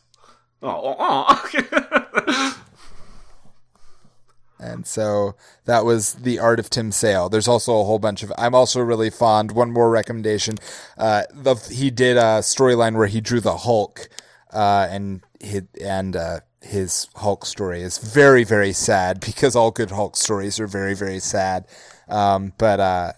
Oh, 0.63 0.95
oh. 0.97 1.25
oh. 1.27 2.57
And 4.61 4.85
so 4.85 5.35
that 5.65 5.85
was 5.85 6.13
the 6.13 6.37
art 6.37 6.59
of 6.59 6.69
Tim 6.69 6.91
Sale. 6.91 7.29
There's 7.29 7.47
also 7.47 7.79
a 7.79 7.83
whole 7.83 7.97
bunch 7.97 8.21
of. 8.21 8.31
I'm 8.37 8.53
also 8.53 8.79
really 8.79 9.09
fond. 9.09 9.51
One 9.51 9.71
more 9.71 9.89
recommendation. 9.89 10.57
Uh, 10.97 11.23
the, 11.33 11.55
he 11.55 11.89
did 11.89 12.15
a 12.15 12.39
storyline 12.41 12.95
where 12.95 13.07
he 13.07 13.21
drew 13.21 13.39
the 13.39 13.57
Hulk, 13.57 14.07
uh, 14.53 14.87
and 14.89 15.21
his, 15.39 15.63
and 15.83 16.15
uh, 16.15 16.39
his 16.61 17.07
Hulk 17.15 17.45
story 17.45 17.81
is 17.81 17.97
very 17.97 18.43
very 18.43 18.71
sad 18.71 19.19
because 19.25 19.55
all 19.55 19.71
good 19.71 19.89
Hulk 19.89 20.15
stories 20.15 20.59
are 20.59 20.67
very 20.67 20.93
very 20.93 21.19
sad. 21.19 21.65
Um, 22.07 22.53
but 22.59 22.79
uh, 22.79 23.13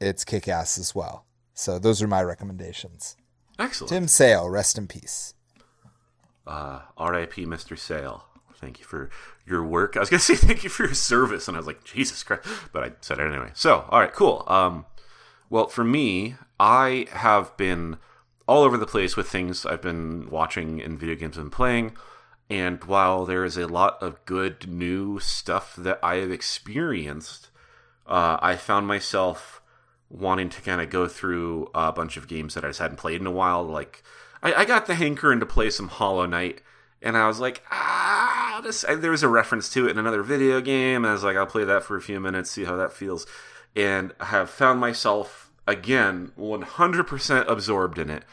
it's 0.00 0.24
kick 0.24 0.48
ass 0.48 0.76
as 0.76 0.94
well. 0.94 1.24
So 1.54 1.78
those 1.78 2.02
are 2.02 2.08
my 2.08 2.22
recommendations. 2.22 3.16
Excellent. 3.58 3.88
Tim 3.88 4.08
Sale, 4.08 4.50
rest 4.50 4.76
in 4.76 4.86
peace. 4.86 5.34
Uh, 6.46 6.80
R.I.P. 6.98 7.46
Mr. 7.46 7.78
Sale. 7.78 8.26
Thank 8.64 8.78
you 8.78 8.86
for 8.86 9.10
your 9.46 9.62
work. 9.62 9.94
I 9.94 10.00
was 10.00 10.08
gonna 10.08 10.20
say 10.20 10.36
thank 10.36 10.64
you 10.64 10.70
for 10.70 10.84
your 10.84 10.94
service, 10.94 11.48
and 11.48 11.56
I 11.56 11.60
was 11.60 11.66
like, 11.66 11.84
Jesus 11.84 12.22
Christ, 12.22 12.46
but 12.72 12.82
I 12.82 12.92
said 13.02 13.18
it 13.18 13.30
anyway. 13.30 13.50
So, 13.52 13.84
all 13.90 14.00
right, 14.00 14.12
cool. 14.12 14.42
Um, 14.46 14.86
well, 15.50 15.66
for 15.68 15.84
me, 15.84 16.36
I 16.58 17.06
have 17.10 17.54
been 17.58 17.98
all 18.46 18.62
over 18.62 18.78
the 18.78 18.86
place 18.86 19.16
with 19.16 19.28
things 19.28 19.66
I've 19.66 19.82
been 19.82 20.30
watching 20.30 20.80
and 20.80 20.98
video 20.98 21.14
games 21.14 21.36
and 21.36 21.52
playing. 21.52 21.94
And 22.48 22.82
while 22.84 23.26
there 23.26 23.44
is 23.44 23.56
a 23.56 23.66
lot 23.66 24.02
of 24.02 24.24
good 24.24 24.66
new 24.66 25.18
stuff 25.18 25.76
that 25.76 25.98
I 26.02 26.16
have 26.16 26.30
experienced, 26.30 27.50
uh, 28.06 28.38
I 28.40 28.56
found 28.56 28.86
myself 28.86 29.62
wanting 30.08 30.48
to 30.50 30.62
kind 30.62 30.80
of 30.80 30.88
go 30.90 31.06
through 31.06 31.70
a 31.74 31.92
bunch 31.92 32.16
of 32.16 32.28
games 32.28 32.54
that 32.54 32.64
I 32.64 32.68
just 32.68 32.80
hadn't 32.80 32.98
played 32.98 33.20
in 33.20 33.26
a 33.26 33.30
while. 33.30 33.62
Like, 33.62 34.02
I, 34.42 34.54
I 34.54 34.64
got 34.64 34.86
the 34.86 34.94
hankering 34.94 35.40
to 35.40 35.46
play 35.46 35.70
some 35.70 35.88
Hollow 35.88 36.26
Knight 36.26 36.62
and 37.04 37.18
I 37.18 37.28
was 37.28 37.38
like, 37.38 37.62
ah, 37.70 38.60
this, 38.64 38.82
there 38.88 39.10
was 39.10 39.22
a 39.22 39.28
reference 39.28 39.68
to 39.74 39.86
it 39.86 39.90
in 39.90 39.98
another 39.98 40.22
video 40.22 40.62
game. 40.62 41.04
And 41.04 41.06
I 41.06 41.12
was 41.12 41.22
like, 41.22 41.36
I'll 41.36 41.46
play 41.46 41.64
that 41.64 41.84
for 41.84 41.96
a 41.96 42.00
few 42.00 42.18
minutes, 42.18 42.50
see 42.50 42.64
how 42.64 42.76
that 42.76 42.94
feels. 42.94 43.26
And 43.76 44.12
I 44.18 44.26
have 44.26 44.48
found 44.48 44.80
myself, 44.80 45.50
again, 45.66 46.32
100% 46.38 47.48
absorbed 47.48 47.98
in 47.98 48.08
it. 48.08 48.24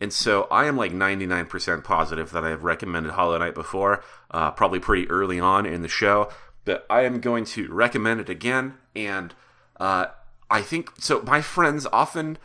And 0.00 0.12
so 0.12 0.48
I 0.50 0.66
am 0.66 0.76
like 0.76 0.92
99% 0.92 1.84
positive 1.84 2.32
that 2.32 2.44
I 2.44 2.50
have 2.50 2.64
recommended 2.64 3.12
Hollow 3.12 3.38
Knight 3.38 3.54
before, 3.54 4.02
uh, 4.32 4.50
probably 4.50 4.80
pretty 4.80 5.08
early 5.08 5.38
on 5.38 5.64
in 5.64 5.82
the 5.82 5.88
show. 5.88 6.28
But 6.64 6.84
I 6.90 7.02
am 7.02 7.20
going 7.20 7.44
to 7.44 7.72
recommend 7.72 8.18
it 8.18 8.28
again. 8.28 8.74
And 8.96 9.34
uh, 9.78 10.06
I 10.50 10.62
think 10.62 10.90
so. 10.98 11.22
My 11.22 11.40
friends 11.40 11.86
often 11.92 12.38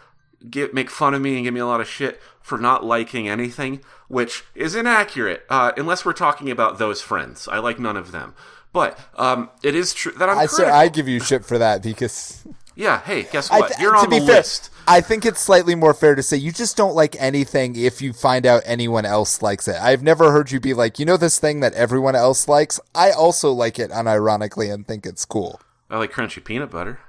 get 0.50 0.74
make 0.74 0.90
fun 0.90 1.14
of 1.14 1.22
me 1.22 1.36
and 1.36 1.46
give 1.46 1.54
me 1.54 1.60
a 1.60 1.66
lot 1.66 1.82
of 1.82 1.88
shit 1.88 2.22
for 2.42 2.58
not 2.58 2.84
liking 2.84 3.28
anything, 3.30 3.82
which 4.08 4.44
is 4.56 4.76
inaccurate 4.76 5.46
uh, 5.50 5.72
unless 5.78 6.06
we're 6.06 6.14
talking 6.14 6.50
about 6.50 6.80
those 6.80 7.02
friends. 7.02 7.48
I 7.48 7.60
like 7.60 7.80
none 7.80 7.98
of 7.98 8.12
them, 8.12 8.34
but 8.74 9.00
um, 9.18 9.50
it 9.64 9.76
is 9.76 9.94
true 9.94 10.12
that 10.14 10.30
I'm. 10.30 10.38
I 10.38 10.46
say 10.46 10.66
I 10.66 10.88
give 10.88 11.08
you 11.08 11.20
shit 11.20 11.46
for 11.46 11.58
that 11.58 11.84
because. 11.84 12.44
Yeah. 12.74 13.02
Hey, 13.02 13.24
guess 13.24 13.50
what? 13.52 13.68
Th- 13.68 13.80
You're 13.80 13.96
on 13.96 14.10
the 14.10 14.18
fair, 14.18 14.38
list. 14.38 14.70
I 14.88 15.02
think 15.02 15.26
it's 15.26 15.42
slightly 15.42 15.76
more 15.76 15.94
fair 15.94 16.16
to 16.16 16.24
say 16.24 16.38
you 16.38 16.52
just 16.52 16.78
don't 16.78 16.96
like 16.96 17.16
anything 17.20 17.76
if 17.76 18.02
you 18.02 18.14
find 18.14 18.46
out 18.46 18.64
anyone 18.66 19.06
else 19.06 19.42
likes 19.42 19.68
it. 19.68 19.76
I've 19.76 20.02
never 20.02 20.32
heard 20.32 20.52
you 20.52 20.60
be 20.60 20.74
like, 20.74 20.98
you 20.98 21.06
know, 21.06 21.18
this 21.18 21.38
thing 21.38 21.60
that 21.60 21.74
everyone 21.74 22.16
else 22.16 22.48
likes. 22.48 22.80
I 22.96 23.12
also 23.12 23.52
like 23.52 23.78
it 23.78 23.92
unironically 23.92 24.74
and 24.74 24.88
think 24.88 25.06
it's 25.06 25.26
cool. 25.26 25.60
I 25.90 25.98
like 25.98 26.14
crunchy 26.14 26.44
peanut 26.44 26.72
butter. 26.72 27.00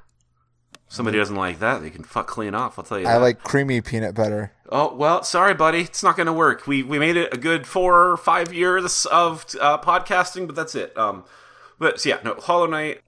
Somebody 0.93 1.17
doesn't 1.17 1.37
like 1.37 1.59
that, 1.61 1.81
they 1.81 1.89
can 1.89 2.05
fuck 2.05 2.27
clean 2.27 2.55
off. 2.55 2.79
I'll 2.79 2.85
tell 2.85 2.99
you. 2.99 3.07
I 3.07 3.13
that. 3.15 3.23
like 3.23 3.43
creamy 3.43 3.81
peanut 3.81 4.15
butter. 4.15 4.53
Oh 4.69 4.95
well, 4.95 5.23
sorry, 5.23 5.55
buddy. 5.55 5.81
It's 5.81 6.03
not 6.03 6.17
going 6.17 6.27
to 6.27 6.35
work. 6.35 6.67
We 6.67 6.83
we 6.83 6.99
made 6.99 7.17
it 7.17 7.33
a 7.33 7.39
good 7.39 7.67
four 7.67 8.11
or 8.11 8.19
five 8.19 8.53
years 8.53 9.07
of 9.07 9.47
uh, 9.59 9.79
podcasting, 9.79 10.47
but 10.47 10.55
that's 10.55 10.75
it. 10.75 10.95
Um, 10.99 11.25
but 11.79 11.99
so 11.99 12.11
yeah, 12.11 12.19
no 12.23 12.35
Hollow 12.35 12.67
Knight. 12.67 13.01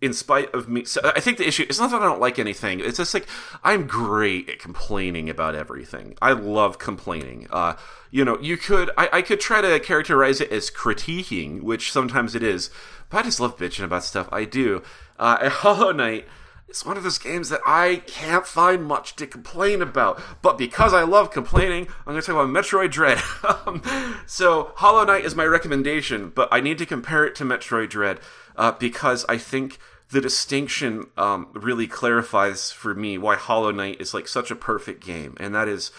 In 0.00 0.12
spite 0.12 0.52
of 0.52 0.68
me, 0.68 0.84
so 0.84 1.00
I 1.04 1.20
think 1.20 1.38
the 1.38 1.46
issue 1.46 1.64
is 1.70 1.78
not 1.78 1.92
that 1.92 2.02
I 2.02 2.06
don't 2.06 2.20
like 2.20 2.40
anything. 2.40 2.80
It's 2.80 2.96
just 2.96 3.14
like 3.14 3.28
I'm 3.62 3.86
great 3.86 4.50
at 4.50 4.58
complaining 4.58 5.30
about 5.30 5.54
everything. 5.54 6.16
I 6.20 6.32
love 6.32 6.80
complaining. 6.80 7.46
Uh, 7.50 7.74
you 8.10 8.24
know, 8.24 8.36
you 8.40 8.56
could 8.56 8.90
I, 8.98 9.10
I 9.12 9.22
could 9.22 9.38
try 9.38 9.60
to 9.60 9.78
characterize 9.78 10.40
it 10.40 10.50
as 10.50 10.72
critiquing, 10.72 11.62
which 11.62 11.92
sometimes 11.92 12.34
it 12.34 12.42
is, 12.42 12.68
but 13.10 13.18
I 13.18 13.22
just 13.22 13.38
love 13.38 13.56
bitching 13.56 13.84
about 13.84 14.02
stuff. 14.02 14.28
I 14.32 14.44
do. 14.44 14.82
Uh, 15.20 15.38
at 15.40 15.52
Hollow 15.62 15.92
Knight 15.92 16.26
it's 16.72 16.86
one 16.86 16.96
of 16.96 17.02
those 17.02 17.18
games 17.18 17.50
that 17.50 17.60
I 17.66 17.96
can't 18.06 18.46
find 18.46 18.86
much 18.86 19.14
to 19.16 19.26
complain 19.26 19.82
about. 19.82 20.22
But 20.40 20.56
because 20.56 20.94
I 20.94 21.02
love 21.02 21.30
complaining, 21.30 21.86
I'm 22.06 22.14
going 22.14 22.20
to 22.22 22.26
talk 22.26 22.34
about 22.34 22.48
Metroid 22.48 22.90
Dread. 22.90 23.18
So, 24.26 24.72
Hollow 24.76 25.04
Knight 25.04 25.26
is 25.26 25.34
my 25.34 25.44
recommendation, 25.44 26.30
but 26.34 26.48
I 26.50 26.60
need 26.60 26.78
to 26.78 26.86
compare 26.86 27.26
it 27.26 27.34
to 27.34 27.44
Metroid 27.44 27.90
Dread 27.90 28.20
uh, 28.56 28.72
because 28.72 29.26
I 29.28 29.36
think 29.36 29.78
the 30.10 30.22
distinction 30.22 31.08
um, 31.18 31.48
really 31.52 31.86
clarifies 31.86 32.72
for 32.72 32.94
me 32.94 33.18
why 33.18 33.36
Hollow 33.36 33.70
Knight 33.70 34.00
is 34.00 34.14
like 34.14 34.26
such 34.26 34.50
a 34.50 34.56
perfect 34.56 35.04
game, 35.04 35.36
and 35.38 35.54
that 35.54 35.68
is 35.68 35.90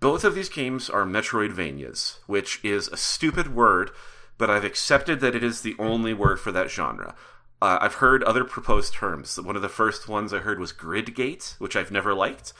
both 0.00 0.24
of 0.24 0.34
these 0.34 0.48
games 0.48 0.88
are 0.88 1.04
Metroidvanias, 1.04 2.16
which 2.26 2.64
is 2.64 2.88
a 2.88 2.96
stupid 2.96 3.54
word, 3.54 3.90
but 4.38 4.48
I've 4.48 4.64
accepted 4.64 5.20
that 5.20 5.34
it 5.34 5.44
is 5.44 5.60
the 5.60 5.76
only 5.78 6.14
word 6.14 6.40
for 6.40 6.52
that 6.52 6.70
genre. 6.70 7.14
Uh, 7.62 7.78
I've 7.80 7.94
heard 7.94 8.22
other 8.24 8.44
proposed 8.44 8.94
terms. 8.94 9.40
One 9.40 9.56
of 9.56 9.62
the 9.62 9.68
first 9.68 10.08
ones 10.08 10.32
I 10.32 10.38
heard 10.38 10.58
was 10.58 10.72
grid 10.72 11.14
gate, 11.14 11.54
which 11.58 11.76
I've 11.76 11.90
never 11.90 12.14
liked. 12.14 12.52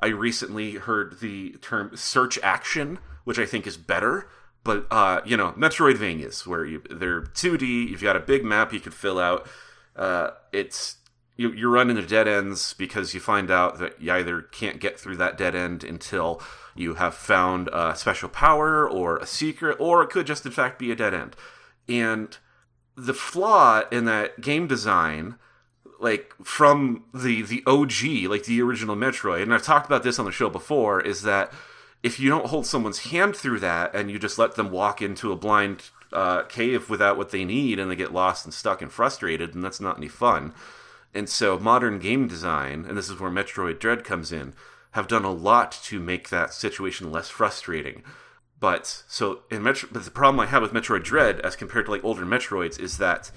I 0.00 0.08
recently 0.08 0.72
heard 0.74 1.20
the 1.20 1.52
term 1.60 1.96
search 1.96 2.38
action, 2.42 2.98
which 3.24 3.38
I 3.38 3.46
think 3.46 3.66
is 3.66 3.76
better. 3.76 4.28
But 4.64 4.86
uh, 4.90 5.20
you 5.24 5.36
know, 5.36 5.52
Metroidvanias, 5.52 6.46
where 6.46 6.64
you 6.64 6.82
they're 6.90 7.22
2D, 7.22 7.88
you've 7.88 8.02
got 8.02 8.16
a 8.16 8.20
big 8.20 8.44
map 8.44 8.72
you 8.72 8.80
could 8.80 8.94
fill 8.94 9.18
out. 9.18 9.46
Uh, 9.96 10.30
it's 10.52 10.96
you, 11.36 11.52
you 11.52 11.70
run 11.70 11.88
into 11.88 12.02
dead 12.02 12.28
ends 12.28 12.74
because 12.74 13.14
you 13.14 13.20
find 13.20 13.50
out 13.50 13.78
that 13.78 14.00
you 14.02 14.12
either 14.12 14.42
can't 14.42 14.80
get 14.80 14.98
through 14.98 15.16
that 15.16 15.38
dead 15.38 15.54
end 15.54 15.84
until 15.84 16.42
you 16.74 16.94
have 16.94 17.14
found 17.14 17.68
a 17.72 17.94
special 17.96 18.28
power 18.28 18.88
or 18.88 19.16
a 19.16 19.26
secret, 19.26 19.76
or 19.80 20.02
it 20.02 20.10
could 20.10 20.26
just 20.26 20.44
in 20.44 20.52
fact 20.52 20.78
be 20.78 20.90
a 20.90 20.96
dead 20.96 21.14
end. 21.14 21.36
And 21.88 22.36
the 22.98 23.14
flaw 23.14 23.82
in 23.90 24.04
that 24.06 24.40
game 24.40 24.66
design 24.66 25.36
like 26.00 26.32
from 26.42 27.04
the 27.12 27.42
the 27.42 27.62
OG, 27.66 28.30
like 28.30 28.44
the 28.44 28.62
original 28.62 28.96
Metroid, 28.96 29.42
and 29.42 29.52
I've 29.52 29.62
talked 29.62 29.86
about 29.86 30.02
this 30.02 30.18
on 30.18 30.24
the 30.24 30.32
show 30.32 30.48
before, 30.48 31.00
is 31.00 31.22
that 31.22 31.52
if 32.02 32.20
you 32.20 32.28
don't 32.28 32.46
hold 32.46 32.66
someone's 32.66 33.10
hand 33.10 33.34
through 33.34 33.60
that 33.60 33.94
and 33.94 34.10
you 34.10 34.18
just 34.18 34.38
let 34.38 34.54
them 34.54 34.70
walk 34.70 35.02
into 35.02 35.32
a 35.32 35.36
blind 35.36 35.90
uh, 36.12 36.42
cave 36.44 36.88
without 36.88 37.16
what 37.16 37.30
they 37.30 37.44
need 37.44 37.78
and 37.78 37.90
they 37.90 37.96
get 37.96 38.12
lost 38.12 38.44
and 38.44 38.54
stuck 38.54 38.80
and 38.80 38.92
frustrated, 38.92 39.54
and 39.54 39.64
that's 39.64 39.80
not 39.80 39.98
any 39.98 40.08
fun. 40.08 40.54
And 41.14 41.28
so 41.28 41.58
modern 41.58 41.98
game 41.98 42.28
design, 42.28 42.84
and 42.86 42.96
this 42.96 43.10
is 43.10 43.18
where 43.18 43.30
Metroid 43.30 43.80
Dread 43.80 44.04
comes 44.04 44.30
in, 44.30 44.54
have 44.92 45.08
done 45.08 45.24
a 45.24 45.32
lot 45.32 45.72
to 45.84 45.98
make 45.98 46.28
that 46.28 46.54
situation 46.54 47.10
less 47.10 47.28
frustrating. 47.28 48.04
But 48.60 49.04
so 49.06 49.40
in 49.50 49.62
Metro, 49.62 49.88
but 49.92 50.04
the 50.04 50.10
problem 50.10 50.40
I 50.40 50.46
have 50.46 50.62
with 50.62 50.72
Metroid 50.72 51.04
Dread 51.04 51.40
as 51.40 51.54
compared 51.56 51.86
to 51.86 51.92
like 51.92 52.04
older 52.04 52.26
Metroids 52.26 52.78
is 52.80 52.98
that 52.98 53.30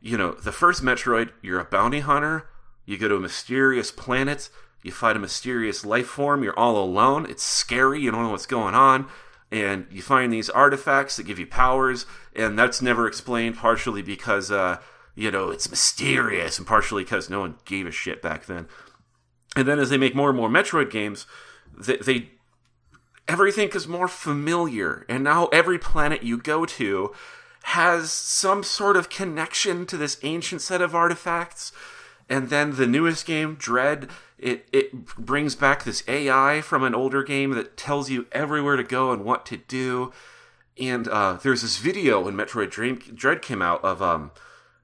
you 0.00 0.16
know 0.16 0.32
the 0.32 0.52
first 0.52 0.82
Metroid 0.82 1.30
you're 1.42 1.60
a 1.60 1.64
bounty 1.64 2.00
hunter, 2.00 2.48
you 2.86 2.96
go 2.96 3.08
to 3.08 3.16
a 3.16 3.20
mysterious 3.20 3.90
planet, 3.90 4.48
you 4.82 4.90
fight 4.90 5.16
a 5.16 5.18
mysterious 5.18 5.84
life 5.84 6.06
form, 6.06 6.42
you're 6.42 6.58
all 6.58 6.82
alone, 6.82 7.26
it's 7.28 7.42
scary, 7.42 8.00
you 8.00 8.10
don't 8.10 8.22
know 8.22 8.30
what's 8.30 8.46
going 8.46 8.74
on, 8.74 9.06
and 9.50 9.86
you 9.90 10.00
find 10.00 10.32
these 10.32 10.48
artifacts 10.48 11.16
that 11.16 11.24
give 11.24 11.38
you 11.38 11.46
powers, 11.46 12.06
and 12.34 12.58
that's 12.58 12.80
never 12.80 13.06
explained 13.06 13.56
partially 13.56 14.00
because 14.00 14.50
uh, 14.50 14.78
you 15.14 15.30
know 15.30 15.50
it's 15.50 15.68
mysterious, 15.68 16.56
and 16.56 16.66
partially 16.66 17.04
because 17.04 17.28
no 17.28 17.40
one 17.40 17.56
gave 17.66 17.86
a 17.86 17.92
shit 17.92 18.22
back 18.22 18.46
then. 18.46 18.66
And 19.54 19.68
then 19.68 19.78
as 19.78 19.90
they 19.90 19.98
make 19.98 20.14
more 20.14 20.30
and 20.30 20.38
more 20.38 20.48
Metroid 20.48 20.90
games, 20.90 21.26
they, 21.76 21.98
they 21.98 22.30
everything 23.32 23.70
is 23.70 23.88
more 23.88 24.08
familiar, 24.08 25.06
and 25.08 25.24
now 25.24 25.46
every 25.46 25.78
planet 25.78 26.22
you 26.22 26.36
go 26.36 26.66
to 26.66 27.12
has 27.62 28.12
some 28.12 28.62
sort 28.62 28.96
of 28.96 29.08
connection 29.08 29.86
to 29.86 29.96
this 29.96 30.18
ancient 30.22 30.60
set 30.60 30.82
of 30.82 30.94
artifacts. 30.94 31.72
And 32.28 32.50
then 32.50 32.76
the 32.76 32.86
newest 32.86 33.24
game, 33.24 33.54
Dread, 33.54 34.10
it, 34.38 34.68
it 34.72 35.06
brings 35.16 35.54
back 35.54 35.84
this 35.84 36.02
AI 36.06 36.60
from 36.60 36.82
an 36.82 36.94
older 36.94 37.22
game 37.22 37.52
that 37.52 37.76
tells 37.76 38.10
you 38.10 38.26
everywhere 38.32 38.76
to 38.76 38.82
go 38.82 39.12
and 39.12 39.24
what 39.24 39.46
to 39.46 39.56
do. 39.56 40.12
And 40.78 41.08
uh, 41.08 41.38
there's 41.42 41.62
this 41.62 41.78
video 41.78 42.20
when 42.20 42.34
Metroid 42.34 42.70
Dream, 42.70 42.96
Dread 42.96 43.40
came 43.40 43.62
out 43.62 43.82
of, 43.82 44.02
um, 44.02 44.30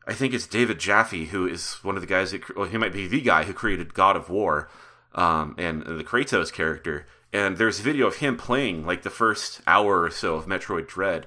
I 0.07 0.15
think 0.15 0.33
it's 0.33 0.47
David 0.47 0.79
Jaffe, 0.79 1.27
who 1.27 1.47
is 1.47 1.75
one 1.83 1.97
of 1.97 2.01
the 2.01 2.07
guys 2.07 2.31
that, 2.31 2.57
well, 2.57 2.69
he 2.69 2.79
might 2.79 2.93
be 2.93 3.09
the 3.09 3.21
guy 3.21 3.45
who 3.45 3.53
created 3.53 3.95
God 3.95 4.17
of 4.17 4.31
War 4.31 4.71
um, 5.15 5.55
and 5.59 5.83
the 5.83 6.05
Kratos 6.05 6.53
character 6.53 7.07
and 7.33 7.57
there's 7.57 7.81
a 7.81 7.83
video 7.83 8.07
of 8.07 8.17
him 8.17 8.37
playing 8.37 8.87
like 8.87 9.03
the 9.03 9.11
first 9.11 9.61
hour 9.67 10.03
or 10.03 10.11
so 10.11 10.35
of 10.37 10.47
Metroid 10.47 10.87
Dread 10.87 11.27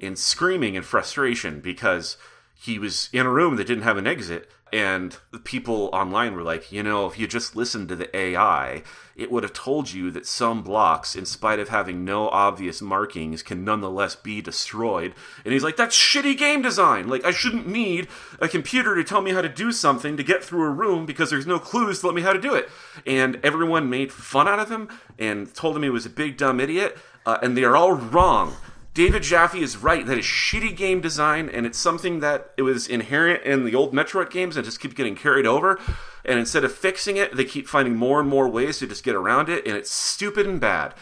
and 0.00 0.18
screaming 0.18 0.74
in 0.74 0.82
frustration 0.82 1.60
because 1.60 2.16
he 2.54 2.78
was 2.78 3.08
in 3.12 3.26
a 3.26 3.30
room 3.30 3.56
that 3.56 3.66
didn't 3.66 3.84
have 3.84 3.96
an 3.96 4.06
exit. 4.06 4.50
And 4.72 5.16
the 5.30 5.38
people 5.38 5.90
online 5.92 6.34
were 6.34 6.42
like, 6.42 6.72
you 6.72 6.82
know, 6.82 7.06
if 7.06 7.18
you 7.18 7.26
just 7.26 7.54
listened 7.54 7.88
to 7.88 7.96
the 7.96 8.14
AI, 8.16 8.82
it 9.16 9.32
would 9.32 9.42
have 9.42 9.54
told 9.54 9.90
you 9.90 10.10
that 10.10 10.26
some 10.26 10.62
blocks, 10.62 11.16
in 11.16 11.24
spite 11.24 11.58
of 11.58 11.70
having 11.70 12.04
no 12.04 12.28
obvious 12.28 12.82
markings, 12.82 13.42
can 13.42 13.64
nonetheless 13.64 14.14
be 14.14 14.42
destroyed. 14.42 15.14
And 15.42 15.54
he's 15.54 15.64
like, 15.64 15.76
that's 15.76 15.96
shitty 15.96 16.36
game 16.36 16.60
design. 16.60 17.08
Like, 17.08 17.24
I 17.24 17.30
shouldn't 17.30 17.66
need 17.66 18.08
a 18.40 18.48
computer 18.48 18.94
to 18.94 19.02
tell 19.02 19.22
me 19.22 19.32
how 19.32 19.40
to 19.40 19.48
do 19.48 19.72
something 19.72 20.18
to 20.18 20.22
get 20.22 20.44
through 20.44 20.64
a 20.64 20.70
room 20.70 21.06
because 21.06 21.30
there's 21.30 21.46
no 21.46 21.58
clues 21.58 22.00
to 22.00 22.06
let 22.06 22.14
me 22.14 22.20
how 22.20 22.34
to 22.34 22.40
do 22.40 22.54
it. 22.54 22.68
And 23.06 23.40
everyone 23.42 23.88
made 23.88 24.12
fun 24.12 24.46
out 24.46 24.58
of 24.58 24.70
him 24.70 24.88
and 25.18 25.52
told 25.54 25.76
him 25.76 25.82
he 25.82 25.90
was 25.90 26.04
a 26.04 26.10
big 26.10 26.36
dumb 26.36 26.60
idiot. 26.60 26.98
Uh, 27.24 27.38
and 27.42 27.56
they 27.56 27.64
are 27.64 27.74
all 27.74 27.92
wrong. 27.92 28.54
David 28.96 29.24
Jaffe 29.24 29.60
is 29.60 29.76
right. 29.76 30.06
That 30.06 30.16
is 30.16 30.24
shitty 30.24 30.74
game 30.74 31.02
design, 31.02 31.50
and 31.50 31.66
it's 31.66 31.78
something 31.78 32.20
that 32.20 32.52
it 32.56 32.62
was 32.62 32.86
inherent 32.86 33.44
in 33.44 33.66
the 33.66 33.74
old 33.74 33.92
Metroid 33.92 34.30
games 34.30 34.56
and 34.56 34.64
just 34.64 34.80
keeps 34.80 34.94
getting 34.94 35.14
carried 35.14 35.44
over. 35.44 35.78
And 36.24 36.38
instead 36.38 36.64
of 36.64 36.72
fixing 36.72 37.18
it, 37.18 37.36
they 37.36 37.44
keep 37.44 37.68
finding 37.68 37.94
more 37.94 38.20
and 38.20 38.28
more 38.28 38.48
ways 38.48 38.78
to 38.78 38.86
just 38.86 39.04
get 39.04 39.14
around 39.14 39.50
it, 39.50 39.66
and 39.66 39.76
it's 39.76 39.90
stupid 39.90 40.46
and 40.46 40.58
bad. 40.58 40.94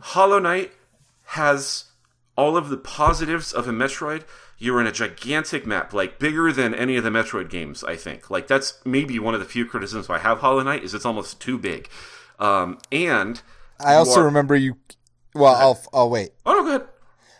Hollow 0.00 0.40
Knight 0.40 0.72
has 1.26 1.84
all 2.36 2.56
of 2.56 2.68
the 2.68 2.76
positives 2.76 3.52
of 3.52 3.68
a 3.68 3.72
Metroid. 3.72 4.24
You're 4.58 4.80
in 4.80 4.88
a 4.88 4.92
gigantic 4.92 5.64
map, 5.64 5.92
like 5.92 6.18
bigger 6.18 6.50
than 6.50 6.74
any 6.74 6.96
of 6.96 7.04
the 7.04 7.10
Metroid 7.10 7.48
games. 7.48 7.84
I 7.84 7.94
think, 7.94 8.28
like 8.28 8.48
that's 8.48 8.80
maybe 8.84 9.20
one 9.20 9.34
of 9.34 9.40
the 9.40 9.46
few 9.46 9.66
criticisms 9.66 10.10
I 10.10 10.18
have 10.18 10.40
Hollow 10.40 10.64
Knight 10.64 10.82
is 10.82 10.94
it's 10.94 11.06
almost 11.06 11.40
too 11.40 11.58
big. 11.58 11.88
Um, 12.40 12.78
and 12.90 13.40
I 13.78 13.94
also 13.94 14.22
are... 14.22 14.24
remember 14.24 14.56
you. 14.56 14.78
Well, 15.32 15.54
I'll 15.54 15.80
I'll 15.92 16.10
wait. 16.10 16.30
Oh 16.44 16.52
no, 16.52 16.62
go 16.64 16.68
ahead. 16.70 16.88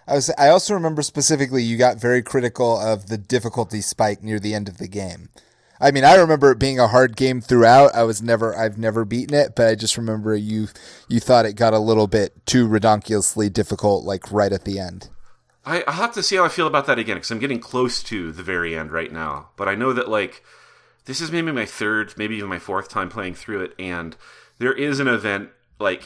I 0.07 0.15
was. 0.15 0.31
I 0.39 0.49
also 0.49 0.75
remember 0.75 1.03
specifically 1.03 1.63
you 1.63 1.77
got 1.77 2.01
very 2.01 2.23
critical 2.23 2.79
of 2.79 3.07
the 3.09 3.19
difficulty 3.19 3.81
spike 3.81 4.23
near 4.23 4.39
the 4.39 4.55
end 4.55 4.69
of 4.69 4.79
the 4.79 4.89
game. 4.89 5.31
I 5.81 5.91
mean, 5.91 6.05
I 6.05 6.15
remember 6.15 6.51
it 6.53 6.59
being 6.59 6.79
a 6.79 6.89
hard 6.89 7.17
game 7.17 7.41
throughout. 7.41 7.95
I 7.95 8.05
was 8.05 8.23
never, 8.23 8.57
I've 8.57 8.79
never 8.79 9.05
beaten 9.05 9.37
it, 9.37 9.55
but 9.55 9.69
I 9.69 9.75
just 9.75 9.99
remember 9.99 10.35
you, 10.35 10.69
you 11.09 11.21
thought 11.21 11.45
it 11.45 11.53
got 11.53 11.75
a 11.75 11.79
little 11.79 12.07
bit 12.07 12.47
too 12.47 12.67
redonkulously 12.67 13.53
difficult, 13.53 14.05
like 14.05 14.33
right 14.33 14.53
at 14.53 14.65
the 14.65 14.79
end. 14.79 15.11
I, 15.67 15.83
I'll 15.87 15.95
have 15.95 16.15
to 16.15 16.23
see 16.23 16.37
how 16.37 16.45
I 16.45 16.49
feel 16.49 16.67
about 16.67 16.87
that 16.87 16.99
again 16.99 17.17
because 17.17 17.31
I'm 17.31 17.41
getting 17.41 17.59
close 17.59 18.03
to 18.05 18.33
the 18.33 18.43
very 18.43 18.77
end 18.77 18.93
right 18.93 19.13
now. 19.13 19.51
But 19.57 19.69
I 19.69 19.75
know 19.75 19.93
that 19.93 20.09
like 20.09 20.43
this 21.05 21.21
is 21.21 21.33
maybe 21.33 21.53
my 21.53 21.67
third, 21.67 22.15
maybe 22.17 22.37
even 22.37 22.49
my 22.49 22.61
fourth 22.61 22.89
time 22.89 23.09
playing 23.09 23.35
through 23.35 23.63
it, 23.63 23.75
and 23.79 24.17
there 24.59 24.73
is 24.73 25.01
an 25.01 25.09
event 25.09 25.51
like 25.81 26.05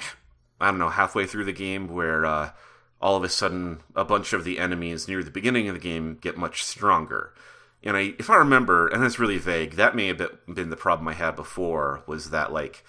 I 0.60 0.70
don't 0.70 0.78
know 0.78 0.88
halfway 0.88 1.26
through 1.26 1.44
the 1.44 1.52
game 1.52 1.88
where 1.88 2.24
uh, 2.24 2.50
all 3.00 3.16
of 3.16 3.24
a 3.24 3.28
sudden 3.28 3.80
a 3.96 4.04
bunch 4.04 4.32
of 4.32 4.44
the 4.44 4.58
enemies 4.58 5.08
near 5.08 5.22
the 5.22 5.30
beginning 5.30 5.68
of 5.68 5.74
the 5.74 5.80
game 5.80 6.18
get 6.20 6.36
much 6.36 6.62
stronger. 6.62 7.32
And 7.82 7.96
I, 7.96 8.14
if 8.18 8.28
I 8.28 8.36
remember, 8.36 8.88
and 8.88 9.02
it's 9.02 9.18
really 9.18 9.38
vague, 9.38 9.74
that 9.76 9.96
may 9.96 10.08
have 10.08 10.18
been 10.52 10.68
the 10.70 10.76
problem 10.76 11.08
I 11.08 11.14
had 11.14 11.34
before 11.34 12.02
was 12.06 12.30
that 12.30 12.52
like 12.52 12.84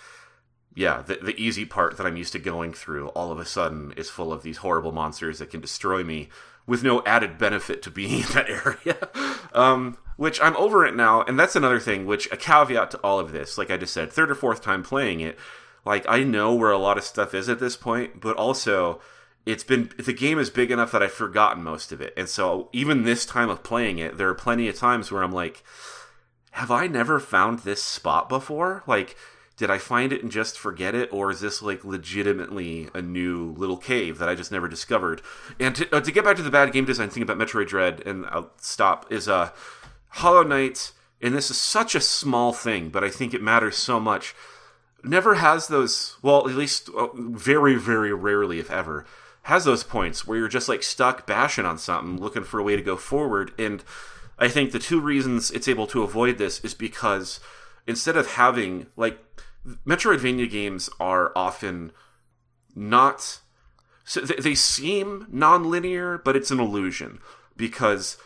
yeah, 0.73 1.01
the, 1.01 1.15
the 1.15 1.39
easy 1.39 1.65
part 1.65 1.97
that 1.97 2.05
I'm 2.05 2.17
used 2.17 2.31
to 2.33 2.39
going 2.39 2.73
through 2.73 3.09
all 3.09 3.31
of 3.31 3.39
a 3.39 3.45
sudden 3.45 3.93
is 3.97 4.09
full 4.09 4.31
of 4.31 4.43
these 4.43 4.57
horrible 4.57 4.91
monsters 4.91 5.39
that 5.39 5.49
can 5.49 5.59
destroy 5.59 6.03
me 6.03 6.29
with 6.65 6.83
no 6.83 7.03
added 7.05 7.37
benefit 7.37 7.81
to 7.83 7.91
being 7.91 8.19
in 8.23 8.33
that 8.33 8.49
area. 8.49 9.09
um, 9.53 9.97
which 10.17 10.39
I'm 10.41 10.55
over 10.55 10.85
it 10.85 10.95
now, 10.95 11.23
and 11.23 11.39
that's 11.39 11.55
another 11.55 11.79
thing, 11.79 12.05
which 12.05 12.31
a 12.31 12.37
caveat 12.37 12.91
to 12.91 12.97
all 12.99 13.19
of 13.19 13.31
this, 13.31 13.57
like 13.57 13.71
I 13.71 13.77
just 13.77 13.93
said, 13.93 14.13
third 14.13 14.29
or 14.29 14.35
fourth 14.35 14.61
time 14.61 14.83
playing 14.83 15.19
it, 15.19 15.37
like 15.83 16.05
I 16.07 16.23
know 16.23 16.53
where 16.53 16.71
a 16.71 16.77
lot 16.77 16.97
of 16.97 17.03
stuff 17.03 17.33
is 17.33 17.49
at 17.49 17.59
this 17.59 17.75
point, 17.75 18.21
but 18.21 18.37
also 18.37 19.01
it's 19.45 19.63
been 19.63 19.91
the 19.97 20.13
game 20.13 20.39
is 20.39 20.49
big 20.49 20.71
enough 20.71 20.91
that 20.91 21.03
I've 21.03 21.11
forgotten 21.11 21.63
most 21.63 21.91
of 21.91 22.01
it. 22.01 22.13
And 22.15 22.29
so 22.29 22.69
even 22.73 23.03
this 23.03 23.25
time 23.25 23.49
of 23.49 23.63
playing 23.63 23.97
it, 23.97 24.17
there 24.17 24.29
are 24.29 24.35
plenty 24.35 24.67
of 24.67 24.75
times 24.75 25.11
where 25.11 25.23
I'm 25.23 25.31
like, 25.31 25.63
have 26.51 26.71
I 26.71 26.87
never 26.87 27.19
found 27.19 27.59
this 27.59 27.81
spot 27.81 28.29
before? 28.29 28.83
Like 28.85 29.15
did 29.61 29.69
I 29.69 29.77
find 29.77 30.11
it 30.11 30.23
and 30.23 30.31
just 30.31 30.57
forget 30.57 30.95
it, 30.95 31.13
or 31.13 31.29
is 31.29 31.39
this 31.39 31.61
like 31.61 31.85
legitimately 31.85 32.89
a 32.95 33.01
new 33.01 33.53
little 33.57 33.77
cave 33.77 34.17
that 34.17 34.27
I 34.27 34.33
just 34.33 34.51
never 34.51 34.67
discovered? 34.67 35.21
And 35.59 35.75
to, 35.75 35.95
uh, 35.95 36.01
to 36.01 36.11
get 36.11 36.23
back 36.23 36.35
to 36.37 36.41
the 36.41 36.49
bad 36.49 36.71
game 36.71 36.83
design 36.83 37.11
thing 37.11 37.21
about 37.21 37.37
Metroid 37.37 37.67
Dread, 37.67 38.01
and 38.03 38.25
I'll 38.25 38.49
stop, 38.57 39.11
is 39.11 39.29
uh, 39.29 39.51
Hollow 40.09 40.41
Knight, 40.41 40.93
and 41.21 41.35
this 41.35 41.51
is 41.51 41.59
such 41.59 41.93
a 41.93 42.01
small 42.01 42.53
thing, 42.53 42.89
but 42.89 43.03
I 43.03 43.09
think 43.11 43.35
it 43.35 43.43
matters 43.43 43.77
so 43.77 43.99
much. 43.99 44.33
Never 45.03 45.35
has 45.35 45.67
those, 45.67 46.17
well, 46.23 46.49
at 46.49 46.55
least 46.55 46.89
uh, 46.97 47.09
very, 47.13 47.75
very 47.75 48.13
rarely, 48.13 48.57
if 48.57 48.71
ever, 48.71 49.05
has 49.43 49.65
those 49.65 49.83
points 49.83 50.27
where 50.27 50.37
you're 50.37 50.47
just 50.47 50.69
like 50.69 50.83
stuck 50.83 51.25
bashing 51.25 51.65
on 51.65 51.77
something, 51.77 52.17
looking 52.21 52.43
for 52.43 52.59
a 52.59 52.63
way 52.63 52.75
to 52.75 52.81
go 52.81 52.95
forward. 52.95 53.51
And 53.57 53.83
I 54.37 54.47
think 54.47 54.71
the 54.71 54.79
two 54.79 54.99
reasons 54.99 55.51
it's 55.51 55.67
able 55.67 55.87
to 55.87 56.03
avoid 56.03 56.37
this 56.37 56.59
is 56.63 56.73
because 56.73 57.39
instead 57.87 58.17
of 58.17 58.31
having 58.33 58.87
like 58.95 59.19
Metroidvania 59.85 60.49
games 60.49 60.89
are 60.99 61.31
often 61.35 61.91
not. 62.75 63.41
So 64.03 64.21
they 64.21 64.55
seem 64.55 65.27
non-linear, 65.29 66.17
but 66.17 66.35
it's 66.35 66.51
an 66.51 66.59
illusion 66.59 67.19
because 67.55 68.17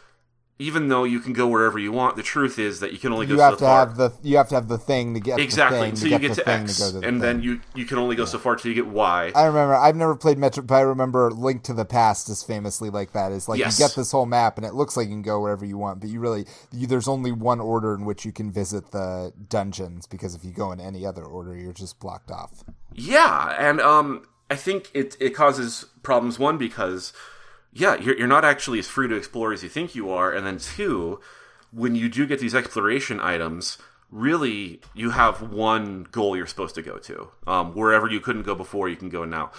even 0.58 0.88
though 0.88 1.04
you 1.04 1.20
can 1.20 1.34
go 1.34 1.48
wherever 1.48 1.78
you 1.78 1.92
want, 1.92 2.16
the 2.16 2.24
truth 2.24 2.58
is 2.58 2.80
that 2.80 2.94
you 2.94 2.98
can 2.98 3.12
only 3.12 3.26
go. 3.26 3.34
You 3.34 3.42
have 3.42 3.54
so 3.56 3.58
to 3.60 3.66
far. 3.66 3.80
have 3.88 3.98
the 3.98 4.14
you 4.24 4.38
have 4.38 4.48
to 4.50 4.56
have 4.56 4.68
the 4.70 4.78
thing 4.78 5.14
to 5.14 5.20
get 5.20 5.38
exactly. 5.40 5.80
The 5.80 5.86
thing, 5.88 5.96
so 5.98 6.04
to 6.04 6.10
you 6.12 6.20
get, 6.20 6.28
get 6.36 6.46
to 6.46 6.50
X, 6.50 6.78
to 6.78 6.86
to 6.86 6.92
the 7.00 7.08
and 7.08 7.20
thing. 7.20 7.20
then 7.20 7.42
you 7.44 7.60
you 7.74 7.84
can 7.86 7.98
only 7.98 8.16
go 8.16 8.24
so 8.24 8.38
far 8.38 8.56
till 8.56 8.70
you 8.70 8.76
get 8.76 8.88
Y. 8.88 9.32
I 9.36 9.46
remember. 9.46 9.76
I've 9.76 9.98
never 9.98 10.16
played 10.16 10.38
Metro, 10.38 10.64
but 10.64 10.76
I 10.76 10.82
remember 10.82 11.30
Link 11.32 11.64
to 11.64 11.74
the 11.74 11.84
Past 11.84 12.30
is 12.30 12.42
famously 12.42 12.90
like 12.90 13.12
that. 13.12 13.34
Is 13.34 13.50
like 13.50 13.60
Yes. 13.60 13.78
you 13.78 13.86
get 13.86 13.96
this 13.96 14.12
whole 14.12 14.26
map, 14.26 14.58
and 14.58 14.66
it 14.66 14.74
looks 14.74 14.96
like 14.96 15.08
you 15.08 15.14
can 15.14 15.22
go 15.22 15.42
wherever 15.42 15.66
you 15.66 15.78
want, 15.78 16.00
but 16.00 16.10
you 16.10 16.22
really 16.22 16.46
you, 16.72 16.88
there's 16.88 17.08
only 17.10 17.34
one 17.34 17.60
order 17.60 17.94
in 17.94 18.06
which 18.06 18.24
you 18.24 18.32
can 18.32 18.50
visit 18.50 18.92
the 18.92 19.34
dungeons 19.50 20.08
because 20.08 20.36
if 20.36 20.46
you 20.46 20.52
go 20.52 20.72
in 20.72 20.80
any 20.80 21.06
other 21.06 21.26
order, 21.26 21.56
you're 21.58 21.74
just 21.74 22.00
blocked 22.00 22.32
off. 22.32 22.64
Yeah, 22.94 23.54
and 23.60 23.82
um, 23.82 24.26
I 24.50 24.56
think 24.56 24.90
it 24.94 25.18
it 25.20 25.32
causes 25.32 25.86
problems. 26.02 26.40
One 26.40 26.58
because 26.58 27.12
yeah, 27.76 28.00
you're 28.00 28.18
you're 28.18 28.28
not 28.28 28.46
actually 28.46 28.80
as 28.80 28.88
free 28.88 29.10
to 29.10 29.16
explore 29.16 29.52
as 29.52 29.62
you 29.62 29.70
think 29.70 29.94
you 29.94 30.10
are, 30.10 30.32
and 30.32 30.48
then 30.48 30.58
two, 30.58 31.20
when 31.72 31.94
you 31.94 32.08
do 32.08 32.26
get 32.26 32.40
these 32.40 32.56
exploration 32.56 33.20
items, 33.20 33.78
really 34.10 34.80
you 34.94 35.10
have 35.10 35.42
one 35.52 36.08
goal 36.10 36.38
you're 36.38 36.48
supposed 36.48 36.74
to 36.76 36.82
go 36.82 36.98
to. 36.98 37.28
Um, 37.46 37.74
wherever 37.76 38.10
you 38.10 38.22
couldn't 38.22 38.44
go 38.44 38.56
before, 38.56 38.88
you 38.88 38.96
can 38.96 39.10
go 39.10 39.26
now. 39.26 39.52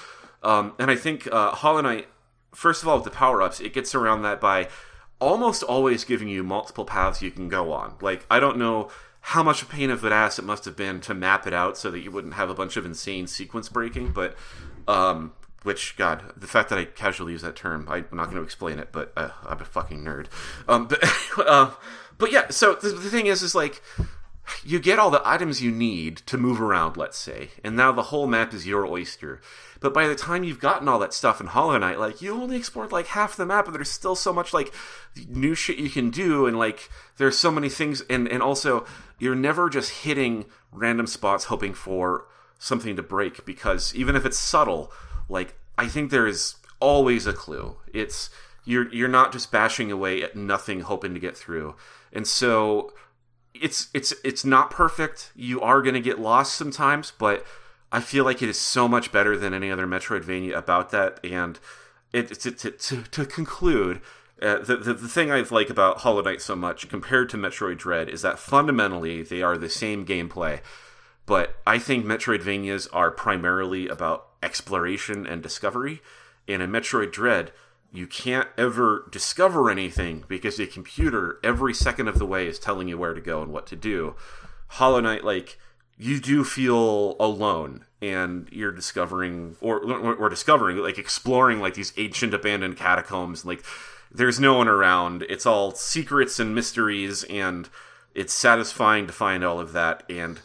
Um, 0.43 0.73
and 0.79 0.91
I 0.91 0.97
think 0.97 1.29
uh, 1.31 1.51
Hollow 1.51 1.83
Knight, 1.83 2.09
first 2.55 2.83
of 2.83 2.89
all, 2.89 2.97
with 2.97 3.05
the 3.05 3.11
power 3.11 3.43
ups, 3.43 3.61
it 3.61 3.75
gets 3.75 3.95
around 3.95 4.23
that 4.23 4.41
by 4.41 4.69
almost 5.21 5.62
always 5.62 6.05
giving 6.05 6.29
you 6.29 6.43
multiple 6.43 6.87
paths 6.87 7.21
you 7.21 7.31
can 7.31 7.51
go 7.51 7.71
on. 7.71 7.97
Like 8.01 8.25
I 8.31 8.41
don't 8.41 8.57
know 8.57 8.89
how 9.21 9.43
much 9.43 9.61
a 9.61 9.67
pain 9.67 9.91
of 9.91 10.03
an 10.05 10.12
ass 10.12 10.39
it 10.39 10.45
must 10.45 10.64
have 10.64 10.77
been 10.77 11.03
to 11.03 11.12
map 11.12 11.47
it 11.47 11.53
out 11.53 11.77
so 11.77 11.91
that 11.91 12.01
you 12.01 12.11
wouldn't 12.11 12.35
have 12.35 12.49
a 12.49 12.55
bunch 12.55 12.79
of 12.79 12.87
insane 12.87 13.27
sequence 13.27 13.69
breaking, 13.69 14.12
but 14.12 14.37
um, 14.89 15.33
which 15.67 15.97
God, 15.97 16.33
the 16.37 16.47
fact 16.47 16.69
that 16.69 16.79
I 16.79 16.85
casually 16.85 17.33
use 17.33 17.43
that 17.43 17.57
term, 17.57 17.89
I, 17.91 17.97
I'm 17.97 18.07
not 18.12 18.27
going 18.27 18.37
to 18.37 18.43
explain 18.43 18.79
it, 18.79 18.91
but 18.93 19.12
uh, 19.17 19.31
I'm 19.45 19.61
a 19.61 19.64
fucking 19.64 20.05
nerd. 20.05 20.29
Um, 20.69 20.87
but 20.87 21.03
uh, 21.45 21.73
but 22.19 22.31
yeah, 22.31 22.51
so 22.51 22.75
the, 22.77 22.91
the 22.91 23.11
thing 23.11 23.27
is, 23.27 23.43
is 23.43 23.53
like 23.53 23.83
you 24.64 24.79
get 24.79 25.01
all 25.01 25.11
the 25.11 25.21
items 25.25 25.61
you 25.61 25.73
need 25.73 26.19
to 26.19 26.39
move 26.39 26.62
around, 26.62 26.97
let's 26.97 27.19
say, 27.19 27.51
and 27.64 27.75
now 27.75 27.91
the 27.91 28.05
whole 28.05 28.29
map 28.29 28.55
is 28.55 28.64
your 28.64 28.87
oyster. 28.87 29.41
But 29.81 29.93
by 29.93 30.07
the 30.07 30.14
time 30.14 30.45
you've 30.45 30.61
gotten 30.61 30.87
all 30.87 31.01
that 31.01 31.12
stuff 31.12 31.41
in 31.41 31.49
Hollow 31.49 31.77
Knight, 31.79 31.99
like 31.99 32.23
you 32.23 32.41
only 32.41 32.57
explored 32.57 32.93
like 32.93 33.09
half 33.09 33.35
the 33.35 33.45
map, 33.45 33.67
and 33.67 33.75
there's 33.75 33.91
still 33.91 34.14
so 34.14 34.33
much 34.33 34.55
like 34.55 34.73
new 35.29 35.57
shit 35.57 35.79
you 35.79 35.91
can 35.91 36.11
do, 36.11 36.47
and 36.47 36.57
like 36.57 36.89
there's 37.17 37.37
so 37.37 37.51
many 37.51 37.69
things, 37.69 38.03
and 38.03 38.29
and 38.29 38.41
also 38.41 38.87
you're 39.19 39.35
never 39.35 39.69
just 39.69 40.05
hitting 40.05 40.45
random 40.71 41.09
spots 41.09 41.47
hoping 41.47 41.75
for 41.75 42.29
something 42.57 42.95
to 42.95 43.03
break 43.03 43.45
because 43.45 43.93
even 43.97 44.14
if 44.14 44.25
it's 44.25 44.39
subtle, 44.39 44.93
like 45.29 45.59
I 45.79 45.89
think 45.89 46.11
there 46.11 46.27
is 46.27 46.57
always 46.81 47.27
a 47.27 47.33
clue. 47.33 47.77
It's 47.93 48.31
you're 48.64 48.93
you're 48.93 49.09
not 49.09 49.33
just 49.33 49.53
bashing 49.53 49.91
away 49.91 50.22
at 50.22 50.37
nothing 50.37 50.81
hoping 50.81 51.14
to 51.14 51.20
get 51.20 51.37
through, 51.37 51.77
and 52.12 52.27
so 52.27 52.93
it's 53.55 53.89
it's 53.95 54.12
it's 54.24 54.45
not 54.45 54.70
perfect. 54.70 55.33
You 55.35 55.61
are 55.61 55.83
going 55.83 55.95
to 55.95 56.01
get 56.01 56.18
lost 56.18 56.55
sometimes, 56.55 57.12
but 57.18 57.45
I 57.93 58.01
feel 58.01 58.24
like 58.24 58.43
it 58.43 58.49
is 58.49 58.59
so 58.59 58.89
much 58.89 59.12
better 59.12 59.37
than 59.37 59.55
any 59.55 59.70
other 59.70 59.87
Metroidvania 59.87 60.57
about 60.57 60.91
that. 60.91 61.20
And 61.24 61.59
it, 62.12 62.29
to, 62.41 62.51
to, 62.51 62.70
to, 62.70 63.03
to 63.03 63.27
conclude, 63.27 64.01
uh, 64.43 64.59
the, 64.59 64.77
the 64.77 64.95
the 64.95 65.09
thing 65.09 65.31
I 65.31 65.41
like 65.51 65.70
about 65.70 65.99
Hollow 65.99 66.22
Knight 66.22 66.43
so 66.43 66.57
much 66.57 66.89
compared 66.89 67.31
to 67.31 67.37
Metroid 67.37 67.79
Dread 67.79 68.09
is 68.09 68.22
that 68.22 68.39
fundamentally 68.39 69.22
they 69.22 69.43
are 69.43 69.57
the 69.57 69.70
same 69.70 70.05
gameplay. 70.05 70.61
But 71.24 71.57
I 71.66 71.79
think 71.79 72.05
Metroidvanias 72.05 72.89
are 72.93 73.11
primarily 73.11 73.89
about 73.89 74.36
exploration 74.47 75.26
and 75.26 75.42
discovery. 75.42 76.01
And 76.49 76.62
in 76.62 76.70
Metroid 76.70 77.12
Dread, 77.12 77.53
you 77.92 78.07
can't 78.07 78.49
ever 78.57 79.09
discover 79.11 79.70
anything 79.70 80.24
because 80.28 80.57
the 80.57 80.66
computer 80.66 81.38
every 81.42 81.74
second 81.74 82.09
of 82.09 82.18
the 82.18 82.26
way 82.26 82.47
is 82.47 82.59
telling 82.59 82.88
you 82.88 82.97
where 82.97 83.14
to 83.14 83.20
go 83.20 83.42
and 83.42 83.53
what 83.53 83.66
to 83.66 83.76
do. 83.76 84.14
Hollow 84.68 85.01
Knight, 85.01 85.24
like 85.24 85.59
you 85.99 86.20
do 86.20 86.44
feel 86.44 87.16
alone, 87.18 87.84
and 88.01 88.49
you're 88.53 88.72
discovering 88.72 89.57
or 89.61 89.80
or 90.14 90.28
discovering 90.28 90.76
like 90.76 90.99
exploring 90.99 91.61
like 91.61 91.74
these 91.74 91.92
ancient 91.97 92.34
abandoned 92.34 92.76
catacombs. 92.76 93.44
Like 93.44 93.64
there's 94.12 94.38
no 94.38 94.55
one 94.55 94.68
around. 94.68 95.24
It's 95.28 95.47
all 95.47 95.72
secrets 95.72 96.38
and 96.38 96.55
mysteries, 96.55 97.24
and 97.24 97.68
it's 98.14 98.32
satisfying 98.32 99.07
to 99.07 99.12
find 99.12 99.42
all 99.44 99.59
of 99.59 99.72
that. 99.72 100.03
And 100.09 100.40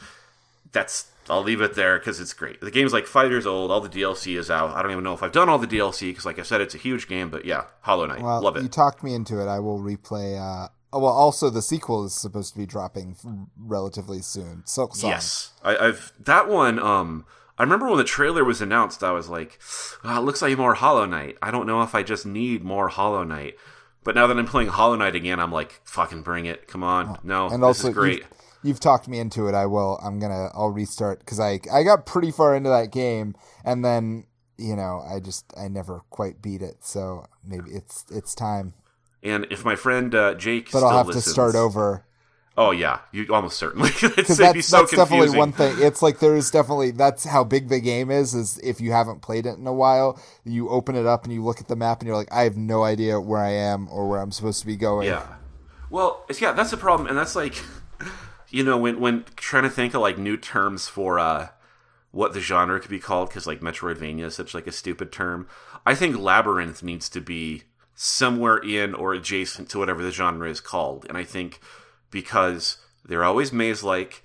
that's 0.72 1.11
I'll 1.30 1.44
leave 1.44 1.62
it 1.62 1.76
there 1.76 1.98
because 2.00 2.20
it's 2.20 2.34
great. 2.34 2.60
The 2.62 2.72
game's 2.72 2.94
like 2.94 3.06
five 3.08 3.30
years 3.32 3.46
old. 3.46 3.72
All 3.72 3.80
the 3.80 3.90
DLC 3.90 4.38
is 4.38 4.50
out. 4.50 4.76
I 4.76 4.82
don't 4.82 4.92
even 4.92 5.04
know 5.04 5.14
if 5.14 5.22
I've 5.24 5.32
done 5.32 5.50
all 5.50 5.60
the 5.60 5.68
DLC 5.68 6.10
because, 6.10 6.26
like 6.26 6.40
I 6.40 6.44
said, 6.44 6.62
it's 6.62 6.76
a 6.76 6.80
huge 6.80 7.08
game. 7.08 7.30
But 7.30 7.46
yeah, 7.46 7.66
Hollow 7.82 8.06
Knight, 8.06 8.22
Well, 8.22 8.42
love 8.42 8.58
it. 8.58 8.64
you 8.64 8.70
talked 8.70 9.04
me 9.04 9.14
into 9.14 9.40
it. 9.42 9.48
I 9.48 9.60
will 9.60 9.80
replay. 9.80 10.36
Uh, 10.38 10.70
oh, 10.92 11.00
well, 11.00 11.12
also 11.12 11.50
the 11.50 11.62
sequel 11.62 12.04
is 12.06 12.14
supposed 12.14 12.54
to 12.54 12.60
be 12.60 12.66
dropping 12.66 13.16
relatively 13.58 14.22
soon. 14.22 14.64
Silk 14.66 14.96
Song. 14.96 15.12
Yes, 15.12 15.52
I, 15.64 15.78
I've 15.78 16.12
that 16.20 16.50
one. 16.50 16.80
Um, 16.80 17.26
I 17.58 17.64
remember 17.64 17.88
when 17.88 17.98
the 17.98 18.04
trailer 18.04 18.44
was 18.44 18.60
announced, 18.62 19.04
I 19.04 19.12
was 19.12 19.30
like, 19.30 19.60
oh, 20.04 20.18
"It 20.18 20.22
looks 20.22 20.42
like 20.42 20.58
more 20.58 20.74
Hollow 20.74 21.06
Knight." 21.06 21.38
I 21.42 21.52
don't 21.52 21.68
know 21.68 21.84
if 21.84 21.94
I 21.94 22.02
just 22.04 22.26
need 22.26 22.64
more 22.64 22.88
Hollow 22.90 23.24
Knight. 23.24 23.56
But 24.04 24.16
now 24.16 24.26
that 24.26 24.36
I'm 24.36 24.48
playing 24.48 24.70
Hollow 24.70 24.96
Knight 24.96 25.16
again, 25.16 25.40
I'm 25.40 25.52
like, 25.52 25.80
"Fucking 25.84 26.24
bring 26.24 26.46
it! 26.46 26.68
Come 26.68 26.84
on!" 26.84 27.20
No, 27.24 27.46
and 27.50 27.62
this 27.62 27.68
also 27.68 27.90
is 27.90 27.94
great. 27.94 28.24
You've, 28.64 28.80
talked 28.80 29.08
me 29.08 29.20
into 29.20 29.48
it. 29.48 29.56
I 29.56 29.66
will. 29.66 30.00
I'm 30.04 30.20
gonna. 30.20 30.50
I'll 30.54 30.70
restart 30.70 31.20
because 31.20 31.40
I 31.40 31.60
I 31.72 31.84
got 31.84 32.06
pretty 32.06 32.32
far 32.32 32.56
into 32.56 32.70
that 32.70 32.92
game, 32.92 33.36
and 33.64 33.84
then 33.84 34.26
you 34.58 34.76
know 34.76 35.04
I 35.08 35.20
just 35.20 35.46
I 35.58 35.68
never 35.68 36.02
quite 36.10 36.42
beat 36.42 36.62
it. 36.62 36.78
So 36.82 37.26
maybe 37.46 37.72
it's 37.72 38.06
it's 38.10 38.36
time. 38.36 38.74
And 39.24 39.46
if 39.52 39.64
my 39.64 39.76
friend 39.76 40.14
uh, 40.16 40.34
Jake 40.34 40.72
But 40.72 40.84
I'll 40.84 40.98
have 40.98 41.08
listens, 41.08 41.26
to 41.26 41.30
start 41.32 41.56
over 41.56 42.06
Oh 42.58 42.72
yeah, 42.72 43.00
you 43.14 43.28
almost 43.30 43.58
certainly. 43.58 43.90
it's 44.02 44.02
because 44.02 44.38
that's, 44.38 44.68
so 44.68 44.80
that's 44.80 44.92
definitely 44.92 45.38
one 45.38 45.54
thing. 45.54 45.74
It's 45.80 46.02
like 46.02 46.20
there 46.20 46.36
is 46.36 46.52
definitely 46.52 46.92
that's 46.92 47.24
how 47.24 47.46
big 47.46 47.70
the 47.70 47.80
game 47.80 48.12
is. 48.12 48.36
Is 48.36 48.60
if 48.60 48.82
you 48.82 48.92
haven't 48.92 49.22
played 49.22 49.46
it 49.46 49.58
in 49.58 49.66
a 49.66 49.74
while, 49.74 50.22
you 50.44 50.68
open 50.70 50.96
it 50.96 51.06
up 51.06 51.24
and 51.24 51.34
you 51.34 51.44
look 51.44 51.62
at 51.62 51.70
the 51.70 51.78
map 51.78 52.02
and 52.02 52.08
you're 52.08 52.18
like, 52.18 52.32
I 52.32 52.44
have 52.44 52.58
no 52.58 52.84
idea 52.84 53.22
where 53.22 53.40
I 53.40 53.52
am 53.52 53.88
or 53.90 54.10
where 54.10 54.20
I'm 54.20 54.32
supposed 54.32 54.60
to 54.60 54.68
be 54.68 54.76
going. 54.76 55.08
Yeah. 55.08 55.26
Well, 55.90 56.26
it's, 56.30 56.42
yeah, 56.42 56.52
that's 56.52 56.72
the 56.72 56.78
problem, 56.78 57.08
and 57.10 57.18
that's 57.18 57.36
like, 57.36 57.56
you 58.52 58.64
know, 58.64 58.78
when 58.78 59.00
when 59.00 59.26
trying 59.36 59.64
to 59.64 59.70
think 59.70 59.94
of 59.94 60.02
like 60.02 60.18
new 60.18 60.38
terms 60.38 60.88
for 60.88 61.18
uh, 61.18 61.50
what 62.12 62.34
the 62.34 62.42
genre 62.42 62.80
could 62.80 62.92
be 62.92 63.00
called, 63.00 63.30
because 63.30 63.48
like 63.48 63.62
Metroidvania 63.62 64.26
is 64.26 64.36
such 64.36 64.54
like 64.54 64.68
a 64.68 64.72
stupid 64.72 65.12
term. 65.12 65.48
I 65.86 65.96
think 65.96 66.20
labyrinth 66.20 66.84
needs 66.84 67.10
to 67.10 67.22
be 67.22 67.64
somewhere 67.96 68.58
in 68.58 68.94
or 68.94 69.14
adjacent 69.14 69.70
to 69.70 69.80
whatever 69.80 70.04
the 70.04 70.12
genre 70.12 70.50
is 70.50 70.60
called. 70.60 71.06
And 71.08 71.18
I 71.18 71.24
think 71.24 71.60
because 72.10 72.78
they're 73.06 73.24
always 73.24 73.54
maze 73.54 73.84
like, 73.84 74.24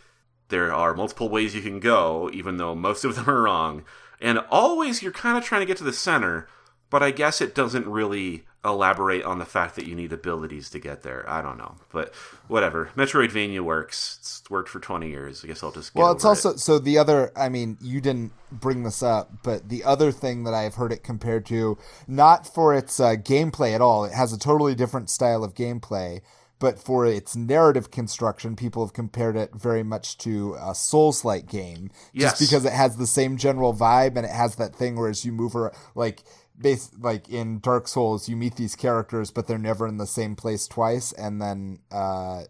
there 0.48 0.72
are 0.72 0.94
multiple 0.94 1.28
ways 1.28 1.54
you 1.54 1.62
can 1.62 1.80
go, 1.80 2.30
even 2.32 2.56
though 2.56 2.74
most 2.74 3.04
of 3.04 3.14
them 3.14 3.28
are 3.28 3.42
wrong. 3.42 3.84
And 4.20 4.38
always 4.50 5.02
you're 5.02 5.12
kind 5.12 5.36
of 5.36 5.44
trying 5.44 5.60
to 5.60 5.66
get 5.66 5.76
to 5.78 5.84
the 5.84 5.92
center, 5.92 6.48
but 6.90 7.02
I 7.02 7.10
guess 7.10 7.40
it 7.40 7.54
doesn't 7.54 7.86
really 7.86 8.45
elaborate 8.64 9.24
on 9.24 9.38
the 9.38 9.44
fact 9.44 9.76
that 9.76 9.86
you 9.86 9.94
need 9.94 10.12
abilities 10.12 10.70
to 10.70 10.78
get 10.78 11.02
there. 11.02 11.28
I 11.28 11.40
don't 11.42 11.58
know, 11.58 11.76
but 11.92 12.14
whatever. 12.48 12.90
Metroidvania 12.96 13.60
works. 13.60 14.18
It's 14.20 14.50
worked 14.50 14.68
for 14.68 14.80
twenty 14.80 15.08
years. 15.10 15.42
I 15.44 15.48
guess 15.48 15.62
I'll 15.62 15.72
just. 15.72 15.94
well, 15.94 16.12
it's 16.12 16.24
also 16.24 16.50
it. 16.50 16.60
so 16.60 16.78
the 16.78 16.98
other. 16.98 17.30
I 17.36 17.48
mean, 17.48 17.78
you 17.80 18.00
didn't 18.00 18.32
bring 18.50 18.82
this 18.82 19.02
up, 19.02 19.30
but 19.42 19.68
the 19.68 19.84
other 19.84 20.10
thing 20.12 20.44
that 20.44 20.54
I've 20.54 20.74
heard 20.74 20.92
it 20.92 21.02
compared 21.04 21.46
to, 21.46 21.78
not 22.08 22.46
for 22.52 22.74
its 22.74 22.98
uh, 23.00 23.14
gameplay 23.16 23.74
at 23.74 23.80
all. 23.80 24.04
It 24.04 24.12
has 24.12 24.32
a 24.32 24.38
totally 24.38 24.74
different 24.74 25.10
style 25.10 25.44
of 25.44 25.54
gameplay. 25.54 26.20
But 26.58 26.78
for 26.78 27.04
its 27.04 27.36
narrative 27.36 27.90
construction, 27.90 28.56
people 28.56 28.82
have 28.82 28.94
compared 28.94 29.36
it 29.36 29.50
very 29.54 29.82
much 29.82 30.16
to 30.18 30.56
a 30.58 30.74
Souls-like 30.74 31.46
game, 31.46 31.90
just 32.14 32.40
Yes. 32.40 32.40
because 32.40 32.64
it 32.64 32.72
has 32.72 32.96
the 32.96 33.06
same 33.06 33.36
general 33.36 33.74
vibe 33.74 34.16
and 34.16 34.24
it 34.24 34.30
has 34.32 34.56
that 34.56 34.74
thing 34.74 34.96
where 34.96 35.10
as 35.10 35.22
you 35.22 35.32
move 35.32 35.54
around, 35.54 35.74
like 35.94 36.24
base 36.60 36.90
like 36.98 37.28
in 37.28 37.60
Dark 37.60 37.88
Souls, 37.88 38.28
you 38.28 38.36
meet 38.36 38.56
these 38.56 38.74
characters, 38.74 39.30
but 39.30 39.46
they're 39.46 39.58
never 39.58 39.86
in 39.86 39.98
the 39.98 40.06
same 40.06 40.36
place 40.36 40.66
twice. 40.66 41.12
And 41.12 41.40
then, 41.40 41.80
uh, 41.90 42.42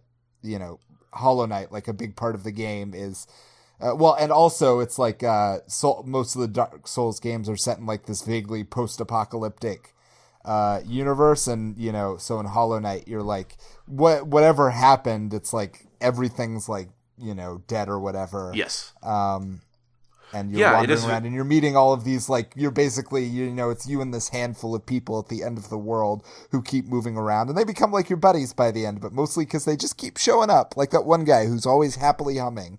you 0.43 0.59
know, 0.59 0.81
Hollow 1.13 1.47
Knight, 1.47 1.73
like 1.73 1.89
a 1.89 1.93
big 1.93 2.17
part 2.17 2.35
of 2.35 2.45
the 2.45 2.53
game 2.53 2.93
is, 2.95 3.27
uh, 3.81 3.95
well, 3.95 4.15
and 4.15 4.33
also 4.33 4.81
it's 4.81 4.99
like 4.99 5.23
uh, 5.23 5.59
Soul, 5.67 6.03
most 6.07 6.35
of 6.35 6.41
the 6.41 6.49
Dark 6.49 6.89
Souls 6.89 7.21
games 7.21 7.49
are 7.49 7.57
set 7.57 7.79
in 7.79 7.87
like 7.87 8.07
this 8.07 8.23
vaguely 8.23 8.65
post-apocalyptic 8.65 9.93
uh, 10.47 10.81
universe, 10.87 11.47
and 11.47 11.77
you 11.77 11.93
know, 11.93 12.17
so 12.17 12.41
in 12.41 12.47
Hollow 12.47 12.79
Knight, 12.79 13.07
you're 13.07 13.23
like, 13.23 13.57
what 13.85 14.27
whatever 14.27 14.71
happened, 14.71 15.35
it's 15.35 15.53
like 15.53 15.87
everything's 16.01 16.69
like 16.69 16.89
you 17.19 17.35
know 17.35 17.63
dead 17.67 17.89
or 17.89 17.99
whatever 17.99 18.53
yes. 18.55 18.93
um, 19.03 19.61
and 20.37 20.51
you're 20.51 20.61
Yeah, 20.61 20.75
wandering 20.75 20.99
is- 20.99 21.05
around 21.07 21.25
and 21.27 21.35
you're 21.35 21.45
meeting 21.45 21.77
all 21.77 21.93
of 21.93 22.05
these 22.05 22.29
like 22.29 22.53
you're 22.57 22.71
basically 22.71 23.25
you 23.25 23.51
know 23.51 23.71
it's 23.71 23.87
you 23.89 24.01
and 24.01 24.13
this 24.15 24.29
handful 24.31 24.75
of 24.75 24.85
people 24.87 25.19
at 25.19 25.29
the 25.29 25.43
end 25.43 25.57
of 25.59 25.69
the 25.71 25.79
world 25.79 26.25
who 26.51 26.63
keep 26.63 26.87
moving 26.87 27.17
around 27.17 27.49
and 27.49 27.57
they 27.59 27.65
become 27.65 27.93
like 27.93 28.09
your 28.11 28.17
buddies 28.17 28.53
by 28.53 28.71
the 28.71 28.85
end 28.87 29.01
but 29.01 29.13
mostly 29.13 29.45
because 29.45 29.65
they 29.65 29.77
just 29.77 29.97
keep 29.97 30.17
showing 30.17 30.51
up 30.51 30.77
like 30.77 30.91
that 30.91 31.05
one 31.05 31.25
guy 31.25 31.47
who's 31.47 31.67
always 31.67 31.97
happily 31.97 32.39
humming 32.39 32.79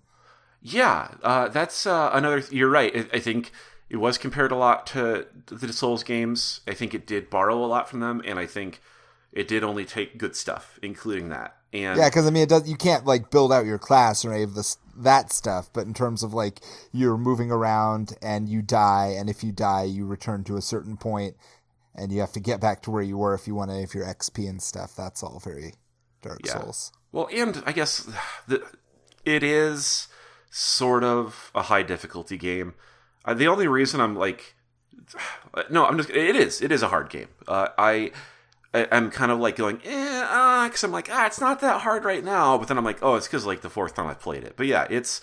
Yeah, 0.61 1.09
uh, 1.23 1.47
that's 1.49 1.85
uh, 1.85 2.09
another. 2.13 2.43
You're 2.51 2.69
right. 2.69 2.91
I, 2.95 3.17
I 3.17 3.19
think 3.19 3.51
it 3.89 3.97
was 3.97 4.17
compared 4.17 4.51
a 4.51 4.55
lot 4.55 4.85
to 4.87 5.27
the 5.45 5.71
Souls 5.71 6.03
games. 6.03 6.61
I 6.67 6.73
think 6.73 6.93
it 6.93 7.05
did 7.07 7.29
borrow 7.29 7.63
a 7.63 7.67
lot 7.67 7.87
from 7.89 7.99
them, 8.01 8.21
and 8.25 8.37
I 8.39 8.45
think 8.47 8.81
it 9.31 9.47
did 9.47 9.63
only 9.63 9.85
take 9.85 10.17
good 10.17 10.35
stuff, 10.35 10.79
including 10.81 11.29
that. 11.29 11.55
And 11.73 11.97
yeah 11.97 12.07
because 12.09 12.25
i 12.25 12.29
mean 12.29 12.43
it 12.43 12.49
does 12.49 12.67
you 12.69 12.77
can't 12.77 13.05
like 13.05 13.29
build 13.29 13.51
out 13.51 13.65
your 13.65 13.77
class 13.77 14.23
or 14.23 14.33
any 14.33 14.43
of 14.43 14.53
this 14.55 14.77
that 14.95 15.31
stuff 15.31 15.69
but 15.73 15.85
in 15.85 15.93
terms 15.93 16.23
of 16.23 16.33
like 16.33 16.61
you're 16.91 17.17
moving 17.17 17.51
around 17.51 18.13
and 18.21 18.47
you 18.49 18.61
die 18.61 19.13
and 19.17 19.29
if 19.29 19.43
you 19.43 19.51
die 19.51 19.83
you 19.83 20.05
return 20.05 20.43
to 20.45 20.55
a 20.57 20.61
certain 20.61 20.97
point 20.97 21.35
and 21.93 22.11
you 22.11 22.19
have 22.19 22.31
to 22.31 22.39
get 22.39 22.61
back 22.61 22.81
to 22.83 22.91
where 22.91 23.03
you 23.03 23.17
were 23.17 23.33
if 23.33 23.47
you 23.47 23.53
want 23.53 23.69
to 23.69 23.79
if 23.79 23.93
your 23.93 24.05
xp 24.05 24.49
and 24.49 24.61
stuff 24.61 24.95
that's 24.95 25.21
all 25.21 25.39
very 25.43 25.73
dark 26.21 26.39
Yeah. 26.43 26.59
souls 26.59 26.91
Well, 27.11 27.29
and 27.33 27.61
I 27.65 27.71
guess 27.73 28.07
the, 28.47 28.63
it 29.25 29.43
is 29.43 30.07
sort 30.49 31.03
of 31.03 31.51
a 31.53 31.63
high 31.63 31.83
difficulty 31.83 32.37
game. 32.37 32.73
Uh, 33.25 33.33
the 33.33 33.47
only 33.47 33.67
reason 33.67 33.99
I'm 34.01 34.15
like, 34.15 34.55
no, 35.69 35.85
I'm 35.85 35.97
just 35.97 36.09
it 36.09 36.35
is 36.35 36.61
it 36.61 36.71
is 36.71 36.81
a 36.81 36.87
hard 36.87 37.09
game. 37.09 37.27
Uh, 37.47 37.67
I. 37.77 38.11
I- 38.77 38.87
I'm 38.95 39.09
kind 39.11 39.31
of 39.31 39.39
like 39.39 39.55
going, 39.55 39.81
eh, 39.85 40.23
ah, 40.25 40.65
because 40.67 40.83
I'm 40.83 40.91
like, 40.91 41.09
ah, 41.11 41.25
it's 41.25 41.41
not 41.41 41.61
that 41.61 41.81
hard 41.81 42.05
right 42.05 42.23
now. 42.23 42.57
But 42.57 42.67
then 42.67 42.77
I'm 42.77 42.85
like, 42.85 42.99
oh, 43.01 43.15
it's 43.15 43.27
because 43.27 43.45
like 43.45 43.61
the 43.61 43.69
fourth 43.69 43.95
time 43.95 44.07
I 44.07 44.13
played 44.13 44.43
it. 44.43 44.53
But 44.57 44.67
yeah, 44.67 44.87
it's 44.89 45.21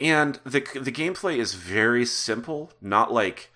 and 0.00 0.38
the 0.44 0.60
the 0.80 0.92
gameplay 0.92 1.36
is 1.38 1.54
very 1.54 2.04
simple, 2.04 2.72
not 2.80 3.12
like 3.12 3.50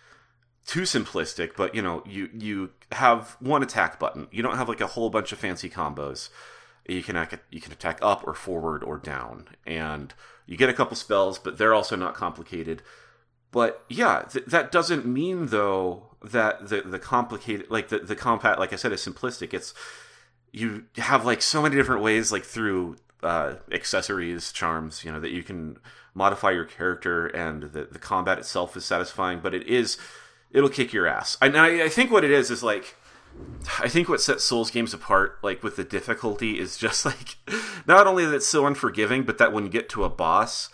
too 0.66 0.82
simplistic. 0.82 1.52
But 1.56 1.74
you 1.74 1.82
know, 1.82 2.02
you 2.06 2.30
you 2.32 2.70
have 2.92 3.36
one 3.40 3.62
attack 3.62 3.98
button. 3.98 4.28
You 4.30 4.42
don't 4.42 4.56
have 4.56 4.68
like 4.68 4.80
a 4.80 4.86
whole 4.86 5.10
bunch 5.10 5.32
of 5.32 5.38
fancy 5.38 5.68
combos 5.68 6.30
you 6.88 7.02
can 7.02 7.28
you 7.50 7.60
can 7.60 7.72
attack 7.72 7.98
up 8.02 8.26
or 8.26 8.34
forward 8.34 8.82
or 8.82 8.98
down, 8.98 9.48
and 9.66 10.14
you 10.46 10.56
get 10.56 10.70
a 10.70 10.74
couple 10.74 10.96
spells, 10.96 11.38
but 11.38 11.58
they're 11.58 11.74
also 11.74 11.94
not 11.94 12.14
complicated. 12.14 12.82
But 13.50 13.84
yeah, 13.88 14.24
th- 14.30 14.46
that 14.46 14.70
doesn't 14.70 15.06
mean 15.06 15.46
though 15.46 16.04
that 16.22 16.68
the 16.68 16.82
the 16.82 16.98
complicated 16.98 17.70
like 17.70 17.88
the 17.88 17.98
the 17.98 18.16
compat 18.16 18.58
like 18.58 18.72
I 18.72 18.76
said 18.76 18.92
is 18.92 19.04
simplistic. 19.04 19.54
It's 19.54 19.74
you 20.52 20.84
have 20.96 21.24
like 21.24 21.42
so 21.42 21.62
many 21.62 21.76
different 21.76 22.02
ways 22.02 22.32
like 22.32 22.44
through 22.44 22.96
uh, 23.22 23.54
accessories, 23.72 24.52
charms, 24.52 25.04
you 25.04 25.12
know, 25.12 25.20
that 25.20 25.30
you 25.30 25.42
can 25.42 25.78
modify 26.14 26.50
your 26.50 26.64
character, 26.64 27.26
and 27.26 27.64
the 27.64 27.88
the 27.90 27.98
combat 27.98 28.38
itself 28.38 28.76
is 28.76 28.84
satisfying. 28.84 29.40
But 29.40 29.54
it 29.54 29.66
is 29.66 29.96
it'll 30.50 30.68
kick 30.68 30.92
your 30.92 31.06
ass. 31.06 31.36
And 31.40 31.56
I, 31.56 31.84
I 31.84 31.88
think 31.88 32.10
what 32.10 32.24
it 32.24 32.30
is 32.30 32.50
is 32.50 32.62
like 32.62 32.96
I 33.80 33.88
think 33.88 34.08
what 34.08 34.20
sets 34.20 34.44
Souls 34.44 34.70
games 34.70 34.94
apart, 34.94 35.38
like 35.42 35.62
with 35.62 35.76
the 35.76 35.84
difficulty, 35.84 36.58
is 36.58 36.76
just 36.76 37.04
like 37.06 37.36
not 37.86 38.06
only 38.06 38.24
that 38.24 38.34
it's 38.34 38.46
so 38.46 38.66
unforgiving, 38.66 39.22
but 39.24 39.38
that 39.38 39.52
when 39.52 39.64
you 39.64 39.70
get 39.70 39.88
to 39.90 40.04
a 40.04 40.10
boss, 40.10 40.70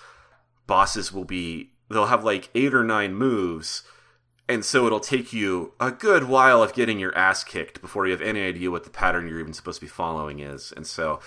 bosses 0.67 1.13
will 1.13 1.25
be 1.25 1.71
they'll 1.89 2.07
have 2.07 2.25
like 2.25 2.51
eight 2.55 2.75
or 2.75 2.85
nine 2.85 3.15
moves, 3.15 3.83
and 4.49 4.65
so 4.65 4.87
it'll 4.87 5.01
take 5.01 5.33
you 5.33 5.73
a 5.81 5.91
good 5.91 6.25
while 6.25 6.63
of 6.63 6.75
getting 6.75 6.99
your 6.99 7.17
ass 7.17 7.45
kicked 7.45 7.81
before 7.81 8.07
you 8.07 8.13
have 8.13 8.23
any 8.23 8.43
idea 8.43 8.71
what 8.71 8.85
the 8.85 8.91
pattern 8.91 9.29
you're 9.29 9.41
even 9.41 9.53
supposed 9.55 9.81
to 9.81 9.87
be 9.87 9.91
following 9.91 10.41
is, 10.41 10.73
and 10.77 10.87
so 10.87 11.21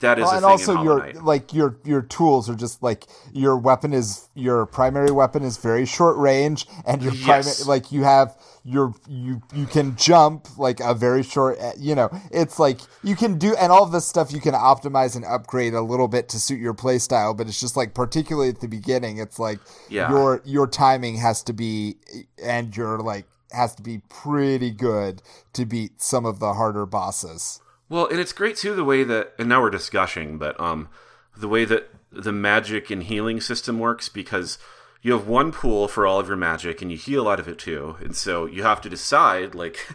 that 0.00 0.18
is 0.18 0.24
Well, 0.24 0.32
a 0.32 0.36
and 0.36 0.42
thing 0.42 0.50
also 0.50 0.82
your 0.82 1.12
like 1.22 1.54
your 1.54 1.76
your 1.84 2.02
tools 2.02 2.50
are 2.50 2.54
just 2.56 2.82
like 2.82 3.06
your 3.32 3.56
weapon 3.56 3.92
is 3.92 4.28
your 4.34 4.66
primary 4.66 5.10
weapon 5.12 5.42
is 5.44 5.58
very 5.58 5.86
short 5.86 6.16
range 6.16 6.66
and 6.84 7.02
your 7.02 7.12
primary 7.14 7.54
like 7.66 7.92
you 7.92 8.02
have 8.02 8.36
your 8.64 8.94
you 9.08 9.42
you 9.54 9.66
can 9.66 9.96
jump 9.96 10.46
like 10.56 10.78
a 10.80 10.94
very 10.94 11.22
short 11.24 11.58
uh, 11.60 11.72
you 11.76 11.94
know 11.96 12.08
it's 12.30 12.58
like 12.60 12.78
you 13.02 13.16
can 13.16 13.36
do 13.36 13.56
and 13.56 13.72
all 13.72 13.82
of 13.82 13.90
this 13.90 14.06
stuff 14.06 14.32
you 14.32 14.40
can 14.40 14.54
optimize 14.54 15.16
and 15.16 15.24
upgrade 15.24 15.74
a 15.74 15.80
little 15.80 16.06
bit 16.06 16.28
to 16.28 16.38
suit 16.38 16.60
your 16.60 16.72
play 16.74 16.96
style 16.98 17.34
but 17.34 17.48
it's 17.48 17.58
just 17.60 17.76
like 17.76 17.92
particularly 17.92 18.48
at 18.48 18.60
the 18.60 18.68
beginning 18.68 19.18
it's 19.18 19.38
like 19.38 19.58
Yeah. 19.88 20.10
your 20.10 20.42
your 20.44 20.66
timing 20.68 21.16
has 21.16 21.42
to 21.44 21.52
be 21.52 21.96
and 22.40 22.76
your 22.76 23.00
like 23.00 23.26
has 23.50 23.74
to 23.74 23.82
be 23.82 23.98
pretty 24.08 24.70
good 24.70 25.22
to 25.54 25.66
beat 25.66 26.00
some 26.00 26.24
of 26.24 26.38
the 26.38 26.54
harder 26.54 26.86
bosses 26.86 27.60
Well, 27.88 28.06
and 28.06 28.20
it's 28.20 28.32
great 28.32 28.56
too 28.56 28.74
the 28.76 28.84
way 28.84 29.02
that, 29.04 29.32
and 29.38 29.48
now 29.48 29.60
we're 29.60 29.70
discussing, 29.70 30.38
but 30.38 30.58
um, 30.60 30.88
the 31.36 31.48
way 31.48 31.64
that 31.66 31.90
the 32.10 32.32
magic 32.32 32.90
and 32.90 33.02
healing 33.02 33.40
system 33.40 33.78
works 33.78 34.08
because 34.08 34.56
you 35.02 35.12
have 35.12 35.26
one 35.26 35.50
pool 35.50 35.88
for 35.88 36.06
all 36.06 36.20
of 36.20 36.28
your 36.28 36.36
magic 36.36 36.80
and 36.80 36.90
you 36.90 36.96
heal 36.96 37.28
out 37.28 37.40
of 37.40 37.48
it 37.48 37.58
too, 37.58 37.96
and 38.00 38.16
so 38.16 38.46
you 38.46 38.62
have 38.62 38.80
to 38.80 38.88
decide 38.88 39.54
like, 39.54 39.88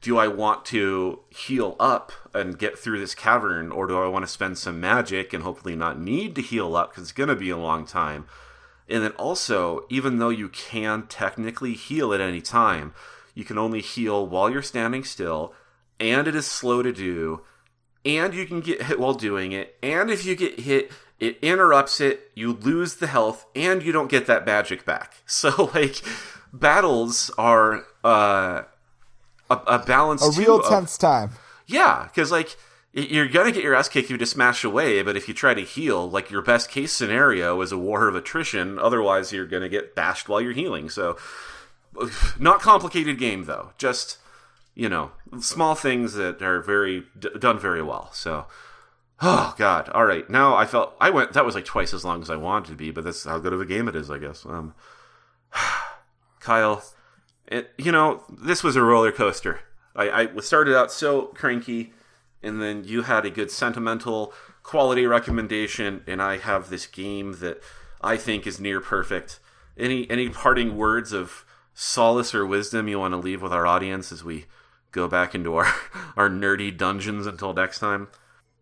do 0.00 0.16
I 0.16 0.28
want 0.28 0.64
to 0.66 1.20
heal 1.28 1.76
up 1.78 2.12
and 2.32 2.58
get 2.58 2.78
through 2.78 3.00
this 3.00 3.14
cavern, 3.14 3.70
or 3.70 3.86
do 3.86 3.98
I 3.98 4.08
want 4.08 4.24
to 4.24 4.30
spend 4.30 4.58
some 4.58 4.80
magic 4.80 5.32
and 5.32 5.42
hopefully 5.42 5.76
not 5.76 6.00
need 6.00 6.34
to 6.36 6.42
heal 6.42 6.74
up 6.76 6.90
because 6.90 7.02
it's 7.04 7.12
gonna 7.12 7.36
be 7.36 7.50
a 7.50 7.56
long 7.56 7.84
time. 7.84 8.26
And 8.88 9.02
then 9.02 9.12
also, 9.12 9.84
even 9.90 10.18
though 10.18 10.28
you 10.28 10.48
can 10.48 11.06
technically 11.06 11.74
heal 11.74 12.12
at 12.12 12.20
any 12.20 12.40
time, 12.40 12.94
you 13.34 13.44
can 13.44 13.58
only 13.58 13.80
heal 13.80 14.26
while 14.26 14.50
you're 14.50 14.62
standing 14.62 15.04
still, 15.04 15.54
and 15.98 16.28
it 16.28 16.34
is 16.34 16.46
slow 16.46 16.82
to 16.82 16.92
do, 16.92 17.42
and 18.04 18.34
you 18.34 18.46
can 18.46 18.60
get 18.60 18.82
hit 18.82 18.98
while 19.00 19.14
doing 19.14 19.52
it, 19.52 19.76
and 19.82 20.10
if 20.10 20.24
you 20.24 20.34
get 20.34 20.60
hit, 20.60 20.90
it 21.22 21.38
interrupts 21.40 22.00
it, 22.00 22.30
you 22.34 22.52
lose 22.52 22.96
the 22.96 23.06
health, 23.06 23.46
and 23.54 23.82
you 23.82 23.92
don't 23.92 24.10
get 24.10 24.26
that 24.26 24.44
magic 24.44 24.84
back. 24.84 25.14
So, 25.26 25.70
like, 25.74 26.02
battles 26.52 27.30
are 27.38 27.84
uh, 28.04 28.62
a, 29.48 29.54
a 29.54 29.78
balance 29.78 30.22
a 30.36 30.38
real 30.38 30.60
of- 30.60 30.68
tense 30.68 30.98
time 30.98 31.30
yeah, 31.66 32.04
because 32.04 32.30
like 32.30 32.56
you're 32.92 33.28
gonna 33.28 33.52
get 33.52 33.62
your 33.62 33.74
ass 33.74 33.88
kicked 33.88 34.06
if 34.06 34.10
you 34.10 34.18
just 34.18 34.32
smash 34.32 34.64
away, 34.64 35.00
but 35.02 35.16
if 35.16 35.26
you 35.28 35.32
try 35.32 35.54
to 35.54 35.62
heal, 35.62 36.10
like 36.10 36.30
your 36.30 36.42
best 36.42 36.70
case 36.70 36.92
scenario 36.92 37.58
is 37.62 37.72
a 37.72 37.78
war 37.78 38.08
of 38.08 38.14
attrition. 38.14 38.78
Otherwise, 38.78 39.32
you're 39.32 39.46
gonna 39.46 39.68
get 39.70 39.94
bashed 39.94 40.28
while 40.28 40.40
you're 40.40 40.52
healing. 40.52 40.90
So, 40.90 41.16
not 42.38 42.60
complicated 42.60 43.18
game 43.18 43.44
though. 43.44 43.70
Just 43.78 44.18
you 44.74 44.88
know, 44.88 45.12
small 45.40 45.74
things 45.74 46.14
that 46.14 46.42
are 46.42 46.60
very 46.60 47.04
d- 47.18 47.30
done 47.38 47.58
very 47.58 47.82
well. 47.82 48.10
So. 48.12 48.46
Oh 49.24 49.54
God! 49.56 49.88
All 49.90 50.04
right, 50.04 50.28
now 50.28 50.56
I 50.56 50.66
felt 50.66 50.96
I 51.00 51.10
went. 51.10 51.32
That 51.32 51.44
was 51.44 51.54
like 51.54 51.64
twice 51.64 51.94
as 51.94 52.04
long 52.04 52.22
as 52.22 52.28
I 52.28 52.34
wanted 52.34 52.70
to 52.70 52.76
be, 52.76 52.90
but 52.90 53.04
that's 53.04 53.22
how 53.22 53.38
good 53.38 53.52
of 53.52 53.60
a 53.60 53.64
game 53.64 53.86
it 53.86 53.94
is, 53.94 54.10
I 54.10 54.18
guess. 54.18 54.44
Um, 54.44 54.74
Kyle, 56.40 56.82
it, 57.46 57.70
you 57.78 57.92
know, 57.92 58.24
this 58.28 58.64
was 58.64 58.74
a 58.74 58.82
roller 58.82 59.12
coaster. 59.12 59.60
I, 59.94 60.10
I 60.10 60.40
started 60.40 60.76
out 60.76 60.90
so 60.90 61.26
cranky, 61.26 61.92
and 62.42 62.60
then 62.60 62.82
you 62.82 63.02
had 63.02 63.24
a 63.24 63.30
good 63.30 63.52
sentimental 63.52 64.32
quality 64.64 65.06
recommendation, 65.06 66.02
and 66.08 66.20
I 66.20 66.38
have 66.38 66.68
this 66.68 66.86
game 66.86 67.34
that 67.34 67.62
I 68.00 68.16
think 68.16 68.44
is 68.44 68.58
near 68.58 68.80
perfect. 68.80 69.38
Any 69.78 70.10
any 70.10 70.30
parting 70.30 70.76
words 70.76 71.12
of 71.12 71.44
solace 71.74 72.34
or 72.34 72.44
wisdom 72.44 72.88
you 72.88 72.98
want 72.98 73.12
to 73.12 73.18
leave 73.18 73.40
with 73.40 73.52
our 73.52 73.68
audience 73.68 74.10
as 74.10 74.24
we 74.24 74.46
go 74.90 75.06
back 75.06 75.32
into 75.32 75.54
our 75.54 75.72
our 76.16 76.28
nerdy 76.28 76.76
dungeons 76.76 77.24
until 77.24 77.54
next 77.54 77.78
time. 77.78 78.08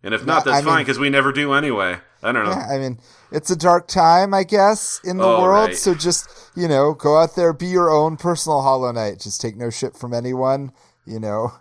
And 0.03 0.15
if 0.15 0.25
not, 0.25 0.45
that's 0.45 0.59
I 0.59 0.63
fine 0.63 0.83
because 0.85 0.99
we 0.99 1.11
never 1.11 1.31
do 1.33 1.53
anyway. 1.53 1.99
I 2.23 2.33
don't 2.33 2.45
know. 2.45 2.51
Yeah, 2.53 2.67
I 2.71 2.79
mean, 2.79 2.99
it's 3.31 3.51
a 3.51 3.57
dark 3.57 3.87
time, 3.89 4.33
I 4.35 4.45
guess, 4.45 5.01
in 5.05 5.19
the 5.19 5.25
Oh, 5.25 5.43
world. 5.43 5.69
right. 5.69 5.77
So 5.77 5.95
just 5.95 6.29
you 6.55 6.69
know, 6.69 6.95
go 6.95 7.19
out 7.19 7.37
there, 7.37 7.53
be 7.53 7.67
your 7.67 7.91
own 7.91 8.17
personal 8.17 8.63
Hollow 8.63 8.91
Knight. 8.93 9.21
Just 9.21 9.41
take 9.41 9.57
no 9.57 9.69
shit 9.71 9.95
from 9.97 10.13
anyone. 10.15 10.73
You 11.07 11.19
know, 11.21 11.53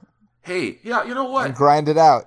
Hey, 0.41 0.79
yeah, 0.83 1.03
you 1.05 1.13
know 1.13 1.23
what? 1.25 1.45
and 1.47 1.55
grind 1.55 1.89
it 1.89 1.97
out. 1.97 2.25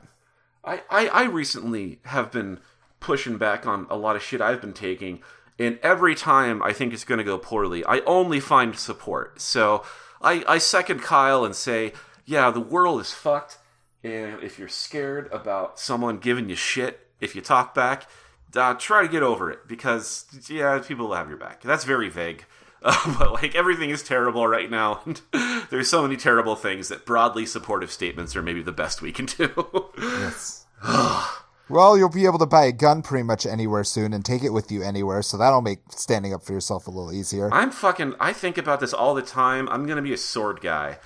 I, 0.64 0.80
I, 0.90 1.08
I 1.08 1.22
recently 1.24 1.98
have 2.04 2.30
been 2.30 2.58
pushing 3.00 3.36
back 3.36 3.66
on 3.66 3.86
a 3.90 3.96
lot 3.96 4.16
of 4.16 4.22
shit 4.22 4.40
I've 4.40 4.60
been 4.60 4.72
taking, 4.72 5.20
and 5.58 5.78
every 5.82 6.14
time 6.14 6.62
I 6.62 6.72
think 6.72 6.92
it's 6.92 7.04
going 7.04 7.18
to 7.18 7.24
go 7.24 7.36
poorly, 7.38 7.84
I 7.84 7.98
only 8.00 8.38
find 8.40 8.76
support. 8.76 9.40
So 9.40 9.82
I, 10.20 10.44
I 10.48 10.58
second 10.58 11.00
Kyle 11.02 11.44
and 11.44 11.54
say, 11.54 11.92
yeah, 12.24 12.50
the 12.50 12.60
world 12.60 13.00
is 13.00 13.12
fucked, 13.12 13.58
and 14.04 14.42
if 14.42 14.58
you're 14.58 14.68
scared 14.68 15.28
about 15.32 15.78
someone 15.78 16.18
giving 16.18 16.48
you 16.48 16.56
shit, 16.56 17.08
if 17.20 17.34
you 17.36 17.40
talk 17.40 17.74
back, 17.74 18.08
uh, 18.56 18.74
try 18.74 19.02
to 19.02 19.08
get 19.08 19.22
over 19.22 19.50
it 19.50 19.66
because 19.68 20.26
yeah, 20.48 20.78
people 20.80 21.08
will 21.08 21.14
have 21.14 21.28
your 21.28 21.38
back. 21.38 21.62
That's 21.62 21.84
very 21.84 22.08
vague. 22.08 22.44
Uh, 22.82 23.14
but 23.18 23.32
like 23.32 23.54
everything 23.54 23.90
is 23.90 24.02
terrible 24.02 24.46
right 24.46 24.70
now, 24.70 25.00
and 25.04 25.20
there's 25.70 25.88
so 25.88 26.02
many 26.02 26.16
terrible 26.16 26.56
things 26.56 26.88
that 26.88 27.06
broadly 27.06 27.46
supportive 27.46 27.90
statements 27.90 28.34
are 28.34 28.42
maybe 28.42 28.62
the 28.62 28.72
best 28.72 29.02
we 29.02 29.12
can 29.12 29.26
do. 29.26 29.90
Yes. 29.98 30.66
well, 31.68 31.96
you'll 31.96 32.08
be 32.08 32.26
able 32.26 32.40
to 32.40 32.46
buy 32.46 32.64
a 32.64 32.72
gun 32.72 33.02
pretty 33.02 33.22
much 33.22 33.46
anywhere 33.46 33.84
soon 33.84 34.12
and 34.12 34.24
take 34.24 34.42
it 34.42 34.50
with 34.50 34.72
you 34.72 34.82
anywhere, 34.82 35.22
so 35.22 35.36
that'll 35.36 35.62
make 35.62 35.78
standing 35.90 36.34
up 36.34 36.42
for 36.42 36.52
yourself 36.52 36.88
a 36.88 36.90
little 36.90 37.12
easier. 37.12 37.52
I'm 37.52 37.70
fucking. 37.70 38.14
I 38.18 38.32
think 38.32 38.58
about 38.58 38.80
this 38.80 38.92
all 38.92 39.14
the 39.14 39.22
time. 39.22 39.68
I'm 39.68 39.86
gonna 39.86 40.02
be 40.02 40.12
a 40.12 40.18
sword 40.18 40.60
guy. 40.60 40.98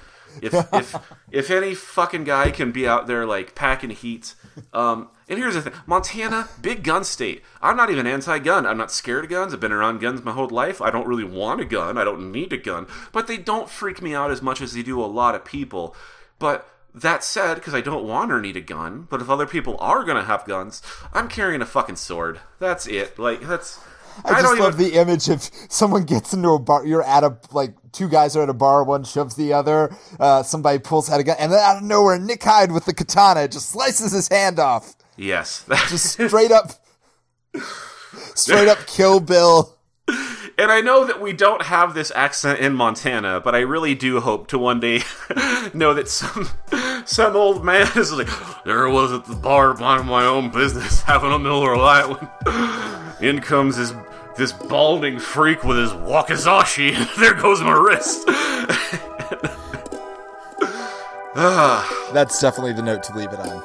If 0.43 0.55
if 0.73 0.97
if 1.31 1.51
any 1.51 1.75
fucking 1.75 2.25
guy 2.25 2.51
can 2.51 2.73
be 2.73 2.87
out 2.87 3.07
there 3.07 3.27
like 3.27 3.55
packing 3.55 3.91
heat. 3.91 4.35
Um, 4.73 5.09
and 5.29 5.39
here's 5.39 5.55
the 5.55 5.63
thing: 5.63 5.73
Montana, 5.87 6.49
big 6.61 6.83
gun 6.83 7.05
state. 7.05 7.43
I'm 7.61 7.77
not 7.77 7.91
even 7.91 8.07
anti-gun. 8.07 8.67
I'm 8.67 8.79
not 8.79 8.93
scared 8.93 9.25
of 9.25 9.31
guns. 9.31 9.53
I've 9.53 9.61
been 9.61 9.73
around 9.73 10.01
guns 10.01 10.25
my 10.25 10.33
whole 10.33 10.49
life. 10.49 10.81
I 10.81 10.91
don't 10.91 11.07
really 11.07 11.25
want 11.25 11.61
a 11.61 11.65
gun. 11.65 11.99
I 11.99 12.05
don't 12.05 12.31
need 12.33 12.53
a 12.53 12.57
gun. 12.57 12.87
But 13.13 13.27
they 13.27 13.37
don't 13.37 13.69
freak 13.69 14.01
me 14.01 14.15
out 14.15 14.31
as 14.31 14.43
much 14.43 14.61
as 14.61 14.73
they 14.73 14.83
do 14.83 15.03
a 15.03 15.07
lot 15.07 15.35
of 15.35 15.45
people. 15.45 15.95
But 16.39 16.69
that 16.95 17.23
said, 17.23 17.57
because 17.57 17.75
I 17.75 17.83
don't 17.83 18.07
want 18.07 18.33
or 18.33 18.41
need 18.41 18.57
a 18.57 18.61
gun, 18.63 19.07
but 19.11 19.21
if 19.21 19.29
other 19.29 19.47
people 19.47 19.77
are 19.81 20.03
gonna 20.03 20.25
have 20.25 20.47
guns, 20.47 20.81
I'm 21.13 21.29
carrying 21.29 21.61
a 21.61 21.67
fucking 21.67 21.97
sword. 21.97 22.41
That's 22.59 22.87
it. 22.87 23.19
Like 23.19 23.43
that's. 23.43 23.79
I 24.25 24.43
just 24.43 24.59
love 24.59 24.81
even, 24.81 24.93
the 24.93 25.01
image 25.01 25.29
of 25.29 25.43
someone 25.69 26.05
gets 26.05 26.33
into 26.33 26.51
a 26.51 26.59
bar. 26.59 26.87
You're 26.87 27.03
at 27.03 27.25
a 27.25 27.39
like 27.53 27.75
two 27.93 28.09
guys 28.09 28.37
are 28.37 28.43
at 28.43 28.49
a 28.49 28.55
bar. 28.55 28.85
One 28.85 29.05
shoves 29.05 29.35
the 29.35 29.53
other. 29.53 29.95
Uh, 30.19 30.43
somebody 30.43 30.79
pulls 30.79 31.11
out 31.11 31.21
a 31.21 31.25
gun, 31.25 31.37
and 31.39 31.53
then 31.53 31.59
out 31.59 31.79
of 31.79 31.83
nowhere, 31.83 32.19
Nick 32.19 32.43
Hyde 32.43 32.73
with 32.73 32.85
the 32.85 32.95
katana 32.95 33.49
just 33.49 33.71
slices 33.71 34.13
his 34.13 34.29
hand 34.29 34.59
off. 34.59 34.95
Yes. 35.17 35.65
Just 35.89 36.13
straight 36.13 36.51
up, 36.51 36.73
straight 38.35 38.69
up 38.69 38.87
Kill 38.87 39.21
Bill. 39.21 39.73
And 40.59 40.73
I 40.73 40.81
know 40.81 41.05
that 41.05 41.21
we 41.21 41.35
don't 41.35 41.63
have 41.63 41.93
this 41.93 42.11
accent 42.15 42.61
in 42.61 42.75
Montana, 42.75 43.41
but 43.41 43.55
I 43.55 43.61
really 43.61 43.95
do 43.95 44.21
hope 44.21 44.49
to 44.49 44.59
one 44.59 44.81
day 44.81 45.03
know 45.75 45.93
that 45.93 46.09
some 46.09 46.49
some 47.05 47.37
old 47.37 47.65
man 47.65 47.87
is 47.95 48.13
like, 48.13 48.29
there 48.65 48.89
was 48.89 49.13
at 49.13 49.27
the 49.27 49.35
bar 49.35 49.75
minding 49.75 50.09
my 50.09 50.25
own 50.25 50.51
business, 50.51 51.03
having 51.03 51.33
a 51.33 51.39
Miller 51.39 51.77
Lite 51.77 52.09
in 53.21 53.41
comes 53.41 53.77
this 53.77 53.93
this 54.37 54.53
balding 54.53 55.19
freak 55.19 55.65
with 55.65 55.79
his 55.79 55.93
wakizashi, 55.93 56.95
there 57.19 57.35
goes 57.35 57.61
my 57.63 57.73
wrist. 57.73 58.29
Ah. 61.39 62.11
That's 62.15 62.41
definitely 62.41 62.73
the 62.73 62.83
note 62.83 63.03
to 63.05 63.15
leave 63.15 63.31
it 63.31 63.39
on. 63.39 63.63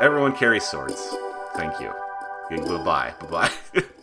Everyone 0.00 0.34
carries 0.34 0.64
swords. 0.64 1.14
Thank 1.54 1.78
you. 1.78 1.92
Goodbye. 2.48 3.12
Bye 3.20 3.50
bye. 3.74 3.82